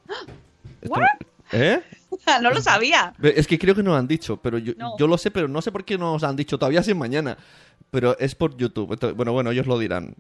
Esto-? 0.82 1.00
¿Eh? 1.52 1.80
no 2.42 2.50
lo 2.50 2.60
sabía. 2.60 3.14
Es 3.22 3.46
que 3.46 3.56
creo 3.56 3.76
que 3.76 3.84
no 3.84 3.90
lo 3.90 3.96
han 3.96 4.08
dicho, 4.08 4.36
pero 4.38 4.58
yo, 4.58 4.72
No. 4.76 4.96
yo 4.98 5.06
lo 5.06 5.16
sé, 5.16 5.30
pero 5.30 5.46
no 5.46 5.62
sé 5.62 5.70
por 5.70 5.84
qué 5.84 5.96
no 5.96 6.14
os 6.14 6.24
han 6.24 6.34
dicho 6.34 6.58
todavía 6.58 6.82
si 6.82 6.90
es 6.90 6.96
mañana. 6.96 7.36
Pero 7.92 8.18
es 8.18 8.34
por 8.34 8.56
YouTube. 8.56 8.92
Entonces, 8.92 9.16
bueno, 9.16 9.32
bueno, 9.32 9.50
ellos 9.52 9.66
lo 9.66 9.78
dirán. 9.78 10.14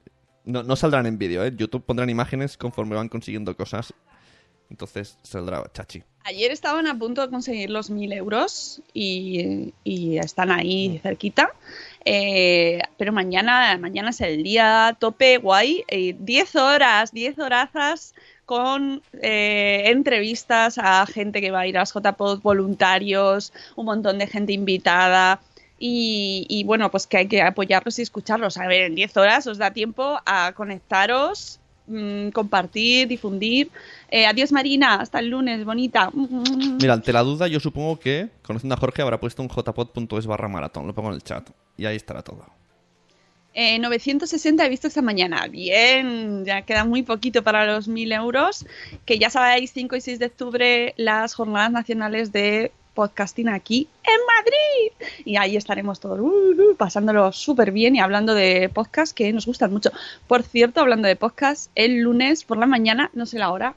No, 0.44 0.62
no 0.62 0.76
saldrán 0.76 1.06
en 1.06 1.18
vídeo, 1.18 1.44
¿eh? 1.44 1.52
YouTube 1.56 1.84
pondrán 1.84 2.10
imágenes 2.10 2.56
conforme 2.56 2.96
van 2.96 3.08
consiguiendo 3.08 3.56
cosas. 3.56 3.92
Entonces 4.70 5.18
saldrá 5.22 5.64
chachi. 5.72 6.02
Ayer 6.22 6.52
estaban 6.52 6.86
a 6.86 6.96
punto 6.96 7.22
de 7.22 7.30
conseguir 7.30 7.70
los 7.70 7.90
1000 7.90 8.12
euros 8.12 8.82
y, 8.94 9.74
y 9.84 10.18
están 10.18 10.50
ahí 10.52 11.00
cerquita. 11.02 11.50
Eh, 12.04 12.80
pero 12.96 13.12
mañana, 13.12 13.76
mañana 13.78 14.10
es 14.10 14.20
el 14.20 14.42
día 14.42 14.96
tope 15.00 15.38
guay. 15.38 15.84
eh, 15.88 16.14
10 16.18 16.56
horas, 16.56 17.12
10 17.12 17.38
horazas 17.40 18.14
con 18.44 19.02
eh, 19.22 19.84
entrevistas 19.86 20.78
a 20.78 21.04
gente 21.06 21.40
que 21.40 21.50
va 21.50 21.60
a 21.60 21.66
ir 21.66 21.76
a 21.76 21.80
las 21.80 21.92
JPod, 21.92 22.40
voluntarios, 22.42 23.52
un 23.76 23.86
montón 23.86 24.18
de 24.18 24.26
gente 24.26 24.52
invitada. 24.52 25.40
Y, 25.82 26.44
y 26.50 26.62
bueno, 26.64 26.90
pues 26.90 27.06
que 27.06 27.16
hay 27.16 27.26
que 27.26 27.40
apoyarlos 27.40 27.98
y 27.98 28.02
escucharlos. 28.02 28.58
A 28.58 28.66
ver, 28.66 28.82
en 28.82 28.94
10 28.94 29.16
horas 29.16 29.46
os 29.46 29.56
da 29.56 29.72
tiempo 29.72 30.20
a 30.26 30.52
conectaros, 30.52 31.58
mm, 31.86 32.28
compartir, 32.28 33.08
difundir. 33.08 33.70
Eh, 34.10 34.26
adiós 34.26 34.52
Marina, 34.52 34.96
hasta 34.96 35.20
el 35.20 35.28
lunes, 35.28 35.64
bonita. 35.64 36.10
Mira, 36.12 36.92
ante 36.92 37.14
la 37.14 37.22
duda, 37.22 37.48
yo 37.48 37.60
supongo 37.60 37.98
que, 37.98 38.28
conociendo 38.42 38.74
a 38.74 38.78
Jorge, 38.78 39.00
habrá 39.00 39.18
puesto 39.18 39.42
un 39.42 39.48
jpod.es 39.48 40.26
barra 40.26 40.48
maratón. 40.48 40.86
Lo 40.86 40.94
pongo 40.94 41.08
en 41.08 41.14
el 41.14 41.22
chat. 41.22 41.48
Y 41.78 41.86
ahí 41.86 41.96
estará 41.96 42.20
todo. 42.22 42.44
Eh, 43.54 43.78
960 43.78 44.64
he 44.64 44.68
visto 44.68 44.86
esta 44.86 45.02
mañana. 45.02 45.46
Bien, 45.48 46.44
ya 46.44 46.62
queda 46.62 46.84
muy 46.84 47.02
poquito 47.02 47.42
para 47.42 47.64
los 47.64 47.88
1000 47.88 48.12
euros. 48.12 48.66
Que 49.06 49.18
ya 49.18 49.30
sabéis, 49.30 49.72
5 49.72 49.96
y 49.96 50.00
6 50.02 50.18
de 50.18 50.26
octubre, 50.26 50.94
las 50.96 51.34
jornadas 51.34 51.72
nacionales 51.72 52.32
de 52.32 52.70
podcasting 53.00 53.48
aquí 53.48 53.88
en 54.04 54.20
Madrid. 54.26 54.92
Y 55.24 55.38
ahí 55.38 55.56
estaremos 55.56 56.00
todos 56.00 56.20
uh, 56.20 56.22
uh, 56.22 56.76
pasándolo 56.76 57.32
súper 57.32 57.72
bien 57.72 57.96
y 57.96 58.00
hablando 58.00 58.34
de 58.34 58.68
podcast 58.68 59.16
que 59.16 59.32
nos 59.32 59.46
gustan 59.46 59.72
mucho. 59.72 59.90
Por 60.26 60.42
cierto, 60.42 60.82
hablando 60.82 61.08
de 61.08 61.16
podcast, 61.16 61.70
el 61.74 62.00
lunes 62.00 62.44
por 62.44 62.58
la 62.58 62.66
mañana, 62.66 63.10
no 63.14 63.24
sé 63.24 63.38
la 63.38 63.52
hora, 63.52 63.74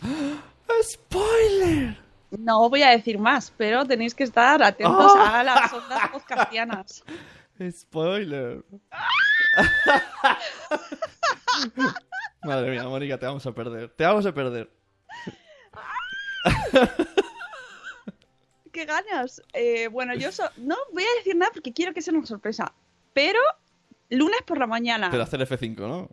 ¡Spoiler! 0.82 1.98
no 2.30 2.70
voy 2.70 2.82
a 2.82 2.92
decir 2.92 3.18
más, 3.18 3.52
pero 3.58 3.84
tenéis 3.84 4.14
que 4.14 4.24
estar 4.24 4.62
atentos 4.62 5.12
a 5.18 5.44
las 5.44 5.70
ondas 5.74 6.08
podcastianas. 6.10 7.04
¡Spoiler! 7.70 8.64
Madre 12.42 12.70
mía, 12.70 12.84
Mónica, 12.84 13.18
te 13.18 13.26
vamos 13.26 13.44
a 13.44 13.52
perder. 13.52 13.90
Te 13.90 14.04
vamos 14.04 14.24
a 14.24 14.32
perder. 14.32 14.70
qué 18.76 18.84
ganas. 18.84 19.40
Eh, 19.54 19.88
bueno, 19.88 20.14
yo 20.14 20.30
so- 20.30 20.50
no 20.58 20.76
voy 20.92 21.02
a 21.02 21.16
decir 21.16 21.34
nada 21.34 21.50
porque 21.54 21.72
quiero 21.72 21.94
que 21.94 22.02
sea 22.02 22.12
una 22.12 22.26
sorpresa. 22.26 22.74
Pero 23.14 23.40
lunes 24.10 24.40
por 24.46 24.58
la 24.58 24.66
mañana. 24.66 25.08
Pero 25.10 25.22
hacer 25.22 25.40
F5, 25.40 25.78
¿no? 25.78 26.10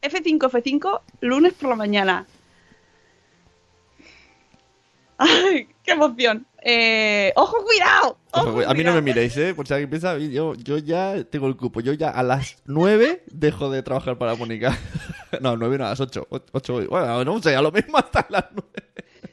F5, 0.00 0.38
F5, 0.48 1.00
lunes 1.22 1.54
por 1.54 1.70
la 1.70 1.74
mañana. 1.74 2.24
¡Ay, 5.18 5.66
qué 5.82 5.90
emoción! 5.90 6.46
Eh, 6.62 7.32
¡Ojo, 7.34 7.64
cuidado! 7.64 8.16
Ojo, 8.30 8.42
¡Ojo, 8.44 8.52
güey, 8.52 8.66
a 8.68 8.74
mí 8.74 8.84
no 8.84 8.94
me 8.94 9.02
miréis, 9.02 9.36
¿eh? 9.36 9.52
Por 9.52 9.66
si 9.66 9.74
alguien 9.74 9.90
piensa, 9.90 10.16
yo, 10.18 10.54
yo 10.54 10.78
ya 10.78 11.24
tengo 11.24 11.48
el 11.48 11.56
cupo. 11.56 11.80
Yo 11.80 11.92
ya 11.94 12.10
a 12.10 12.22
las 12.22 12.62
9 12.66 13.24
dejo 13.26 13.70
de 13.70 13.82
trabajar 13.82 14.18
para 14.18 14.36
Mónica. 14.36 14.78
No, 15.42 15.58
9 15.58 15.76
no, 15.76 15.84
a 15.84 15.90
las 15.90 16.00
8. 16.00 16.26
8 16.52 16.86
bueno, 16.88 17.22
no 17.22 17.42
sé, 17.42 17.54
a 17.54 17.60
lo 17.60 17.70
mismo 17.70 17.98
hasta 17.98 18.26
las 18.30 18.46
9. 18.50 18.70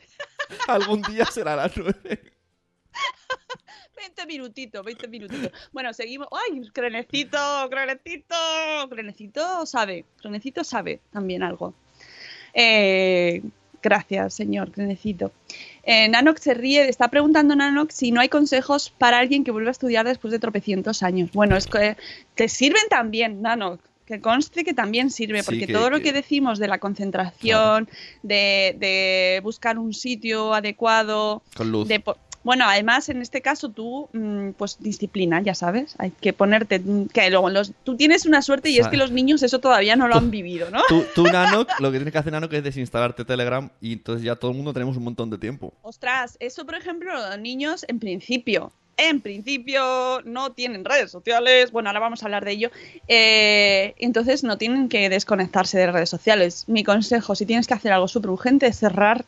Algún 0.67 1.01
día 1.03 1.25
será 1.25 1.53
a 1.53 1.55
las 1.55 1.77
9. 1.77 2.34
20 4.05 4.25
minutitos, 4.27 4.85
20 4.85 5.07
minutitos. 5.07 5.51
Bueno, 5.73 5.93
seguimos. 5.93 6.27
¡Ay, 6.31 6.61
Crenecito, 6.71 7.37
Crenecito! 7.69 8.35
Crenecito 8.89 9.65
sabe, 9.65 10.05
Crenecito 10.21 10.63
sabe 10.63 10.99
también 11.11 11.41
algo. 11.43 11.73
Eh, 12.53 13.41
gracias, 13.81 14.33
señor 14.35 14.71
Crenecito. 14.71 15.31
Eh, 15.83 16.07
Nanox 16.09 16.41
se 16.41 16.53
ríe, 16.53 16.87
está 16.87 17.09
preguntando 17.09 17.55
Nanox 17.55 17.95
si 17.95 18.11
no 18.11 18.21
hay 18.21 18.29
consejos 18.29 18.91
para 18.97 19.19
alguien 19.19 19.43
que 19.43 19.51
vuelva 19.51 19.69
a 19.69 19.71
estudiar 19.71 20.05
después 20.05 20.31
de 20.31 20.39
tropecientos 20.39 21.01
años. 21.03 21.31
Bueno, 21.33 21.55
es 21.57 21.65
que 21.67 21.97
te 22.35 22.47
sirven 22.47 22.83
también, 22.89 23.41
Nanox. 23.41 23.81
Que 24.05 24.21
conste 24.21 24.63
que 24.63 24.75
también 24.75 25.09
sirve, 25.09 25.39
Sí, 25.39 25.45
porque 25.47 25.65
que- 25.65 25.73
todo 25.73 25.89
lo 25.89 25.99
que- 25.99 26.13
decimos 26.13 26.59
de 26.59 26.67
la 26.67 26.77
concentración, 26.77 27.89
de, 28.21 28.75
de 28.77 29.39
buscar 29.41 29.79
un 29.79 29.95
sitio 29.95 30.53
adecuado, 30.53 31.41
Con 31.57 31.71
luz. 31.71 31.87
de 31.87 32.03
bueno, 32.45 32.65
además 32.67 33.09
en 33.09 33.23
este 33.23 33.41
caso 33.41 33.69
tú, 33.69 34.07
mm, 34.13 34.51
pues 34.51 34.77
disciplina, 34.79 35.41
ya 35.41 35.55
sabes, 35.55 35.95
hay 35.97 36.11
que 36.11 36.31
ponerte, 36.31 36.77
mm, 36.77 37.07
que 37.07 37.31
luego 37.31 37.49
los, 37.49 37.73
tú 37.83 37.97
tienes 37.97 38.27
una 38.27 38.43
suerte 38.43 38.69
y 38.69 38.77
es 38.77 38.87
que 38.87 38.97
los 38.97 39.11
niños 39.11 39.41
eso 39.41 39.59
todavía 39.59 39.95
no 39.95 40.07
lo 40.07 40.15
han 40.15 40.29
vivido, 40.29 40.69
¿no? 40.69 40.81
Tú, 40.87 41.03
tú, 41.15 41.23
Nano, 41.33 41.65
lo 41.79 41.91
que 41.91 41.97
tienes 41.97 42.11
que 42.11 42.19
hacer, 42.19 42.31
Nano, 42.31 42.47
que 42.47 42.57
es 42.57 42.63
desinstalarte 42.63 43.25
Telegram 43.25 43.67
y 43.81 43.93
entonces 43.93 44.23
ya 44.23 44.35
todo 44.35 44.51
el 44.51 44.57
mundo 44.57 44.73
tenemos 44.73 44.95
un 44.95 45.05
montón 45.05 45.31
de 45.31 45.39
tiempo. 45.39 45.73
Ostras, 45.81 46.37
eso 46.39 46.67
por 46.67 46.75
ejemplo, 46.75 47.11
los 47.13 47.39
niños 47.39 47.83
en 47.87 47.99
principio, 47.99 48.71
en 48.97 49.21
principio 49.21 50.21
no 50.23 50.51
tienen 50.51 50.85
redes 50.85 51.09
sociales, 51.09 51.71
bueno, 51.71 51.89
ahora 51.89 51.99
vamos 51.99 52.21
a 52.21 52.27
hablar 52.27 52.45
de 52.45 52.51
ello, 52.51 52.69
eh, 53.07 53.95
entonces 53.97 54.43
no 54.43 54.59
tienen 54.59 54.87
que 54.87 55.09
desconectarse 55.09 55.79
de 55.79 55.91
redes 55.91 56.09
sociales. 56.09 56.65
Mi 56.67 56.83
consejo, 56.83 57.33
si 57.33 57.47
tienes 57.47 57.65
que 57.65 57.73
hacer 57.73 57.91
algo 57.91 58.07
súper 58.07 58.29
urgente, 58.29 58.67
es 58.67 58.77
cerrar 58.77 59.25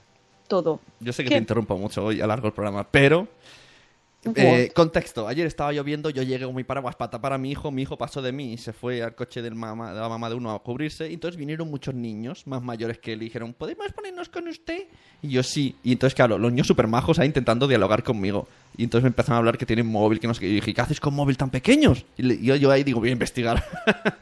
todo. 0.47 0.79
Yo 0.99 1.13
sé 1.13 1.23
que 1.23 1.29
¿Qué? 1.29 1.35
te 1.35 1.41
interrumpo 1.41 1.77
mucho 1.77 2.05
hoy, 2.05 2.21
alargo 2.21 2.47
el 2.47 2.53
programa, 2.53 2.87
pero... 2.89 3.27
eh, 4.35 4.71
contexto, 4.75 5.25
ayer 5.27 5.47
estaba 5.47 5.71
lloviendo, 5.71 6.09
yo 6.09 6.21
llegué 6.21 6.45
con 6.45 6.55
mi 6.55 6.65
paraguas 6.65 6.95
para 6.95 7.11
tapar 7.11 7.31
a 7.33 7.37
mi 7.37 7.51
hijo, 7.51 7.71
mi 7.71 7.83
hijo 7.83 7.97
pasó 7.97 8.21
de 8.21 8.33
mí 8.33 8.53
y 8.53 8.57
se 8.57 8.73
fue 8.73 9.01
al 9.01 9.15
coche 9.15 9.41
del 9.41 9.55
mamá, 9.55 9.93
de 9.93 10.01
la 10.01 10.09
mamá 10.09 10.27
de 10.29 10.35
uno 10.35 10.51
a 10.51 10.59
cubrirse, 10.61 11.09
y 11.09 11.13
entonces 11.13 11.37
vinieron 11.37 11.69
muchos 11.69 11.93
niños 11.93 12.45
más 12.45 12.61
mayores 12.61 12.97
que 12.97 13.13
él 13.13 13.21
y 13.21 13.25
dijeron, 13.25 13.53
¿podemos 13.53 13.87
ponernos 13.93 14.27
con 14.27 14.47
usted? 14.49 14.85
Y 15.21 15.29
yo 15.29 15.43
sí, 15.43 15.75
y 15.83 15.93
entonces 15.93 16.13
claro, 16.13 16.37
los 16.37 16.51
niños 16.51 16.67
súper 16.67 16.87
majos 16.87 17.19
ahí 17.19 17.27
intentando 17.27 17.67
dialogar 17.67 18.03
conmigo, 18.03 18.47
y 18.75 18.83
entonces 18.83 19.03
me 19.03 19.09
empezaron 19.09 19.35
a 19.35 19.37
hablar 19.37 19.57
que 19.57 19.65
tienen 19.65 19.87
móvil, 19.87 20.19
que 20.19 20.27
no 20.27 20.33
sé 20.33 20.41
qué, 20.41 20.49
y 20.49 20.55
dije, 20.55 20.73
¿qué 20.73 20.81
haces 20.81 20.99
con 20.99 21.13
móvil 21.13 21.37
tan 21.37 21.49
pequeños? 21.49 22.03
Y 22.17 22.43
yo, 22.43 22.55
yo 22.55 22.69
ahí 22.71 22.83
digo, 22.83 22.99
voy 22.99 23.09
a 23.09 23.13
investigar. 23.13 23.63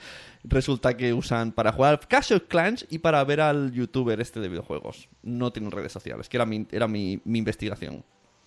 Resulta 0.47 0.95
que 0.95 1.13
usan 1.13 1.51
para 1.51 1.71
jugar 1.71 1.99
Clash 2.07 2.33
of 2.33 2.43
Clans 2.47 2.85
y 2.89 2.99
para 2.99 3.23
ver 3.23 3.41
al 3.41 3.71
youtuber 3.71 4.21
este 4.21 4.39
de 4.39 4.49
videojuegos. 4.49 5.09
No 5.23 5.51
tienen 5.51 5.71
redes 5.71 5.91
sociales, 5.91 6.29
que 6.29 6.37
era 6.37 6.45
mi, 6.45 6.67
era 6.71 6.87
mi, 6.87 7.19
investigación. 7.25 8.03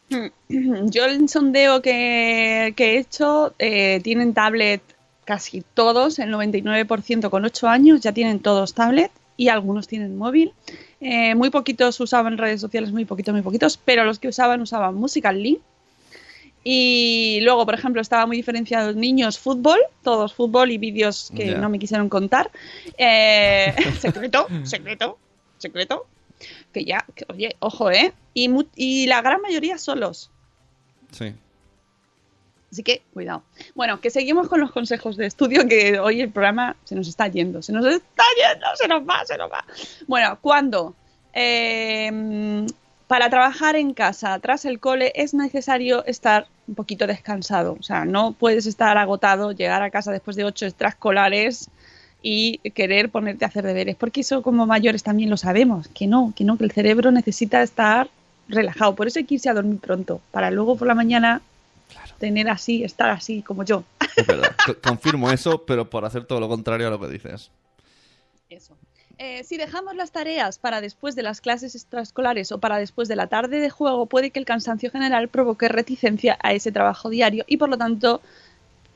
Yo 0.49 1.05
el 1.05 1.29
sondeo 1.29 1.83
que, 1.83 2.73
que 2.77 2.95
he 2.95 2.99
hecho, 2.99 3.55
eh, 3.59 4.01
tienen 4.03 4.33
tablet 4.33 4.83
casi 5.25 5.63
todos, 5.75 6.19
el 6.19 6.33
99% 6.33 7.29
con 7.29 7.45
8 7.45 7.69
años 7.69 8.01
ya 8.01 8.13
tienen 8.13 8.41
todos 8.41 8.73
tablet 8.73 9.11
y 9.37 9.49
algunos 9.49 9.87
tienen 9.87 10.17
móvil. 10.17 10.55
Eh, 11.01 11.35
muy 11.35 11.51
poquitos 11.51 12.01
usaban 12.01 12.39
redes 12.39 12.61
sociales, 12.61 12.93
muy 12.93 13.05
poquitos, 13.05 13.33
muy 13.35 13.43
poquitos, 13.43 13.79
pero 13.83 14.05
los 14.05 14.19
que 14.19 14.29
usaban 14.29 14.61
usaban 14.63 14.95
Musical.ly. 14.95 15.61
Y 16.71 17.41
luego, 17.45 17.65
por 17.65 17.75
ejemplo, 17.75 18.03
estaba 18.03 18.27
muy 18.27 18.37
diferenciado 18.37 18.93
niños 18.93 19.39
fútbol, 19.39 19.79
todos 20.03 20.35
fútbol 20.35 20.71
y 20.71 20.77
vídeos 20.77 21.33
que 21.35 21.55
no 21.55 21.71
me 21.71 21.79
quisieron 21.79 22.11
contar. 22.11 22.51
Eh, 22.99 23.75
secreto, 23.99 24.47
secreto. 24.65 25.19
secreto, 25.57 26.07
que 26.71 26.85
ya, 26.85 27.07
que, 27.15 27.25
oye, 27.31 27.57
ojo, 27.61 27.91
¿eh? 27.91 28.13
Y, 28.35 28.51
y 28.77 29.07
la 29.07 29.23
gran 29.23 29.41
mayoría 29.41 29.79
solos. 29.79 30.31
Sí. 31.11 31.33
Así 32.71 32.83
que 32.83 33.01
cuidado. 33.15 33.45
Bueno, 33.75 34.03
que 34.03 34.11
seguimos 34.11 34.47
con 34.49 34.61
los 34.61 34.71
consejos 34.71 35.17
de 35.17 35.25
estudio, 35.25 35.67
que 35.67 35.99
hoy 35.99 36.21
el 36.21 36.31
programa 36.31 36.77
se 36.85 36.95
nos 36.95 37.09
está 37.09 37.29
yendo, 37.29 37.63
se 37.63 37.73
nos 37.73 37.87
está 37.87 38.25
yendo, 38.37 38.67
se 38.75 38.87
nos 38.87 39.09
va, 39.09 39.25
se 39.25 39.39
nos 39.39 39.51
va. 39.51 39.65
Bueno, 40.07 40.39
¿cuándo? 40.43 40.95
Eh, 41.33 42.67
para 43.09 43.29
trabajar 43.31 43.75
en 43.75 43.93
casa 43.95 44.39
tras 44.39 44.65
el 44.65 44.79
cole 44.79 45.13
es 45.17 45.35
necesario 45.35 46.05
estar 46.05 46.47
un 46.69 46.75
poquito 46.77 47.07
descansado. 47.09 47.77
O 47.81 47.83
sea, 47.83 48.05
no 48.05 48.33
puedes 48.33 48.67
estar 48.67 48.97
agotado, 48.99 49.51
llegar 49.53 49.83
a 49.83 49.91
casa 49.91 50.13
después 50.13 50.37
de 50.37 50.45
ocho 50.45 50.67
extraescolares 50.67 51.69
y 52.23 52.59
querer 52.71 53.11
ponerte 53.11 53.45
a 53.45 53.49
hacer 53.49 53.65
deberes, 53.65 53.97
porque 53.97 54.21
eso 54.21 54.43
como 54.43 54.67
mayores 54.67 55.03
también 55.03 55.31
lo 55.31 55.37
sabemos, 55.37 55.89
que 55.89 56.07
no, 56.07 56.33
que 56.37 56.45
no, 56.45 56.57
que 56.59 56.65
el 56.65 56.71
cerebro 56.73 57.11
necesita 57.11 57.63
estar 57.63 58.09
relajado. 58.49 58.95
Por 58.95 59.07
eso 59.07 59.19
hay 59.21 59.25
que 59.25 59.35
irse 59.37 59.49
a 59.49 59.55
dormir 59.55 59.79
pronto, 59.81 60.21
para 60.31 60.51
luego 60.51 60.77
por 60.77 60.87
la 60.89 60.95
mañana 60.95 61.41
tener 62.19 62.49
así, 62.51 62.85
estar 62.85 63.09
así 63.11 63.43
como 63.43 63.65
yo. 63.65 63.85
Es 64.17 64.27
verdad. 64.27 64.51
Co- 64.67 64.77
Confirmo 64.83 65.31
eso, 65.31 65.63
pero 65.65 65.89
por 65.89 66.05
hacer 66.05 66.25
todo 66.27 66.41
lo 66.41 66.49
contrario 66.49 66.89
a 66.89 66.91
lo 66.91 67.01
que 67.01 67.09
dices. 67.09 67.51
Eso. 68.51 68.77
Eh, 69.21 69.43
si 69.43 69.57
dejamos 69.57 69.97
las 69.97 70.13
tareas 70.13 70.59
para 70.59 70.81
después 70.81 71.17
de 71.17 71.25
las 71.25 71.41
clases 71.41 71.75
extraescolares 71.75 72.53
o 72.53 72.59
para 72.61 72.79
después 72.79 73.09
de 73.09 73.17
la 73.17 73.27
tarde 73.27 73.59
de 73.59 73.69
juego, 73.69 74.07
puede 74.07 74.31
que 74.31 74.39
el 74.39 74.45
cansancio 74.45 74.93
general 74.93 75.29
provoque 75.29 75.67
reticencia 75.67 76.39
a 76.41 76.53
ese 76.53 76.71
trabajo 76.71 77.11
diario 77.11 77.45
y 77.49 77.57
por 77.57 77.69
lo 77.69 77.77
tanto 77.77 78.21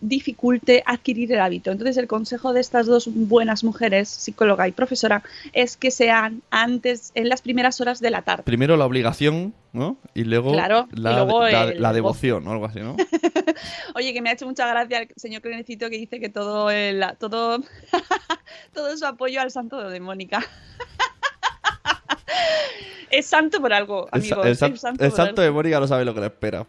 dificulte 0.03 0.83
adquirir 0.85 1.33
el 1.33 1.41
hábito. 1.41 1.71
Entonces 1.71 1.97
el 1.97 2.07
consejo 2.09 2.53
de 2.53 2.61
estas 2.61 2.87
dos 2.87 3.09
buenas 3.11 3.65
mujeres, 3.65 4.09
psicóloga 4.09 4.69
y 4.69 4.73
profesora, 4.73 5.23
es 5.55 5.77
que 5.79 5.91
sean 5.91 6.43
antes, 6.51 7.13
en 7.15 7.29
las 7.29 7.41
primeras 7.41 7.81
horas 7.81 8.01
de 8.01 8.11
la 8.11 8.23
tarde. 8.23 8.43
Primero 8.43 8.77
la 8.77 8.85
obligación, 8.85 9.55
¿no? 9.73 9.97
Y 10.13 10.25
luego, 10.25 10.53
Claro, 10.53 10.89
y 10.93 11.01
la, 11.01 11.13
luego 11.25 11.49
la- 11.49 11.63
el- 11.65 11.81
la 11.81 11.93
devoción 11.93 12.47
o 12.47 12.53
algo 12.53 12.67
así, 12.67 12.81
¿no? 12.81 12.97
Oye, 13.95 14.13
que 14.13 14.21
me 14.21 14.31
ha 14.31 14.33
hecho 14.35 14.47
mucha 14.47 14.67
gracia 14.67 14.99
el 14.99 15.09
señor 15.17 15.41
Crenecito 15.41 15.89
que 15.89 15.97
dice 15.99 16.21
que 16.21 16.29
todo 16.29 16.71
el, 16.71 17.03
todo, 17.19 17.61
todo 18.75 18.97
su 18.97 19.07
apoyo 19.07 19.41
al 19.41 19.51
santo 19.51 19.89
de 19.89 20.01
Mónica. 20.01 20.45
es 23.11 23.27
santo 23.27 23.61
por 23.61 23.73
algo, 23.73 24.09
El, 24.13 24.21
amigos. 24.21 24.47
el 24.47 24.57
san- 24.57 24.77
santo 24.77 25.05
el 25.05 25.13
santo 25.13 25.43
de 25.43 25.51
Mónica 25.51 25.81
no 25.81 25.87
sabe 25.87 26.05
lo 26.05 26.13
que 26.13 26.21
le 26.21 26.27
espera. 26.27 26.67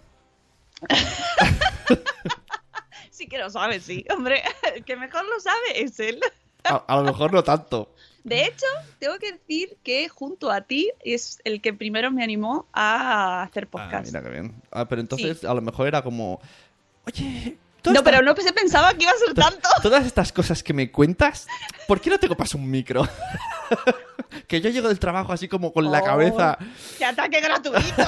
Sí 3.24 3.30
que 3.30 3.38
lo 3.38 3.50
sabe, 3.50 3.80
sí. 3.80 4.06
Hombre, 4.14 4.44
el 4.76 4.84
que 4.84 4.98
mejor 4.98 5.24
lo 5.26 5.40
sabe 5.40 5.82
es 5.82 5.98
él. 6.02 6.20
A, 6.66 6.76
a 6.88 6.98
lo 6.98 7.04
mejor 7.04 7.32
no 7.32 7.42
tanto. 7.42 7.94
De 8.26 8.44
hecho, 8.46 8.66
tengo 9.00 9.18
que 9.18 9.32
decir 9.34 9.78
que 9.84 10.10
junto 10.10 10.52
a 10.52 10.62
ti 10.62 10.92
es 11.00 11.40
el 11.46 11.62
que 11.62 11.74
primero 11.74 12.12
me 12.12 12.22
animó 12.24 12.68
a 12.74 13.44
hacer 13.44 13.66
Ah, 13.66 13.72
podcast. 13.72 14.08
mira 14.08 14.22
qué 14.24 14.30
bien. 14.30 14.62
Ah, 14.72 14.86
pero 14.88 15.00
entonces 15.02 15.44
a 15.46 15.54
lo 15.54 15.62
mejor 15.62 15.88
era 15.88 16.02
como... 16.02 16.42
Oye... 17.06 17.58
no, 17.86 17.92
todas 17.94 18.02
pero 18.02 18.22
no 18.22 18.36
se 18.36 18.52
pensaba 18.54 18.94
que 18.94 19.04
iba 19.04 19.12
a 19.12 19.18
ser 19.18 19.34
tanto. 19.34 19.70
Todas 19.82 20.06
estas 20.06 20.32
cosas 20.34 20.64
que 20.64 20.74
me 20.74 20.90
cuentas, 20.92 21.48
¿por 21.88 22.00
qué 22.02 22.10
no 22.10 22.18
te 22.18 22.28
copas 22.30 22.54
un 22.56 22.70
micro? 22.70 23.08
que 24.48 24.60
yo 24.62 24.70
llego 24.70 24.88
del 24.90 25.00
trabajo 25.00 25.32
así 25.34 25.48
como 25.48 25.72
con 25.74 25.90
la 25.92 26.00
Oh, 26.00 26.06
cabeza... 26.06 26.58
¡Qué 26.98 27.06
ataque 27.06 27.40
gratuito! 27.42 28.04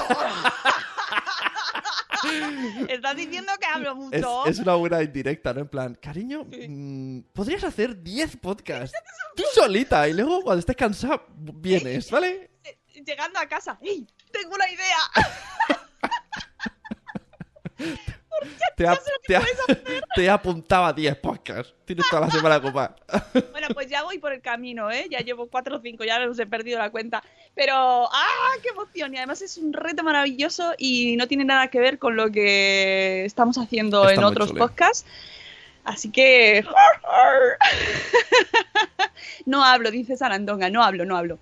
Estás 2.90 3.16
diciendo 3.16 3.52
que 3.60 3.66
hablo 3.66 3.96
mucho. 3.96 4.46
es 4.46 4.60
una 4.60 4.76
buena 4.76 5.02
indirecta, 5.02 5.54
¿no? 5.54 5.62
En 5.62 5.68
plan, 5.68 5.96
cariño, 5.96 6.46
mm, 6.46 7.20
podrías 7.34 7.64
hacer 7.64 8.02
10 8.02 8.38
podcasts 8.38 8.98
tú 9.36 9.44
solita 9.54 10.08
y 10.08 10.14
luego 10.14 10.42
cuando 10.42 10.60
estés 10.60 10.76
cansada 10.76 11.24
vienes, 11.36 12.10
¿vale? 12.10 12.52
Llegando 13.06 13.40
a 13.40 13.48
casa, 13.48 13.78
¡Ey! 13.82 14.08
Tengo 14.32 14.56
una 14.56 14.70
idea. 14.70 14.98
Te, 20.16 20.30
apuntaba 20.30 20.94
10 20.94 21.16
podcasts. 21.18 21.74
Tienes 21.86 22.06
toda 22.10 22.22
la 22.22 22.32
semana 22.32 22.58
ocupada. 22.58 22.96
Bueno, 23.52 23.68
pues 23.74 23.88
ya 23.90 24.04
voy 24.04 24.18
por 24.18 24.34
el 24.34 24.42
camino, 24.42 24.92
¿eh? 24.92 25.08
Ya 25.10 25.20
llevo 25.20 25.48
cuatro 25.48 25.78
o 25.78 25.82
cinco, 25.82 26.04
ya 26.04 26.20
los 26.20 26.38
he 26.40 26.46
perdido 26.46 26.80
la 26.80 26.90
cuenta. 26.90 27.24
Pero, 27.54 27.74
¡ah, 27.76 28.54
qué 28.62 28.70
emoción! 28.70 29.14
Y 29.14 29.18
además 29.18 29.42
es 29.42 29.58
un 29.58 29.74
reto 29.74 30.04
maravilloso 30.04 30.74
y 30.78 31.16
no 31.16 31.28
tiene 31.28 31.46
nada 31.46 31.70
que 31.70 31.80
ver 31.80 31.98
con 31.98 32.16
lo 32.16 32.32
que 32.32 33.26
estamos 33.26 33.58
haciendo 33.58 34.04
Está 34.04 34.14
en 34.14 34.24
otros 34.24 34.52
podcasts. 34.52 35.06
Así 35.84 36.12
que... 36.12 36.66
no 39.46 39.64
hablo, 39.64 39.92
dice 39.92 40.18
Sarandonga, 40.18 40.70
no 40.70 40.84
hablo, 40.84 41.06
no 41.06 41.16
hablo. 41.18 41.40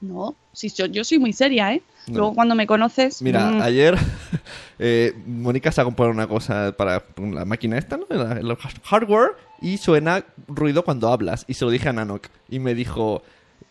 No, 0.00 0.36
sí, 0.52 0.70
yo, 0.70 0.86
yo 0.86 1.04
soy 1.04 1.18
muy 1.18 1.32
seria, 1.32 1.72
¿eh? 1.72 1.82
No. 2.08 2.18
Luego 2.18 2.34
cuando 2.34 2.54
me 2.54 2.66
conoces... 2.66 3.22
Mira, 3.22 3.50
mm, 3.50 3.62
ayer 3.62 3.96
eh, 4.78 5.14
Mónica 5.26 5.72
se 5.72 5.80
ha 5.80 5.84
comprado 5.84 6.10
una 6.10 6.26
cosa 6.26 6.74
para 6.76 7.04
la 7.16 7.44
máquina 7.44 7.78
esta, 7.78 7.96
¿no? 7.96 8.06
El 8.08 8.56
hardware 8.84 9.32
y 9.60 9.78
suena 9.78 10.24
ruido 10.46 10.84
cuando 10.84 11.08
hablas. 11.08 11.44
Y 11.48 11.54
se 11.54 11.64
lo 11.64 11.70
dije 11.70 11.88
a 11.88 11.92
Nanok 11.92 12.28
y 12.48 12.58
me 12.58 12.74
dijo, 12.74 13.22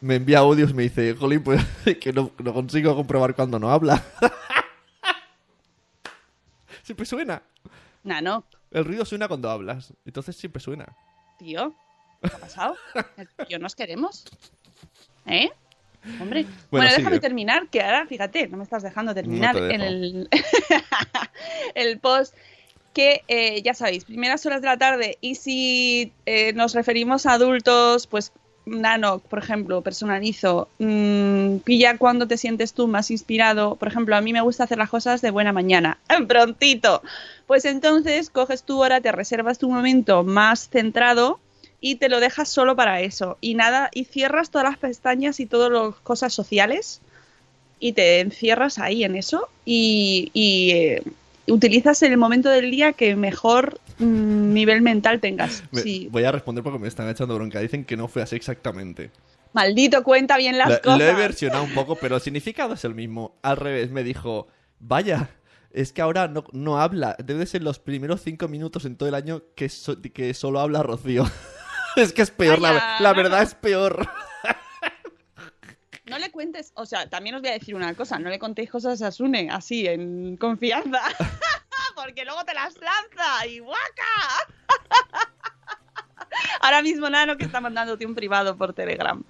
me 0.02 0.16
envía 0.16 0.40
audios 0.40 0.72
y 0.72 0.74
me 0.74 0.84
dice, 0.84 1.16
Jolín, 1.16 1.44
pues 1.44 1.64
que 2.02 2.14
no, 2.14 2.32
no 2.38 2.54
consigo 2.54 2.96
comprobar 2.96 3.36
cuando 3.36 3.60
no 3.60 3.72
habla. 3.72 4.04
siempre 6.84 7.06
suena. 7.06 7.42
Nah, 8.04 8.22
no, 8.22 8.46
El 8.72 8.86
ruido 8.86 9.06
suena 9.06 9.28
cuando 9.28 9.50
hablas. 9.50 9.94
Entonces 10.06 10.36
siempre 10.36 10.62
suena. 10.62 10.86
tío. 11.38 11.76
¿Qué 12.22 12.36
ha 12.36 12.40
pasado? 12.40 12.76
¿Yo 13.50 13.60
nos 13.60 13.76
queremos? 13.76 14.26
¿Eh? 15.28 15.52
Hombre. 16.20 16.46
Bueno, 16.72 16.90
déjame 16.96 17.20
terminar, 17.20 17.68
que 17.70 17.82
ahora, 17.82 18.06
fíjate, 18.08 18.48
no 18.48 18.58
me 18.58 18.64
estás 18.64 18.84
dejando 18.84 19.14
terminar 19.14 19.56
No 19.56 19.70
en 19.70 19.82
el, 19.82 20.30
el 21.76 22.00
post. 22.00 22.36
Que 22.94 23.24
eh, 23.28 23.62
ya 23.62 23.76
sabéis, 23.76 24.06
primeras 24.06 24.46
horas 24.46 24.62
de 24.62 24.68
la 24.68 24.78
tarde. 24.78 25.18
Y 25.22 25.36
si 25.36 26.14
eh, 26.26 26.54
nos 26.54 26.74
referimos 26.74 27.28
a 27.28 27.34
adultos, 27.34 28.08
pues 28.08 28.32
Nano, 28.68 29.20
por 29.20 29.40
ejemplo, 29.40 29.82
personalizo. 29.82 30.68
mm, 30.80 31.58
pilla 31.60 31.98
cuando 31.98 32.28
te 32.28 32.38
sientes 32.38 32.74
tú 32.74 32.88
más 32.88 33.12
inspirado. 33.12 33.76
Por 33.76 33.88
ejemplo, 33.88 34.16
a 34.16 34.22
mí 34.22 34.34
me 34.34 34.42
gusta 34.42 34.66
hacer 34.66 34.78
las 34.78 34.90
cosas 34.90 35.22
de 35.22 35.32
buena 35.32 35.54
mañana. 35.54 36.00
Prontito. 36.28 37.02
Pues 37.46 37.66
entonces 37.66 38.30
coges 38.30 38.64
tu 38.64 38.82
hora, 38.82 39.00
te 39.00 39.12
reservas 39.12 39.58
tu 39.58 39.70
momento 39.70 40.24
más 40.24 40.70
centrado 40.70 41.40
y 41.80 41.96
te 41.96 42.10
lo 42.10 42.20
dejas 42.20 42.50
solo 42.50 42.76
para 42.76 43.02
eso. 43.02 43.38
Y 43.42 43.54
nada, 43.56 43.90
y 43.94 44.06
cierras 44.06 44.50
todas 44.50 44.68
las 44.70 44.78
pestañas 44.78 45.40
y 45.40 45.46
todas 45.46 45.72
las 45.72 45.96
cosas 46.02 46.34
sociales 46.34 47.02
y 47.80 47.94
te 47.94 48.20
encierras 48.20 48.80
ahí 48.80 49.04
en 49.04 49.16
eso 49.16 49.48
y, 49.66 50.32
y, 50.34 50.72
eh, 50.72 51.04
utilizas 51.48 52.02
el 52.04 52.18
momento 52.18 52.50
del 52.50 52.72
día 52.72 52.94
que 52.94 53.16
mejor 53.16 53.80
mm, 54.00 54.54
nivel 54.54 54.82
mental 54.82 55.20
tengas. 55.20 55.64
Me- 55.72 55.82
Sí. 55.82 56.08
Voy 56.12 56.24
a 56.24 56.32
responder 56.32 56.64
porque 56.64 56.80
me 56.80 56.88
están 56.88 57.08
echando 57.10 57.36
bronca. 57.36 57.60
Dicen 57.60 57.86
que 57.86 57.96
no 57.96 58.08
fue 58.08 58.22
así 58.24 58.36
exactamente. 58.36 59.12
Maldito, 59.54 60.04
cuenta 60.04 60.38
bien 60.38 60.58
las 60.58 60.80
cosas. 60.80 60.98
Lo 61.00 61.06
he 61.06 61.14
versionado 61.14 61.64
un 61.64 61.74
poco, 61.74 61.96
pero 62.02 62.16
el 62.16 62.22
significado 62.22 62.74
es 62.74 62.84
el 62.84 62.96
mismo. 62.96 63.36
Al 63.44 63.58
revés, 63.58 63.92
me 63.92 64.04
dijo, 64.04 64.48
vaya, 64.80 65.30
es 65.72 65.94
que 65.94 66.02
ahora 66.02 66.28
no, 66.28 66.44
no 66.52 66.82
habla. 66.82 67.16
Debe 67.24 67.46
ser 67.46 67.62
los 67.64 67.78
primeros 67.80 68.22
cinco 68.22 68.48
minutos 68.48 68.86
en 68.86 68.96
todo 68.98 69.08
el 69.08 69.16
año 69.16 69.44
que, 69.56 69.70
so- 69.70 70.02
que 70.02 70.34
solo 70.34 70.60
habla 70.60 70.82
Rocío. 70.84 71.26
es 72.02 72.14
que 72.14 72.22
es 72.22 72.32
peor, 72.32 72.60
la, 72.60 72.98
la 73.00 73.14
verdad 73.14 73.42
es 73.42 73.56
peor. 73.56 74.08
No 76.06 76.18
le 76.18 76.32
cuentes, 76.32 76.72
o 76.76 76.86
sea, 76.86 77.10
también 77.10 77.36
os 77.36 77.42
voy 77.42 77.50
a 77.50 77.54
decir 77.54 77.76
una 77.76 77.94
cosa, 77.94 78.18
no 78.18 78.30
le 78.30 78.40
contéis 78.40 78.72
cosas 78.72 79.02
a 79.02 79.12
Sune 79.12 79.50
así, 79.52 79.88
en 79.88 80.38
confianza, 80.38 81.02
porque 81.96 82.24
luego 82.24 82.46
te 82.46 82.54
las 82.54 82.76
lanza 82.78 83.46
y 83.46 83.60
guaca. 83.60 83.82
Ahora 86.62 86.82
mismo 86.82 87.10
Nano 87.10 87.36
que 87.36 87.44
está 87.46 87.60
mandándote 87.60 88.06
un 88.06 88.16
privado 88.16 88.58
por 88.58 88.74
Telegram. 88.74 89.22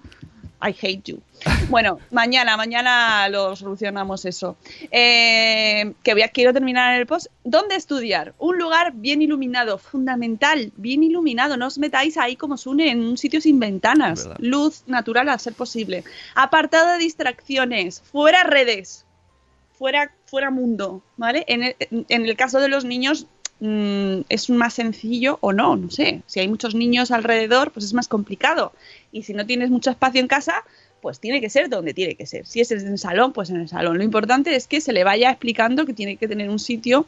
I 0.60 0.70
hate 0.72 1.02
you. 1.04 1.20
Bueno, 1.68 1.98
mañana, 2.10 2.56
mañana 2.56 3.28
lo 3.28 3.54
solucionamos 3.54 4.24
eso. 4.24 4.56
Eh, 4.90 5.92
que 6.02 6.14
voy 6.14 6.22
a, 6.22 6.28
quiero 6.28 6.54
terminar 6.54 6.98
el 6.98 7.06
post. 7.06 7.26
¿Dónde 7.44 7.76
estudiar? 7.76 8.32
Un 8.38 8.56
lugar 8.56 8.92
bien 8.94 9.20
iluminado, 9.20 9.76
fundamental, 9.76 10.72
bien 10.76 11.02
iluminado. 11.02 11.58
No 11.58 11.66
os 11.66 11.78
metáis 11.78 12.16
ahí 12.16 12.36
como 12.36 12.56
Sune 12.56 12.90
en 12.90 13.00
un 13.00 13.18
sitio 13.18 13.42
sin 13.42 13.60
ventanas. 13.60 14.26
Verdad. 14.26 14.38
Luz 14.40 14.82
natural 14.86 15.28
a 15.28 15.38
ser 15.38 15.52
posible. 15.52 16.04
Apartado 16.34 16.92
de 16.92 16.98
distracciones. 16.98 18.00
Fuera 18.00 18.44
redes. 18.44 19.04
Fuera, 19.78 20.10
fuera 20.24 20.50
mundo. 20.50 21.02
¿Vale? 21.18 21.44
En 21.48 21.62
el, 21.64 21.76
en 21.90 22.24
el 22.26 22.36
caso 22.36 22.60
de 22.60 22.68
los 22.68 22.86
niños 22.86 23.26
mm, 23.60 24.20
es 24.28 24.50
más 24.50 24.74
sencillo 24.74 25.38
o 25.40 25.52
no, 25.52 25.76
no 25.76 25.90
sé. 25.90 26.22
Si 26.26 26.40
hay 26.40 26.48
muchos 26.48 26.74
niños 26.74 27.10
alrededor, 27.10 27.70
pues 27.72 27.84
es 27.86 27.94
más 27.94 28.08
complicado. 28.08 28.72
Y 29.12 29.22
si 29.22 29.32
no 29.34 29.46
tienes 29.46 29.70
mucho 29.70 29.90
espacio 29.90 30.20
en 30.20 30.28
casa, 30.28 30.64
pues 31.00 31.20
tiene 31.20 31.40
que 31.40 31.48
ser 31.50 31.68
donde 31.68 31.94
tiene 31.94 32.14
que 32.16 32.26
ser. 32.26 32.44
Si 32.46 32.60
es 32.60 32.70
en 32.72 32.86
el 32.86 32.98
salón, 32.98 33.32
pues 33.32 33.50
en 33.50 33.56
el 33.60 33.68
salón. 33.68 33.98
Lo 33.98 34.04
importante 34.04 34.54
es 34.56 34.66
que 34.66 34.80
se 34.80 34.92
le 34.92 35.04
vaya 35.04 35.30
explicando 35.30 35.86
que 35.86 35.94
tiene 35.94 36.16
que 36.16 36.26
tener 36.28 36.50
un 36.50 36.58
sitio 36.58 37.06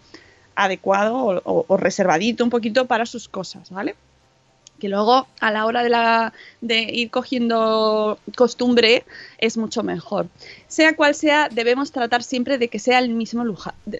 adecuado 0.54 1.16
o, 1.16 1.64
o- 1.68 1.76
reservadito 1.76 2.44
un 2.44 2.50
poquito 2.50 2.86
para 2.86 3.06
sus 3.06 3.28
cosas, 3.28 3.70
¿vale? 3.70 3.94
que 4.78 4.88
luego 4.88 5.26
a 5.40 5.50
la 5.52 5.66
hora 5.66 5.82
de, 5.82 5.90
la, 5.90 6.32
de 6.62 6.80
ir 6.80 7.10
cogiendo 7.10 8.18
costumbre 8.34 9.04
es 9.36 9.58
mucho 9.58 9.82
mejor. 9.82 10.26
Sea 10.68 10.96
cual 10.96 11.14
sea, 11.14 11.50
debemos 11.50 11.92
tratar 11.92 12.22
siempre 12.22 12.56
de 12.56 12.68
que 12.68 12.78
sea 12.78 12.98
el 12.98 13.10
mismo, 13.10 13.44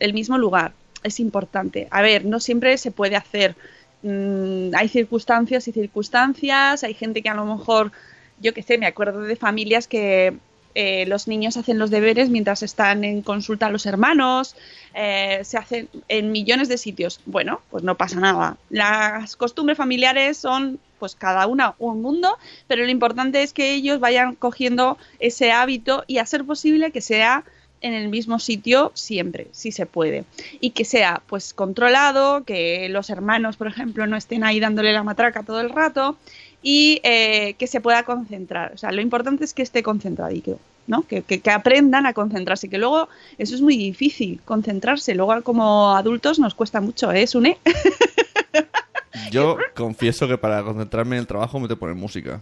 el 0.01 0.15
mismo 0.15 0.39
lugar. 0.39 0.73
Es 1.03 1.21
importante. 1.21 1.89
A 1.91 2.03
ver, 2.03 2.25
no 2.25 2.41
siempre 2.41 2.77
se 2.79 2.91
puede 2.91 3.17
hacer. 3.17 3.57
Mm, 4.03 4.75
hay 4.75 4.89
circunstancias 4.89 5.69
y 5.69 5.73
circunstancias. 5.73 6.85
Hay 6.85 6.95
gente 6.95 7.23
que 7.23 7.29
a 7.29 7.35
lo 7.35 7.45
mejor, 7.45 7.93
yo 8.41 8.55
qué 8.55 8.63
sé, 8.63 8.79
me 8.79 8.87
acuerdo 8.87 9.23
de 9.23 9.37
familias 9.37 9.89
que 9.89 10.35
eh, 10.75 11.05
los 11.07 11.27
niños 11.27 11.57
hacen 11.57 11.79
los 11.79 11.91
deberes 11.91 12.31
mientras 12.31 12.63
están 12.63 13.03
en 13.03 13.23
consulta 13.23 13.67
a 13.67 13.71
los 13.71 13.87
hermanos, 13.87 14.55
eh, 14.95 15.41
se 15.43 15.59
hacen 15.59 15.89
en 16.09 16.31
millones 16.31 16.69
de 16.69 16.79
sitios. 16.79 17.21
Bueno, 17.27 17.61
pues 17.71 17.83
no 17.83 17.97
pasa 17.97 18.21
nada. 18.21 18.57
Las 18.69 19.37
costumbres 19.37 19.77
familiares 19.77 20.37
son 20.37 20.79
pues 21.01 21.17
cada 21.17 21.47
una 21.47 21.75
un 21.79 22.03
mundo, 22.03 22.39
pero 22.69 22.85
lo 22.85 22.91
importante 22.91 23.43
es 23.43 23.53
que 23.53 23.73
ellos 23.73 24.01
vayan 24.01 24.37
cogiendo 24.37 24.99
ese 25.19 25.51
hábito 25.51 26.05
y 26.07 26.19
a 26.19 26.27
ser 26.27 26.45
posible 26.45 26.93
que 26.93 27.01
sea 27.01 27.45
en 27.81 27.95
el 27.95 28.09
mismo 28.09 28.39
sitio 28.39 28.93
siempre, 28.95 29.49
si 29.53 29.73
se 29.73 29.87
puede. 29.87 30.25
Y 30.61 30.71
que 30.71 30.85
sea 30.85 31.23
pues 31.27 31.55
controlado, 31.55 32.45
que 32.45 32.89
los 32.89 33.11
hermanos, 33.11 33.57
por 33.57 33.67
ejemplo, 33.67 34.07
no 34.07 34.17
estén 34.17 34.45
ahí 34.45 34.61
dándole 34.61 34.93
la 34.93 35.03
matraca 35.03 35.43
todo 35.43 35.61
el 35.61 35.71
rato 35.71 36.17
y 36.63 37.01
eh, 37.05 37.55
que 37.55 37.67
se 37.67 37.81
pueda 37.81 38.03
concentrar. 38.05 38.73
O 38.75 38.79
sea, 38.79 38.93
lo 38.93 39.01
importante 39.01 39.45
es 39.45 39.55
que 39.55 39.63
esté 39.63 39.83
concentradito, 39.83 40.59
¿no? 40.87 41.03
Que, 41.03 41.23
que, 41.23 41.41
que, 41.41 41.51
aprendan 41.51 42.07
a 42.07 42.13
concentrarse, 42.13 42.69
que 42.69 42.79
luego 42.79 43.09
eso 43.39 43.55
es 43.55 43.63
muy 43.63 43.77
difícil, 43.77 44.41
concentrarse. 44.45 45.15
Luego 45.15 45.43
como 45.43 45.97
adultos 45.97 46.39
nos 46.39 46.55
cuesta 46.55 46.81
mucho, 46.81 47.11
¿eh, 47.13 47.27
Sune? 47.27 47.59
Yo 49.31 49.57
confieso 49.75 50.29
que 50.29 50.39
para 50.39 50.63
concentrarme 50.63 51.17
en 51.17 51.21
el 51.21 51.27
trabajo 51.27 51.59
me 51.59 51.69
te 51.69 51.77
poner 51.77 51.95
música. 51.95 52.41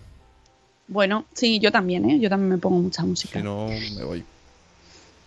Bueno, 0.87 1.27
sí, 1.35 1.59
yo 1.59 1.71
también, 1.71 2.09
¿eh? 2.09 2.19
Yo 2.19 2.31
también 2.31 2.49
me 2.49 2.59
pongo 2.59 2.79
mucha 2.81 3.03
música. 3.05 3.39
Si 3.39 3.45
no, 3.45 3.69
me 3.95 4.05
voy. 4.05 4.25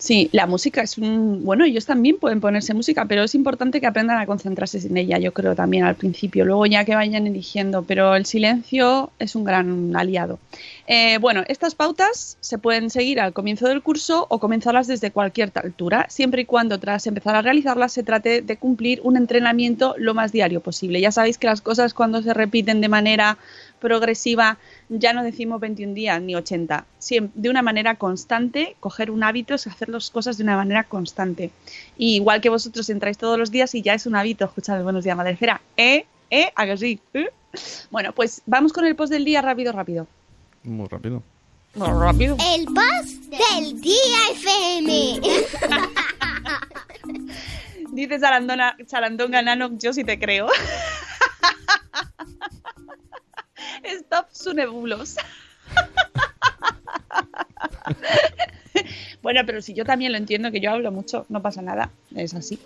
Sí, 0.02 0.30
la 0.32 0.47
música 0.47 0.82
es 0.82 0.97
un... 0.97 1.45
Bueno, 1.45 1.64
ellos 1.64 1.86
también 1.86 2.18
pueden 2.18 2.41
ponerse 2.41 2.74
música, 2.74 3.06
pero 3.06 3.22
es 3.22 3.36
importante 3.36 3.80
que 3.80 3.86
aprendan 3.86 4.18
a 4.18 4.26
concentrarse 4.26 4.80
en 4.80 4.97
ella, 4.97 5.20
yo 5.20 5.32
creo 5.32 5.54
también 5.54 5.84
al 5.84 5.93
principio, 5.93 6.43
luego 6.43 6.66
ya 6.66 6.84
que 6.86 6.95
vayan 6.95 7.28
eligiendo, 7.28 7.84
pero 7.84 8.16
el 8.16 8.26
silencio 8.26 9.12
es 9.20 9.36
un 9.36 9.43
gran 9.43 9.95
aliado. 9.95 10.39
Eh, 10.88 11.20
bueno, 11.20 11.43
estas 11.47 11.76
pautas 11.76 12.36
se 12.39 12.58
pueden 12.58 12.89
seguir 12.89 13.20
al 13.20 13.32
comienzo 13.32 13.68
del 13.68 13.84
curso 13.84 14.26
o 14.28 14.39
comenzarlas 14.39 14.88
desde 14.88 15.12
cualquier 15.12 15.52
altura, 15.54 16.08
siempre 16.10 16.41
y 16.41 16.45
cuando 16.45 16.80
tras 16.80 17.06
empezar 17.06 17.36
a 17.36 17.43
realizarlas 17.43 17.93
se 17.93 18.02
trate 18.02 18.41
de 18.41 18.58
cumplir 18.58 19.02
un 19.04 19.18
entrenamiento 19.18 19.93
lo 19.99 20.16
más 20.16 20.32
diario 20.32 20.62
posible. 20.62 20.99
Ya 20.99 21.12
sabéis 21.12 21.38
que 21.38 21.45
las 21.45 21.62
cosas 21.62 21.93
cuando 21.93 22.24
se 22.24 22.34
repiten 22.34 22.82
de 22.82 22.89
manera 22.89 23.38
progresiva, 23.82 24.57
ya 24.88 25.11
no 25.11 25.23
decimos 25.23 25.59
21 25.59 25.93
días 25.93 26.21
ni 26.21 26.36
80. 26.36 26.86
de 27.34 27.49
una 27.49 27.61
manera 27.61 27.95
constante, 27.95 28.77
coger 28.79 29.11
un 29.11 29.23
hábito 29.23 29.55
es 29.55 29.67
hacer 29.67 29.89
las 29.89 30.09
cosas 30.09 30.38
de 30.38 30.43
una 30.43 30.55
manera 30.55 30.86
constante. 30.86 31.51
Y 31.97 32.15
igual 32.15 32.39
que 32.39 32.49
vosotros 32.49 32.89
entráis 32.89 33.17
todos 33.17 33.38
los 33.38 33.51
días 33.51 33.75
y 33.75 33.82
ya 33.82 33.93
es 33.93 34.05
un 34.05 34.15
hábito 34.15 34.45
escuchar 34.45 34.82
buenos 34.84 35.03
días, 35.03 35.17
madre 35.17 35.34
esfera. 35.34 35.59
¿Eh? 35.75 36.05
¿Eh? 36.29 36.51
¿A 36.55 36.65
que 36.65 36.77
sí? 36.77 36.99
¿Eh? 37.13 37.27
Bueno, 37.89 38.13
pues 38.13 38.41
vamos 38.45 38.71
con 38.71 38.86
el 38.86 38.95
post 38.95 39.11
del 39.11 39.25
día 39.25 39.41
rápido, 39.41 39.73
rápido. 39.73 40.07
Muy 40.63 40.88
rápido. 40.88 41.21
Muy 41.75 41.88
rápido. 41.88 42.38
El 42.55 42.65
post 42.65 43.29
del 43.29 43.82
día 43.82 44.17
FM. 44.34 45.19
Dice 47.91 48.19
Sarandona, 48.19 48.77
Sarandonga 48.88 49.41
Nano, 49.41 49.77
yo 49.77 49.91
sí 49.91 50.05
te 50.05 50.17
creo. 50.17 50.47
Stop 53.92 54.28
Sunebulos. 54.32 55.16
bueno, 59.22 59.42
pero 59.46 59.62
si 59.62 59.74
yo 59.74 59.86
también 59.86 60.12
lo 60.12 60.18
entiendo, 60.18 60.52
que 60.52 60.60
yo 60.60 60.72
hablo 60.72 60.92
mucho, 60.92 61.26
no 61.30 61.42
pasa 61.42 61.62
nada, 61.62 61.92
es 62.16 62.34
así. 62.34 62.60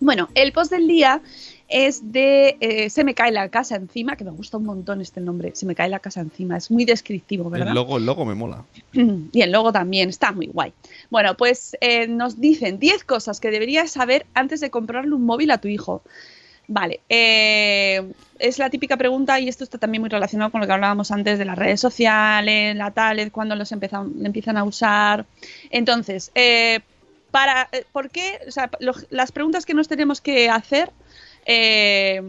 Bueno, 0.00 0.28
el 0.34 0.52
post 0.52 0.72
del 0.72 0.88
día 0.88 1.22
es 1.68 2.12
de 2.12 2.56
eh, 2.60 2.90
Se 2.90 3.04
me 3.04 3.14
cae 3.14 3.30
la 3.30 3.48
casa 3.50 3.76
encima, 3.76 4.16
que 4.16 4.24
me 4.24 4.32
gusta 4.32 4.56
un 4.56 4.64
montón 4.64 5.00
este 5.00 5.20
nombre, 5.20 5.52
Se 5.54 5.64
me 5.64 5.76
cae 5.76 5.88
la 5.88 6.00
casa 6.00 6.20
encima, 6.20 6.56
es 6.56 6.72
muy 6.72 6.84
descriptivo, 6.84 7.48
¿verdad? 7.48 7.68
El 7.68 7.74
logo, 7.74 7.98
el 7.98 8.06
logo 8.06 8.24
me 8.24 8.34
mola. 8.34 8.64
Y 8.92 9.40
el 9.40 9.52
logo 9.52 9.72
también, 9.72 10.08
está 10.08 10.32
muy 10.32 10.48
guay. 10.48 10.72
Bueno, 11.10 11.36
pues 11.36 11.76
eh, 11.80 12.08
nos 12.08 12.40
dicen 12.40 12.80
10 12.80 13.04
cosas 13.04 13.38
que 13.40 13.50
deberías 13.50 13.92
saber 13.92 14.26
antes 14.34 14.60
de 14.60 14.70
comprarle 14.70 15.14
un 15.14 15.24
móvil 15.24 15.52
a 15.52 15.58
tu 15.58 15.68
hijo. 15.68 16.02
Vale, 16.74 17.00
eh, 17.10 18.14
es 18.38 18.58
la 18.58 18.70
típica 18.70 18.96
pregunta 18.96 19.38
y 19.38 19.46
esto 19.46 19.62
está 19.62 19.76
también 19.76 20.00
muy 20.00 20.08
relacionado 20.08 20.50
con 20.50 20.62
lo 20.62 20.66
que 20.66 20.72
hablábamos 20.72 21.10
antes 21.10 21.38
de 21.38 21.44
las 21.44 21.58
redes 21.58 21.80
sociales, 21.80 22.74
la 22.74 22.90
tablet, 22.92 23.30
cuando 23.30 23.54
los 23.56 23.70
empiezan, 23.72 24.10
empiezan 24.24 24.56
a 24.56 24.64
usar. 24.64 25.26
Entonces, 25.68 26.32
eh, 26.34 26.80
para, 27.30 27.68
eh, 27.72 27.84
¿por 27.92 28.08
qué? 28.08 28.38
O 28.48 28.50
sea, 28.50 28.70
las 29.10 29.32
preguntas 29.32 29.66
que 29.66 29.74
nos 29.74 29.86
tenemos 29.86 30.22
que 30.22 30.48
hacer 30.48 30.90
eh, 31.44 32.22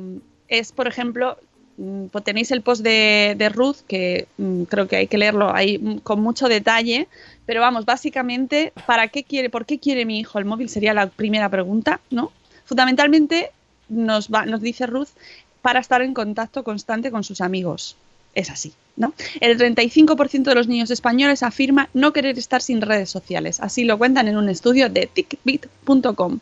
es, 0.49 0.73
por 0.73 0.89
ejemplo, 0.89 1.37
pues 2.11 2.23
tenéis 2.25 2.51
el 2.51 2.63
post 2.63 2.83
de, 2.83 3.35
de 3.37 3.47
Ruth, 3.47 3.77
que 3.87 4.27
mm, 4.37 4.63
creo 4.63 4.89
que 4.89 4.97
hay 4.97 5.07
que 5.07 5.17
leerlo 5.17 5.55
ahí 5.55 5.77
mm, 5.77 5.99
con 5.99 6.21
mucho 6.21 6.49
detalle, 6.49 7.07
pero 7.45 7.61
vamos, 7.61 7.85
básicamente, 7.85 8.73
¿para 8.87 9.07
qué 9.07 9.23
quiere, 9.23 9.49
por 9.49 9.65
qué 9.65 9.79
quiere 9.79 10.03
mi 10.03 10.19
hijo 10.19 10.37
el 10.37 10.43
móvil? 10.43 10.67
Sería 10.67 10.93
la 10.93 11.07
primera 11.07 11.47
pregunta, 11.47 12.01
¿no? 12.09 12.33
Fundamentalmente 12.65 13.51
nos, 13.89 14.29
va, 14.29 14.45
nos 14.45 14.61
dice 14.61 14.87
Ruth, 14.87 15.09
para 15.61 15.79
estar 15.79 16.01
en 16.01 16.13
contacto 16.13 16.63
constante 16.63 17.11
con 17.11 17.23
sus 17.23 17.41
amigos. 17.41 17.95
Es 18.35 18.49
así, 18.49 18.73
¿no? 18.97 19.13
El 19.41 19.59
35% 19.59 20.43
de 20.43 20.55
los 20.55 20.67
niños 20.67 20.89
españoles 20.89 21.43
afirma 21.43 21.89
no 21.93 22.13
querer 22.13 22.39
estar 22.39 22.63
sin 22.63 22.81
redes 22.81 23.11
sociales. 23.11 23.59
Así 23.59 23.83
lo 23.83 23.99
cuentan 23.99 24.27
en 24.27 24.37
un 24.37 24.49
estudio 24.49 24.89
de 24.89 25.05
tickbit.com. 25.05 26.39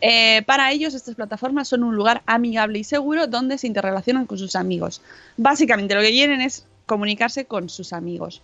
Eh, 0.00 0.42
para 0.46 0.72
ellos, 0.72 0.94
estas 0.94 1.14
plataformas 1.14 1.68
son 1.68 1.84
un 1.84 1.94
lugar 1.94 2.22
amigable 2.24 2.78
y 2.78 2.84
seguro 2.84 3.26
donde 3.26 3.58
se 3.58 3.66
interrelacionan 3.66 4.24
con 4.24 4.38
sus 4.38 4.56
amigos. 4.56 5.02
Básicamente, 5.36 5.94
lo 5.94 6.00
que 6.00 6.10
quieren 6.10 6.40
es 6.40 6.64
comunicarse 6.86 7.44
con 7.44 7.68
sus 7.68 7.92
amigos. 7.92 8.40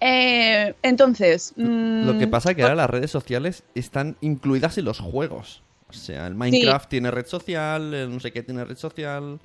Eh, 0.00 0.74
entonces. 0.82 1.52
Mmm, 1.56 2.06
Lo 2.06 2.18
que 2.18 2.26
pasa 2.26 2.50
es 2.50 2.56
que 2.56 2.62
ahora 2.62 2.74
las 2.74 2.90
redes 2.90 3.10
sociales 3.10 3.64
están 3.74 4.16
incluidas 4.22 4.78
en 4.78 4.86
los 4.86 5.00
juegos. 5.00 5.62
O 5.88 5.92
sea, 5.92 6.26
el 6.26 6.34
Minecraft 6.34 6.84
sí. 6.84 6.90
tiene 6.90 7.10
red 7.10 7.26
social, 7.26 7.94
el 7.94 8.12
no 8.12 8.20
sé 8.20 8.32
qué 8.32 8.42
tiene 8.42 8.64
red 8.64 8.76
social. 8.76 9.38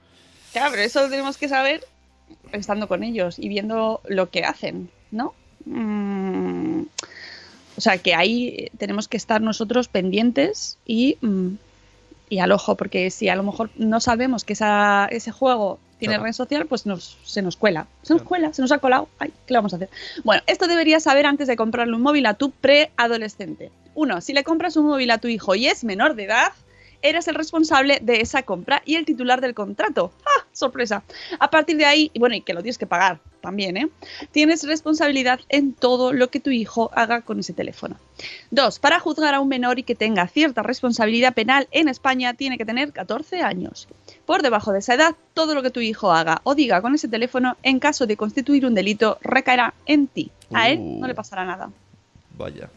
Claro, 0.52 0.72
pero 0.72 0.84
eso 0.84 1.02
lo 1.02 1.10
tenemos 1.10 1.38
que 1.38 1.48
saber 1.48 1.86
estando 2.52 2.88
con 2.88 3.04
ellos 3.04 3.38
y 3.40 3.50
viendo 3.50 4.02
lo 4.08 4.30
que 4.30 4.44
hacen, 4.44 4.90
¿no? 5.12 5.34
Mm, 5.66 6.84
o 7.78 7.82
sea, 7.82 7.98
que 7.98 8.14
ahí 8.16 8.70
tenemos 8.78 9.08
que 9.08 9.18
estar 9.18 9.42
nosotros 9.42 9.88
pendientes 9.88 10.78
y, 10.86 11.18
mm, 11.22 11.50
y 12.30 12.40
al 12.40 12.52
ojo, 12.52 12.76
porque 12.76 13.10
si 13.12 13.30
a 13.30 13.36
lo 13.36 13.44
mejor 13.44 13.70
no 13.76 14.00
sabemos 14.00 14.44
que 14.44 14.54
esa, 14.54 15.08
ese 15.12 15.32
juego 15.32 15.80
tiene 16.00 16.16
claro. 16.16 16.26
red 16.26 16.34
social, 16.34 16.66
pues 16.66 16.86
nos, 16.86 17.18
se 17.24 17.42
nos 17.42 17.56
cuela. 17.56 17.88
Se 18.02 18.14
nos 18.14 18.22
claro. 18.22 18.30
cuela, 18.30 18.54
se 18.54 18.62
nos 18.62 18.72
ha 18.72 18.80
colado. 18.80 19.08
Ay, 19.20 19.32
¿qué 19.46 19.54
le 19.54 19.58
vamos 19.60 19.74
a 19.74 19.76
hacer? 19.76 19.90
Bueno, 20.24 20.42
esto 20.48 20.68
deberías 20.68 21.04
saber 21.04 21.26
antes 21.26 21.48
de 21.48 21.56
comprarle 21.56 21.96
un 21.96 22.02
móvil 22.02 22.26
a 22.26 22.34
tu 22.34 22.52
preadolescente. 22.52 23.72
Uno, 23.96 24.22
si 24.22 24.34
le 24.34 24.44
compras 24.44 24.78
un 24.78 24.88
móvil 24.88 25.12
a 25.12 25.18
tu 25.18 25.28
hijo 25.28 25.56
y 25.56 25.68
es 25.68 25.84
menor 25.84 26.16
de 26.16 26.26
edad, 26.26 26.54
eres 27.02 27.28
el 27.28 27.36
responsable 27.36 28.00
de 28.02 28.22
esa 28.22 28.44
compra 28.44 28.82
y 28.86 28.96
el 28.96 29.06
titular 29.06 29.42
del 29.42 29.54
contrato. 29.54 30.12
¡Ah! 30.26 30.46
Sorpresa. 30.54 31.04
A 31.40 31.50
partir 31.50 31.78
de 31.78 31.86
ahí, 31.86 32.12
bueno, 32.20 32.36
y 32.36 32.42
que 32.42 32.54
lo 32.54 32.62
tienes 32.62 32.78
que 32.78 32.86
pagar 32.86 33.20
también, 33.40 33.78
¿eh? 33.78 33.90
Tienes 34.32 34.64
responsabilidad 34.68 35.40
en 35.50 35.74
todo 35.74 36.14
lo 36.14 36.30
que 36.30 36.40
tu 36.40 36.50
hijo 36.52 36.92
haga 36.94 37.22
con 37.22 37.40
ese 37.40 37.54
teléfono. 37.54 37.96
Dos, 38.52 38.78
para 38.78 39.00
juzgar 39.00 39.34
a 39.34 39.40
un 39.40 39.48
menor 39.48 39.80
y 39.80 39.84
que 39.84 39.96
tenga 39.96 40.28
cierta 40.28 40.62
responsabilidad 40.62 41.34
penal 41.34 41.68
en 41.72 41.88
España, 41.88 42.34
tiene 42.34 42.58
que 42.58 42.66
tener 42.66 42.92
14 42.92 43.42
años. 43.42 43.88
Por 44.26 44.42
debajo 44.42 44.72
de 44.72 44.80
esa 44.80 44.94
edad, 44.94 45.16
todo 45.34 45.56
lo 45.56 45.64
que 45.64 45.72
tu 45.72 45.80
hijo 45.80 46.12
haga 46.12 46.42
o 46.44 46.54
diga 46.54 46.82
con 46.82 46.94
ese 46.94 47.08
teléfono, 47.08 47.58
en 47.64 47.80
caso 47.80 48.06
de 48.06 48.18
constituir 48.18 48.66
un 48.66 48.76
delito, 48.76 49.18
recaerá 49.22 49.74
en 49.86 50.08
ti. 50.08 50.32
A 50.54 50.70
él 50.70 51.00
no 51.00 51.08
le 51.08 51.16
pasará 51.16 51.46
nada. 51.46 51.72
Vaya. 52.38 52.70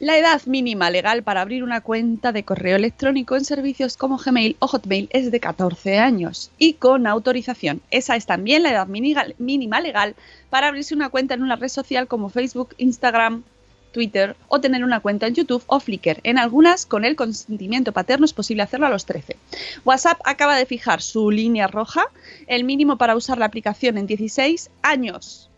La 0.00 0.16
edad 0.16 0.40
mínima 0.46 0.90
legal 0.90 1.24
para 1.24 1.40
abrir 1.40 1.64
una 1.64 1.80
cuenta 1.80 2.30
de 2.30 2.44
correo 2.44 2.76
electrónico 2.76 3.34
en 3.34 3.44
servicios 3.44 3.96
como 3.96 4.16
Gmail 4.16 4.56
o 4.60 4.68
Hotmail 4.68 5.08
es 5.10 5.32
de 5.32 5.40
14 5.40 5.98
años 5.98 6.52
y 6.56 6.74
con 6.74 7.08
autorización. 7.08 7.82
Esa 7.90 8.14
es 8.14 8.24
también 8.24 8.62
la 8.62 8.70
edad 8.70 8.86
mínima 8.86 9.80
legal 9.80 10.14
para 10.50 10.68
abrirse 10.68 10.94
una 10.94 11.08
cuenta 11.08 11.34
en 11.34 11.42
una 11.42 11.56
red 11.56 11.68
social 11.68 12.06
como 12.06 12.28
Facebook, 12.28 12.76
Instagram, 12.78 13.42
Twitter 13.90 14.36
o 14.46 14.60
tener 14.60 14.84
una 14.84 15.00
cuenta 15.00 15.26
en 15.26 15.34
YouTube 15.34 15.64
o 15.66 15.80
Flickr. 15.80 16.20
En 16.22 16.38
algunas, 16.38 16.86
con 16.86 17.04
el 17.04 17.16
consentimiento 17.16 17.90
paterno, 17.90 18.24
es 18.24 18.32
posible 18.32 18.62
hacerlo 18.62 18.86
a 18.86 18.90
los 18.90 19.04
13. 19.04 19.36
WhatsApp 19.84 20.20
acaba 20.24 20.56
de 20.56 20.66
fijar 20.66 21.02
su 21.02 21.32
línea 21.32 21.66
roja, 21.66 22.04
el 22.46 22.62
mínimo 22.62 22.98
para 22.98 23.16
usar 23.16 23.38
la 23.38 23.46
aplicación 23.46 23.98
en 23.98 24.06
16 24.06 24.70
años. 24.82 25.50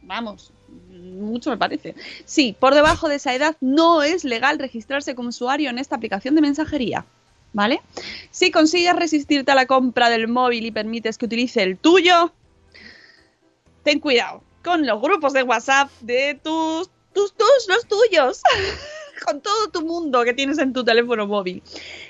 Vamos, 0.00 0.52
mucho 0.98 1.50
me 1.50 1.56
parece. 1.56 1.94
Sí, 2.24 2.56
por 2.58 2.74
debajo 2.74 3.08
de 3.08 3.16
esa 3.16 3.34
edad 3.34 3.56
no 3.60 4.02
es 4.02 4.24
legal 4.24 4.58
registrarse 4.58 5.14
como 5.14 5.30
usuario 5.30 5.70
en 5.70 5.78
esta 5.78 5.96
aplicación 5.96 6.34
de 6.34 6.40
mensajería. 6.40 7.04
¿vale? 7.52 7.80
Si 8.30 8.50
consigues 8.50 8.94
resistirte 8.94 9.50
a 9.52 9.54
la 9.54 9.66
compra 9.66 10.10
del 10.10 10.28
móvil 10.28 10.66
y 10.66 10.70
permites 10.70 11.18
que 11.18 11.26
utilice 11.26 11.62
el 11.62 11.78
tuyo, 11.78 12.32
ten 13.82 14.00
cuidado 14.00 14.42
con 14.62 14.86
los 14.86 15.00
grupos 15.00 15.32
de 15.32 15.42
WhatsApp 15.42 15.90
de 16.00 16.38
tus, 16.42 16.90
tus, 17.12 17.32
tus, 17.34 17.68
los 17.68 17.86
tuyos. 17.86 18.42
con 19.24 19.40
todo 19.40 19.68
tu 19.68 19.82
mundo 19.82 20.22
que 20.22 20.32
tienes 20.32 20.58
en 20.58 20.72
tu 20.72 20.84
teléfono 20.84 21.26
móvil. 21.26 21.60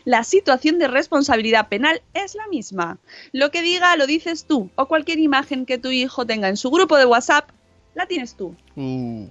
La 0.04 0.24
situación 0.24 0.78
de 0.78 0.88
responsabilidad 0.88 1.68
penal 1.68 2.02
es 2.12 2.34
la 2.34 2.46
misma. 2.48 2.98
Lo 3.32 3.50
que 3.50 3.62
diga 3.62 3.96
lo 3.96 4.06
dices 4.06 4.44
tú, 4.44 4.70
o 4.76 4.86
cualquier 4.86 5.18
imagen 5.18 5.64
que 5.64 5.78
tu 5.78 5.88
hijo 5.88 6.26
tenga 6.26 6.48
en 6.48 6.58
su 6.58 6.70
grupo 6.70 6.98
de 6.98 7.06
WhatsApp, 7.06 7.48
la 7.98 8.06
tienes 8.06 8.34
tú. 8.34 8.54
Uh, 8.76 9.26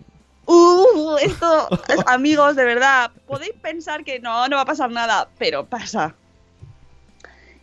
Uh, 0.49 1.17
esto, 1.21 1.67
amigos, 2.07 2.55
de 2.55 2.63
verdad, 2.63 3.11
podéis 3.27 3.51
pensar 3.61 4.05
que 4.05 4.19
no, 4.21 4.47
no 4.47 4.55
va 4.55 4.61
a 4.61 4.65
pasar 4.65 4.89
nada, 4.89 5.27
pero 5.37 5.65
pasa. 5.65 6.15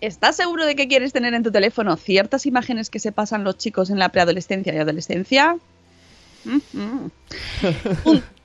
¿Estás 0.02 0.36
seguro 0.36 0.66
de 0.66 0.76
que 0.76 0.86
quieres 0.86 1.14
tener 1.14 1.32
en 1.32 1.42
tu 1.42 1.50
teléfono 1.50 1.96
ciertas 1.96 2.44
imágenes 2.44 2.90
que 2.90 2.98
se 2.98 3.10
pasan 3.10 3.42
los 3.42 3.56
chicos 3.56 3.88
en 3.88 3.98
la 3.98 4.10
preadolescencia 4.10 4.74
y 4.74 4.78
adolescencia? 4.78 5.56
Mm, 6.44 6.58
mm. 6.74 7.10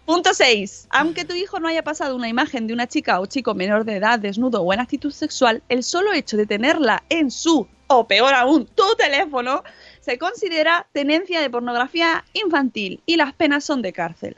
Punto 0.05 0.33
6. 0.33 0.87
Aunque 0.89 1.25
tu 1.25 1.35
hijo 1.35 1.59
no 1.59 1.67
haya 1.67 1.83
pasado 1.83 2.15
una 2.15 2.29
imagen 2.29 2.65
de 2.65 2.73
una 2.73 2.87
chica 2.87 3.19
o 3.19 3.25
chico 3.25 3.53
menor 3.55 3.83
de 3.83 3.97
edad 3.97 4.19
desnudo 4.19 4.61
o 4.61 4.73
en 4.73 4.79
actitud 4.79 5.11
sexual, 5.11 5.61
el 5.67 5.83
solo 5.83 6.13
hecho 6.13 6.37
de 6.37 6.45
tenerla 6.45 7.03
en 7.09 7.29
su, 7.29 7.67
o 7.87 8.07
peor 8.07 8.33
aún, 8.33 8.67
tu 8.67 8.85
teléfono, 8.97 9.63
se 10.01 10.17
considera 10.17 10.87
tenencia 10.91 11.41
de 11.41 11.49
pornografía 11.49 12.23
infantil 12.33 13.01
y 13.05 13.17
las 13.17 13.33
penas 13.33 13.63
son 13.63 13.81
de 13.81 13.93
cárcel. 13.93 14.37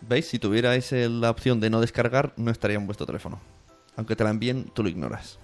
¿Veis? 0.00 0.26
Si 0.26 0.38
tuvierais 0.38 0.92
eh, 0.92 1.08
la 1.08 1.30
opción 1.30 1.60
de 1.60 1.70
no 1.70 1.80
descargar, 1.80 2.32
no 2.36 2.50
estaría 2.50 2.76
en 2.76 2.86
vuestro 2.86 3.06
teléfono. 3.06 3.40
Aunque 3.96 4.16
te 4.16 4.24
la 4.24 4.30
envíen, 4.30 4.70
tú 4.74 4.82
lo 4.82 4.88
ignoras. 4.88 5.38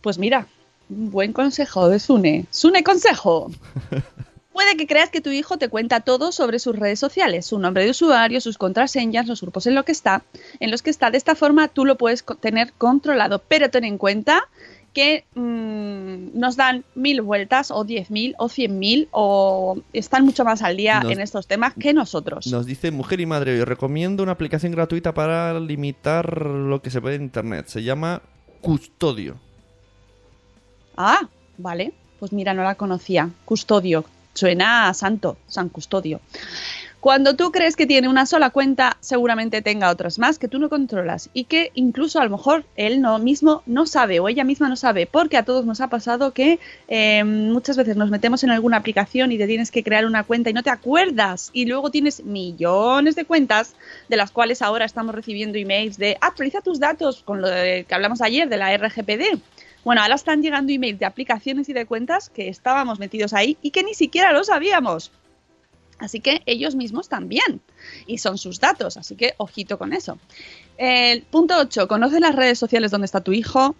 Pues 0.00 0.18
mira, 0.18 0.46
un 0.88 1.10
buen 1.10 1.32
consejo 1.32 1.88
de 1.88 1.98
Sune. 2.00 2.46
Sune 2.50 2.82
consejo. 2.82 3.50
Puede 4.52 4.76
que 4.76 4.88
creas 4.88 5.10
que 5.10 5.20
tu 5.20 5.30
hijo 5.30 5.58
te 5.58 5.68
cuenta 5.68 6.00
todo 6.00 6.32
sobre 6.32 6.58
sus 6.58 6.76
redes 6.76 6.98
sociales, 6.98 7.46
su 7.46 7.58
nombre 7.58 7.84
de 7.84 7.90
usuario, 7.90 8.40
sus 8.40 8.58
contraseñas, 8.58 9.28
los 9.28 9.40
grupos 9.40 9.66
en, 9.66 9.76
lo 9.76 9.84
que 9.84 9.92
está, 9.92 10.24
en 10.58 10.72
los 10.72 10.82
que 10.82 10.90
está. 10.90 11.10
De 11.10 11.18
esta 11.18 11.36
forma 11.36 11.68
tú 11.68 11.84
lo 11.84 11.96
puedes 11.96 12.24
tener 12.40 12.72
controlado, 12.72 13.40
pero 13.46 13.70
ten 13.70 13.84
en 13.84 13.96
cuenta 13.96 14.48
que 14.92 15.24
mm, 15.34 16.38
nos 16.38 16.56
dan 16.56 16.84
mil 16.94 17.22
vueltas 17.22 17.70
o 17.70 17.84
diez 17.84 18.10
mil 18.10 18.34
o 18.38 18.48
cien 18.48 18.78
mil 18.78 19.08
o 19.12 19.78
están 19.92 20.24
mucho 20.24 20.44
más 20.44 20.62
al 20.62 20.76
día 20.76 21.00
Nos- 21.00 21.12
en 21.12 21.20
estos 21.20 21.46
temas 21.46 21.74
que 21.78 21.92
nosotros. 21.92 22.46
Nos 22.48 22.66
dice 22.66 22.90
Mujer 22.90 23.20
y 23.20 23.26
Madre, 23.26 23.60
os 23.62 23.68
recomiendo 23.68 24.22
una 24.22 24.32
aplicación 24.32 24.72
gratuita 24.72 25.14
para 25.14 25.58
limitar 25.60 26.46
lo 26.46 26.82
que 26.82 26.90
se 26.90 27.00
ve 27.00 27.14
en 27.14 27.22
Internet. 27.22 27.66
Se 27.68 27.82
llama 27.82 28.22
Custodio. 28.60 29.36
Ah, 30.96 31.28
vale. 31.58 31.92
Pues 32.18 32.32
mira, 32.32 32.52
no 32.54 32.62
la 32.62 32.74
conocía. 32.74 33.30
Custodio. 33.44 34.04
Suena 34.34 34.88
a 34.88 34.94
santo, 34.94 35.38
San 35.48 35.68
Custodio. 35.70 36.20
Cuando 37.00 37.34
tú 37.34 37.50
crees 37.50 37.76
que 37.76 37.86
tiene 37.86 38.08
una 38.10 38.26
sola 38.26 38.50
cuenta, 38.50 38.98
seguramente 39.00 39.62
tenga 39.62 39.88
otras 39.88 40.18
más 40.18 40.38
que 40.38 40.48
tú 40.48 40.58
no 40.58 40.68
controlas 40.68 41.30
y 41.32 41.44
que 41.44 41.70
incluso 41.74 42.20
a 42.20 42.24
lo 42.24 42.30
mejor 42.30 42.66
él 42.76 43.00
no 43.00 43.18
mismo 43.18 43.62
no 43.64 43.86
sabe 43.86 44.20
o 44.20 44.28
ella 44.28 44.44
misma 44.44 44.68
no 44.68 44.76
sabe, 44.76 45.06
porque 45.06 45.38
a 45.38 45.44
todos 45.46 45.64
nos 45.64 45.80
ha 45.80 45.88
pasado 45.88 46.34
que 46.34 46.58
eh, 46.88 47.24
muchas 47.24 47.78
veces 47.78 47.96
nos 47.96 48.10
metemos 48.10 48.44
en 48.44 48.50
alguna 48.50 48.76
aplicación 48.76 49.32
y 49.32 49.38
te 49.38 49.46
tienes 49.46 49.70
que 49.70 49.82
crear 49.82 50.04
una 50.04 50.24
cuenta 50.24 50.50
y 50.50 50.52
no 50.52 50.62
te 50.62 50.68
acuerdas 50.68 51.48
y 51.54 51.64
luego 51.64 51.90
tienes 51.90 52.22
millones 52.22 53.14
de 53.16 53.24
cuentas 53.24 53.76
de 54.10 54.18
las 54.18 54.30
cuales 54.30 54.60
ahora 54.60 54.84
estamos 54.84 55.14
recibiendo 55.14 55.56
emails 55.56 55.96
de 55.96 56.18
actualiza 56.20 56.60
tus 56.60 56.80
datos 56.80 57.22
con 57.24 57.40
lo 57.40 57.48
de- 57.48 57.86
que 57.88 57.94
hablamos 57.94 58.20
ayer 58.20 58.46
de 58.50 58.58
la 58.58 58.74
RGPD. 58.74 59.40
Bueno, 59.84 60.02
ahora 60.02 60.16
están 60.16 60.42
llegando 60.42 60.70
emails 60.70 60.98
de 60.98 61.06
aplicaciones 61.06 61.66
y 61.70 61.72
de 61.72 61.86
cuentas 61.86 62.28
que 62.28 62.48
estábamos 62.50 62.98
metidos 62.98 63.32
ahí 63.32 63.56
y 63.62 63.70
que 63.70 63.82
ni 63.84 63.94
siquiera 63.94 64.32
lo 64.32 64.44
sabíamos. 64.44 65.10
Así 66.00 66.20
que 66.20 66.42
ellos 66.46 66.74
mismos 66.74 67.08
también. 67.08 67.60
Y 68.06 68.18
son 68.18 68.38
sus 68.38 68.58
datos, 68.58 68.96
así 68.96 69.14
que 69.14 69.34
ojito 69.36 69.78
con 69.78 69.92
eso. 69.92 70.18
El 70.78 71.22
punto 71.22 71.56
8. 71.58 71.86
Conoce 71.86 72.20
las 72.20 72.34
redes 72.34 72.58
sociales 72.58 72.90
donde 72.90 73.04
está 73.04 73.20
tu 73.20 73.32
hijo. 73.32 73.76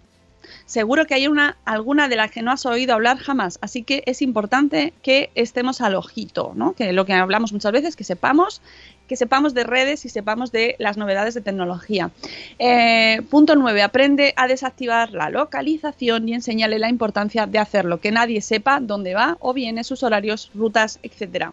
Seguro 0.67 1.07
que 1.07 1.15
hay 1.15 1.27
una, 1.27 1.57
alguna 1.65 2.09
de 2.09 2.17
las 2.17 2.31
que 2.31 2.43
no 2.43 2.51
has 2.51 2.65
oído 2.67 2.95
hablar 2.95 3.19
jamás, 3.19 3.59
así 3.61 3.83
que 3.83 4.03
es 4.07 4.23
importante 4.23 4.93
que 5.03 5.31
estemos 5.35 5.81
al 5.81 5.95
ojito, 5.95 6.53
¿no? 6.55 6.75
Que 6.75 6.93
lo 6.93 7.05
que 7.05 7.13
hablamos 7.13 7.53
muchas 7.53 7.73
veces, 7.73 7.97
que 7.97 8.05
sepamos, 8.05 8.63
que 9.09 9.17
sepamos 9.17 9.55
de 9.55 9.65
redes 9.65 10.05
y 10.05 10.09
sepamos 10.09 10.53
de 10.53 10.77
las 10.79 10.97
novedades 10.97 11.35
de 11.35 11.41
tecnología. 11.41 12.11
Eh, 12.59 13.23
punto 13.31 13.55
9. 13.55 13.83
Aprende 13.83 14.33
a 14.37 14.47
desactivar 14.47 15.13
la 15.13 15.31
localización 15.31 16.29
y 16.29 16.35
enséñale 16.35 16.79
la 16.79 16.89
importancia 16.89 17.47
de 17.47 17.59
hacerlo, 17.59 18.01
que 18.01 18.13
nadie 18.13 18.41
sepa 18.41 18.81
dónde 18.81 19.15
va 19.15 19.37
o 19.41 19.53
viene, 19.53 19.85
sus 19.85 20.03
horarios, 20.03 20.51
rutas, 20.55 21.01
etcétera. 21.03 21.53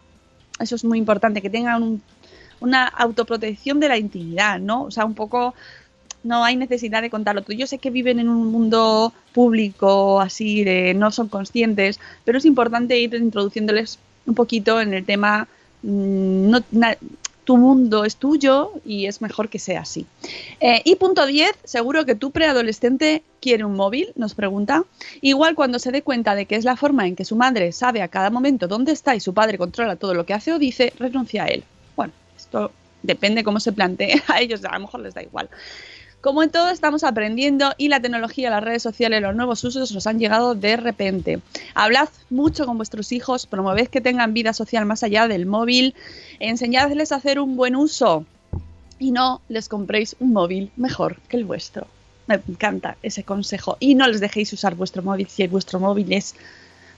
Eso 0.59 0.75
es 0.75 0.83
muy 0.83 0.97
importante, 0.97 1.41
que 1.41 1.49
tengan 1.49 1.83
un- 1.83 2.01
una 2.59 2.85
autoprotección 2.87 3.79
de 3.79 3.87
la 3.89 3.97
intimidad, 3.97 4.59
¿no? 4.59 4.83
O 4.83 4.91
sea, 4.91 5.05
un 5.05 5.13
poco 5.13 5.53
no 6.23 6.43
hay 6.43 6.55
necesidad 6.57 7.01
de 7.01 7.09
contarlo 7.09 7.41
todo. 7.43 7.55
Yo 7.55 7.67
sé 7.67 7.77
que 7.77 7.89
viven 7.91 8.19
en 8.19 8.29
un 8.29 8.47
mundo 8.47 9.13
público 9.33 10.19
así, 10.19 10.63
de 10.63 10.93
no 10.93 11.11
son 11.11 11.29
conscientes, 11.29 11.99
pero 12.25 12.39
es 12.39 12.45
importante 12.45 12.99
ir 12.99 13.13
introduciéndoles 13.15 13.99
un 14.25 14.35
poquito 14.35 14.81
en 14.81 14.93
el 14.93 15.05
tema. 15.05 15.47
mm, 15.83 16.49
no- 16.49 16.63
tu 17.47 17.55
mundo 17.55 18.03
es 18.03 18.17
tuyo 18.17 18.73
y 18.85 19.05
es 19.05 19.21
mejor 19.21 19.47
que 19.47 19.57
sea 19.57 19.79
así. 19.79 20.05
Eh, 20.59 20.81
y 20.83 20.95
punto 20.97 21.25
10, 21.25 21.49
seguro 21.63 22.05
que 22.05 22.13
tu 22.13 22.31
preadolescente 22.31 23.23
quiere 23.39 23.63
un 23.63 23.73
móvil, 23.73 24.11
nos 24.17 24.35
pregunta. 24.35 24.83
Igual 25.21 25.55
cuando 25.55 25.79
se 25.79 25.93
dé 25.93 26.01
cuenta 26.01 26.35
de 26.35 26.45
que 26.45 26.57
es 26.57 26.65
la 26.65 26.75
forma 26.75 27.07
en 27.07 27.15
que 27.15 27.23
su 27.23 27.37
madre 27.37 27.71
sabe 27.71 28.01
a 28.01 28.09
cada 28.09 28.31
momento 28.31 28.67
dónde 28.67 28.91
está 28.91 29.15
y 29.15 29.21
su 29.21 29.33
padre 29.33 29.57
controla 29.57 29.95
todo 29.95 30.13
lo 30.13 30.25
que 30.25 30.33
hace 30.33 30.51
o 30.51 30.59
dice, 30.59 30.91
renuncia 30.99 31.45
a 31.45 31.47
él. 31.47 31.63
Bueno, 31.95 32.11
esto 32.35 32.73
depende 33.01 33.45
cómo 33.45 33.61
se 33.61 33.71
plantee 33.71 34.21
a 34.27 34.41
ellos, 34.41 34.65
a 34.65 34.73
lo 34.73 34.81
mejor 34.81 34.99
les 34.99 35.13
da 35.13 35.23
igual. 35.23 35.47
Como 36.21 36.41
en 36.41 36.49
todo 36.49 36.69
estamos 36.69 37.03
aprendiendo 37.03 37.73
y 37.77 37.89
la 37.89 38.01
tecnología, 38.01 38.49
las 38.49 38.63
redes 38.63 38.81
sociales, 38.81 39.21
los 39.21 39.35
nuevos 39.35 39.63
usos 39.63 39.91
nos 39.91 40.07
han 40.07 40.19
llegado 40.19 40.55
de 40.55 40.75
repente. 40.75 41.39
Hablad 41.75 42.09
mucho 42.29 42.65
con 42.65 42.77
vuestros 42.77 43.11
hijos, 43.11 43.45
promoved 43.45 43.87
que 43.87 44.01
tengan 44.01 44.33
vida 44.33 44.53
social 44.53 44.85
más 44.85 45.03
allá 45.03 45.27
del 45.27 45.45
móvil, 45.45 45.93
enseñadles 46.39 47.11
a 47.11 47.17
hacer 47.17 47.39
un 47.39 47.55
buen 47.55 47.75
uso 47.75 48.25
y 48.99 49.11
no 49.11 49.41
les 49.47 49.69
compréis 49.69 50.15
un 50.19 50.33
móvil 50.33 50.71
mejor 50.75 51.17
que 51.29 51.37
el 51.37 51.45
vuestro. 51.45 51.87
Me 52.25 52.41
encanta 52.47 52.97
ese 53.03 53.23
consejo. 53.23 53.77
Y 53.79 53.95
no 53.95 54.07
les 54.07 54.19
dejéis 54.19 54.51
usar 54.53 54.75
vuestro 54.75 55.03
móvil 55.03 55.27
si 55.27 55.47
vuestro 55.47 55.79
móvil 55.79 56.11
es 56.11 56.35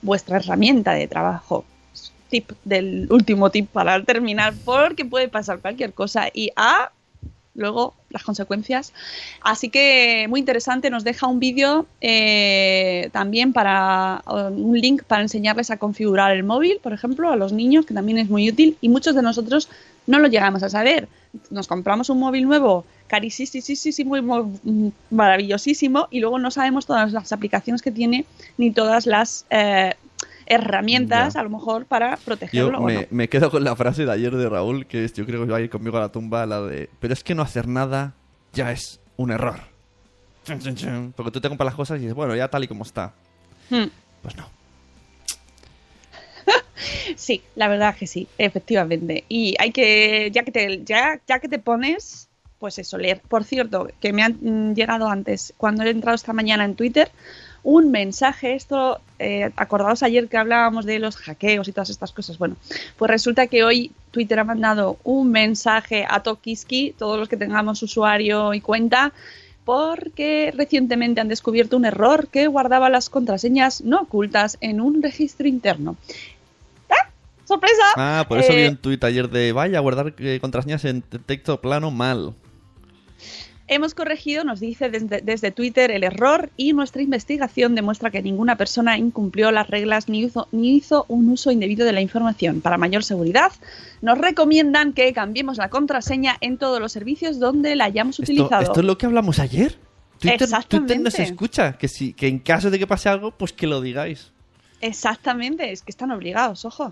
vuestra 0.02 0.38
herramienta 0.38 0.94
de 0.94 1.08
trabajo. 1.08 1.66
Tip 2.30 2.52
del 2.64 3.08
último 3.10 3.50
tip 3.50 3.70
para 3.70 4.04
terminar, 4.04 4.54
porque 4.64 5.04
puede 5.04 5.28
pasar 5.28 5.60
cualquier 5.60 5.94
cosa 5.94 6.30
y 6.34 6.52
a 6.56 6.92
luego 7.60 7.94
las 8.10 8.24
consecuencias. 8.24 8.94
Así 9.42 9.70
que 9.70 10.26
muy 10.30 10.40
interesante, 10.40 10.90
nos 10.90 11.04
deja 11.04 11.28
un 11.28 11.40
vídeo 11.40 11.86
eh, 12.02 13.10
también 13.12 13.54
para 13.54 14.24
un 14.52 14.80
link 14.80 15.04
para 15.04 15.22
enseñarles 15.22 15.70
a 15.70 15.78
configurar 15.78 16.32
el 16.32 16.44
móvil, 16.44 16.80
por 16.82 16.94
ejemplo, 16.94 17.30
a 17.30 17.36
los 17.36 17.54
niños, 17.54 17.86
que 17.86 17.94
también 17.94 18.18
es 18.18 18.30
muy 18.30 18.50
útil 18.50 18.78
y 18.82 18.90
muchos 18.90 19.16
de 19.16 19.22
nosotros 19.22 19.70
no 20.08 20.20
lo 20.20 20.28
llegamos 20.28 20.64
a 20.64 20.70
saber. 20.70 21.08
Nos 21.52 21.68
compramos 21.68 22.10
un 22.10 22.20
móvil 22.20 22.46
nuevo, 22.46 22.86
carísimo 23.08 23.50
y 23.98 24.04
muy 24.04 24.22
maravillosísimo, 25.12 26.08
y 26.10 26.20
luego 26.20 26.40
no 26.40 26.50
sabemos 26.50 26.88
todas 26.88 27.12
las 27.12 27.32
aplicaciones 27.32 27.82
que 27.82 27.92
tiene 27.92 28.26
ni 28.58 28.72
todas 28.72 29.06
las 29.06 29.46
eh, 29.52 29.94
herramientas, 30.50 31.36
Ya. 31.36 31.40
a 31.40 31.44
lo 31.44 31.50
mejor, 31.50 31.86
para 31.86 32.18
protegerlo. 32.18 32.72
Yo 32.72 32.78
o 32.78 32.82
me, 32.82 32.94
no. 32.94 33.02
me 33.12 33.30
quedo 33.30 33.50
con 33.50 33.64
la 33.64 33.76
frase 33.76 34.06
de 34.06 34.12
ayer 34.12 34.36
de 34.36 34.50
Raúl, 34.50 34.86
que 34.86 35.06
es, 35.06 35.14
yo 35.14 35.26
creo 35.26 35.46
que 35.46 35.52
va 35.52 35.58
a 35.58 35.62
ir 35.62 35.70
conmigo 35.70 35.98
a 35.98 36.02
la 36.02 36.12
tumba, 36.12 36.46
la 36.46 36.62
de... 36.62 36.90
Pero 37.00 37.14
es 37.14 37.24
que 37.24 37.36
no 37.36 37.42
hacer 37.44 37.68
nada 37.68 38.14
ya 38.54 38.72
es 38.72 39.00
un 39.16 39.32
error. 39.32 39.60
Porque 41.16 41.32
tú 41.32 41.40
te 41.42 41.48
compras 41.48 41.66
las 41.66 41.76
cosas 41.76 41.98
y 41.98 42.02
dices, 42.02 42.16
bueno, 42.16 42.36
ya 42.36 42.48
tal 42.48 42.64
y 42.64 42.68
como 42.68 42.84
está. 42.84 43.14
Hmm. 43.70 43.86
Pues 44.22 44.36
no. 44.36 44.50
Sí, 47.16 47.44
la 47.56 47.68
verdad 47.68 47.96
que 47.96 48.08
sí, 48.08 48.28
efectivamente. 48.38 49.26
Y 49.28 49.56
hay 49.60 49.72
que, 49.72 50.32
ya 50.32 50.44
que 50.44 50.52
te, 50.52 50.84
ya, 50.86 51.20
ya 51.28 51.40
que 51.40 51.50
te 51.50 51.60
pones, 51.60 52.30
pues 52.58 52.80
eso, 52.80 52.98
leer. 52.98 53.22
Por 53.28 53.44
cierto, 53.44 53.90
que 54.00 54.14
me 54.14 54.24
han 54.24 54.74
llegado 54.76 55.10
antes, 55.10 55.54
cuando 55.58 55.84
he 55.84 55.90
entrado 55.90 56.16
esta 56.16 56.34
mañana 56.34 56.64
en 56.66 56.76
Twitter, 56.76 57.12
un 57.64 57.92
mensaje, 57.92 58.56
esto, 58.56 59.00
eh, 59.20 59.52
acordaos 59.58 60.02
ayer 60.04 60.28
que 60.28 60.38
hablábamos 60.38 60.86
de 60.86 61.00
los 61.00 61.18
hackeos 61.18 61.68
y 61.68 61.72
todas 61.72 61.90
estas 61.90 62.12
cosas. 62.12 62.38
Bueno, 62.38 62.56
pues 62.98 63.10
resulta 63.12 63.48
que 63.48 63.64
hoy 63.64 63.92
Twitter 64.12 64.40
ha 64.40 64.44
mandado 64.44 64.98
un 65.04 65.30
mensaje 65.32 66.06
a 66.10 66.22
Tokiski, 66.24 66.96
todos 66.98 67.20
los 67.20 67.28
que 67.30 67.38
tengamos 67.38 67.84
usuario 67.84 68.54
y 68.54 68.62
cuenta, 68.62 69.12
porque 69.66 70.52
recientemente 70.56 71.22
han 71.22 71.28
descubierto 71.28 71.78
un 71.78 71.86
error 71.86 72.28
que 72.28 72.48
guardaba 72.48 72.90
las 72.90 73.10
contraseñas 73.10 73.82
no 73.82 74.02
ocultas 74.02 74.58
en 74.62 74.82
un 74.82 75.04
registro 75.04 75.48
interno. 75.48 75.96
¡Ah! 76.90 77.10
¡Sorpresa! 77.46 77.84
Ah, 77.96 78.26
por 78.28 78.40
eso 78.40 78.52
Eh, 78.54 78.64
vi 78.64 78.68
un 78.68 78.78
tuit 78.78 79.04
ayer 79.04 79.30
de, 79.30 79.52
vaya, 79.52 79.80
guardar 79.80 80.14
eh, 80.18 80.40
contraseñas 80.42 80.86
en 80.86 81.02
te- 81.04 81.20
texto 81.20 81.60
plano 81.62 81.92
mal. 81.92 82.34
Hemos 83.72 83.94
corregido, 83.94 84.44
nos 84.44 84.60
dice 84.60 84.90
desde, 84.90 85.22
desde 85.22 85.52
Twitter, 85.52 85.92
el 85.92 86.04
error 86.04 86.50
y 86.58 86.74
nuestra 86.74 87.04
investigación 87.04 87.76
demuestra 87.76 88.10
que 88.10 88.24
ninguna 88.24 88.56
persona 88.56 88.98
incumplió 88.98 89.52
las 89.52 89.70
reglas 89.70 90.10
ni 90.10 90.24
hizo, 90.24 90.48
ni 90.52 90.76
hizo 90.76 91.06
un 91.08 91.30
uso 91.30 91.52
indebido 91.52 91.86
de 91.86 91.94
la 91.94 92.02
información. 92.02 92.62
Para 92.62 92.80
mayor 92.80 93.04
seguridad, 93.04 93.52
nos 94.02 94.18
recomiendan 94.18 94.94
que 94.94 95.14
cambiemos 95.14 95.58
la 95.58 95.70
contraseña 95.70 96.36
en 96.42 96.58
todos 96.58 96.80
los 96.80 96.92
servicios 96.92 97.40
donde 97.40 97.76
la 97.76 97.86
hayamos 97.86 98.20
Esto, 98.20 98.24
utilizado. 98.24 98.64
esto 98.64 98.80
es 98.80 98.86
lo 98.88 98.98
que 98.98 99.06
hablamos 99.06 99.38
ayer. 99.38 99.78
Twitter, 100.18 100.42
Exactamente. 100.42 100.96
Twitter 100.96 101.04
nos 101.04 101.20
escucha. 101.20 101.74
Que, 101.74 101.88
si, 101.88 102.14
que 102.14 102.28
en 102.28 102.40
caso 102.40 102.72
de 102.72 102.80
que 102.80 102.88
pase 102.88 103.08
algo, 103.08 103.30
pues 103.30 103.54
que 103.54 103.68
lo 103.68 103.82
digáis. 103.82 104.32
Exactamente, 104.82 105.72
es 105.72 105.84
que 105.84 105.92
están 105.92 106.10
obligados, 106.10 106.66
ojo. 106.66 106.92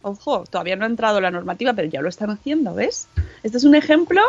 Ojo, 0.00 0.44
todavía 0.48 0.76
no 0.76 0.84
ha 0.84 0.88
entrado 0.88 1.20
la 1.20 1.30
normativa, 1.30 1.74
pero 1.74 1.88
ya 1.88 2.00
lo 2.00 2.08
están 2.08 2.30
haciendo, 2.30 2.74
¿ves? 2.74 3.06
Este 3.42 3.58
es 3.58 3.64
un 3.64 3.74
ejemplo 3.74 4.22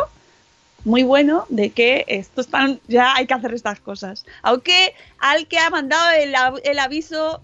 muy 0.84 1.02
bueno 1.02 1.46
de 1.48 1.70
que 1.70 2.04
esto 2.08 2.42
ya 2.88 3.14
hay 3.14 3.26
que 3.26 3.34
hacer 3.34 3.54
estas 3.54 3.80
cosas. 3.80 4.24
Aunque 4.42 4.94
al 5.18 5.46
que 5.46 5.58
ha 5.58 5.70
mandado 5.70 6.10
el, 6.10 6.34
el 6.64 6.78
aviso 6.78 7.42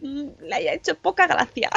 mm, 0.00 0.28
le 0.42 0.54
haya 0.54 0.74
hecho 0.74 0.94
poca 0.96 1.26
gracia. 1.26 1.70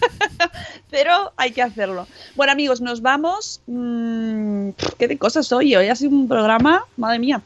pero 0.90 1.32
hay 1.36 1.52
que 1.52 1.62
hacerlo. 1.62 2.06
Bueno, 2.34 2.52
amigos, 2.52 2.80
nos 2.80 3.02
vamos. 3.02 3.62
Mm, 3.66 4.70
¿Qué 4.98 5.08
de 5.08 5.18
cosas 5.18 5.50
hoy? 5.52 5.74
Hoy 5.74 5.88
ha 5.88 5.96
sido 5.96 6.10
un 6.10 6.28
programa, 6.28 6.86
madre 6.96 7.18
mía. 7.18 7.42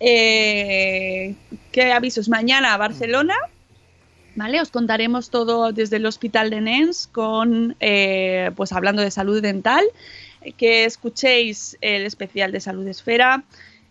Eh, 0.00 1.34
¿Qué 1.72 1.92
avisos? 1.92 2.28
Mañana 2.28 2.76
Barcelona. 2.76 3.34
¿Vale? 4.34 4.60
Os 4.60 4.70
contaremos 4.70 5.30
todo 5.30 5.72
desde 5.72 5.96
el 5.96 6.06
Hospital 6.06 6.50
de 6.50 6.60
Nens 6.60 7.08
con, 7.08 7.74
eh, 7.80 8.52
pues 8.54 8.70
hablando 8.70 9.02
de 9.02 9.10
salud 9.10 9.42
dental, 9.42 9.84
que 10.56 10.84
escuchéis 10.84 11.76
el 11.80 12.04
especial 12.06 12.52
de 12.52 12.60
Salud 12.60 12.86
Esfera 12.86 13.44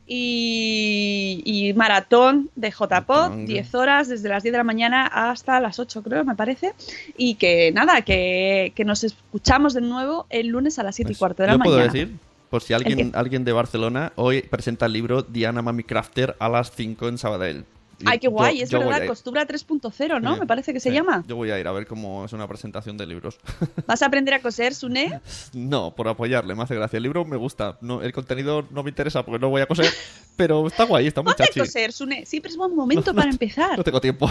y, 0.10 1.41
y 1.45 1.74
maratón 1.74 2.50
de 2.56 2.70
JPod, 2.72 3.30
Venga. 3.32 3.45
10 3.45 3.76
horas 3.76 4.08
desde 4.08 4.30
las 4.30 4.43
10 4.43 4.54
de 4.54 4.58
la 4.58 4.64
mañana 4.64 5.06
hasta 5.06 5.60
las 5.60 5.80
8 5.80 6.02
creo, 6.04 6.24
me 6.24 6.36
parece. 6.36 6.74
Y 7.18 7.36
que 7.36 7.72
nada, 7.74 8.02
que, 8.02 8.72
que 8.76 8.86
nos 8.86 9.04
escuchamos 9.04 9.74
de 9.74 9.82
nuevo 9.82 10.26
el 10.30 10.48
lunes 10.48 10.80
a 10.80 10.84
las 10.84 10.95
7 10.95 11.12
y 11.12 11.14
Pues, 11.14 11.20
cuarto 11.20 11.43
de 11.43 11.48
la 11.48 11.54
yo 11.54 11.60
mañana. 11.60 11.76
puedo 11.78 11.91
decir, 11.91 12.16
por 12.50 12.62
si 12.62 12.74
alguien, 12.74 13.12
alguien 13.16 13.43
de 13.43 13.52
Barcelona 13.52 14.14
hoy 14.16 14.41
presenta 14.43 14.86
el 14.86 14.93
libro 14.93 15.24
Diana 15.24 15.62
Mami 15.62 15.84
Crafter 15.84 16.36
a 16.39 16.48
las 16.48 16.72
5 16.72 17.08
en 17.10 17.18
Sabadell. 17.18 17.66
Ay, 18.06 18.20
qué 18.20 18.26
yo- 18.26 18.32
guay, 18.32 18.62
es 18.62 18.70
yo 18.70 18.80
verdad, 18.80 19.08
costura 19.08 19.45
3.0, 19.48 20.20
¿no? 20.22 20.36
Sí, 20.36 20.39
Me 20.41 20.45
parece 20.48 20.74
que 20.74 20.80
se 20.80 20.89
sí. 20.89 20.95
llama. 20.95 21.24
Yo 21.28 21.36
voy 21.36 21.50
a 21.52 21.60
ir 21.60 21.68
a 21.68 21.72
ver 21.72 21.88
cómo 21.88 22.26
es 22.26 22.34
una 22.34 22.48
presentación 22.48 22.98
de 22.98 23.06
libros. 23.08 23.39
¿Vas 23.88 24.02
a 24.02 24.06
aprender 24.08 24.34
a 24.36 24.41
coser, 24.41 24.76
Sune? 24.76 25.20
no, 25.54 25.95
por 25.95 26.08
apoyarle, 26.08 26.54
me 26.56 26.64
hace 26.64 26.76
gracia. 26.76 26.98
El 26.98 27.04
libro 27.04 27.26
me 27.26 27.38
gusta. 27.38 27.78
No, 27.82 28.02
el 28.02 28.14
contenido 28.14 28.68
no 28.72 28.84
me 28.84 28.89
interesa 28.89 29.24
porque 29.26 29.39
no 29.39 29.50
voy 29.50 29.62
a 29.62 29.66
coser, 29.66 29.91
pero 30.36 30.68
está 30.68 30.84
guay, 30.86 31.08
está 31.08 31.22
muy 31.22 31.32
Ponte 31.32 31.43
a 31.43 31.48
chachi. 31.48 31.60
coser, 31.62 31.91
Sune. 31.91 32.26
Siempre 32.26 32.52
es 32.52 32.58
buen 32.58 32.76
momento 32.76 33.14
para 33.16 33.30
empezar. 33.30 33.78
No 33.78 33.84
tengo 33.84 34.00
tiempo. 34.02 34.30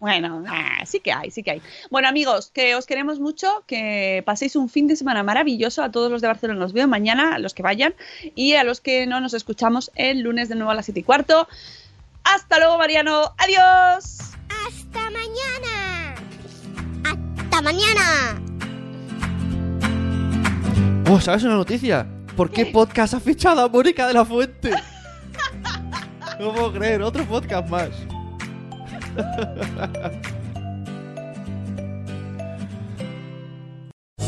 Bueno, 0.00 0.44
ah, 0.48 0.84
sí 0.84 1.00
que 1.00 1.12
hay, 1.12 1.30
sí 1.30 1.42
que 1.42 1.52
hay. 1.52 1.62
Bueno, 1.90 2.08
amigos, 2.08 2.50
que 2.52 2.74
os 2.74 2.84
queremos 2.84 3.20
mucho, 3.20 3.64
que 3.66 4.22
paséis 4.26 4.54
un 4.54 4.68
fin 4.68 4.86
de 4.86 4.96
semana 4.96 5.22
maravilloso. 5.22 5.82
A 5.82 5.90
todos 5.90 6.10
los 6.10 6.20
de 6.20 6.28
Barcelona 6.28 6.60
los 6.60 6.74
veo 6.74 6.86
mañana, 6.86 7.36
a 7.36 7.38
los 7.38 7.54
que 7.54 7.62
vayan, 7.62 7.94
y 8.34 8.52
a 8.54 8.64
los 8.64 8.80
que 8.82 9.06
no 9.06 9.20
nos 9.20 9.32
escuchamos 9.32 9.90
el 9.94 10.20
lunes 10.20 10.50
de 10.50 10.56
nuevo 10.56 10.72
a 10.72 10.74
las 10.74 10.84
7 10.84 11.00
y 11.00 11.02
cuarto. 11.04 11.48
Hasta 12.24 12.58
luego, 12.58 12.78
Mariano. 12.78 13.34
Adiós. 13.38 14.18
¡Hasta 14.66 15.10
mañana! 15.10 16.14
¡Hasta 17.04 17.62
mañana! 17.62 18.40
Oh, 21.10 21.20
¿sabes 21.20 21.44
una 21.44 21.54
noticia? 21.54 22.06
¿Por 22.36 22.50
qué 22.50 22.66
podcast 22.66 23.14
ha 23.14 23.20
fichado 23.20 23.62
a 23.62 23.68
Mónica 23.68 24.08
de 24.08 24.14
la 24.14 24.24
Fuente? 24.24 24.72
No 26.40 26.52
puedo 26.52 26.72
creer, 26.72 27.02
otro 27.02 27.24
podcast 27.24 27.68
más. 27.68 27.90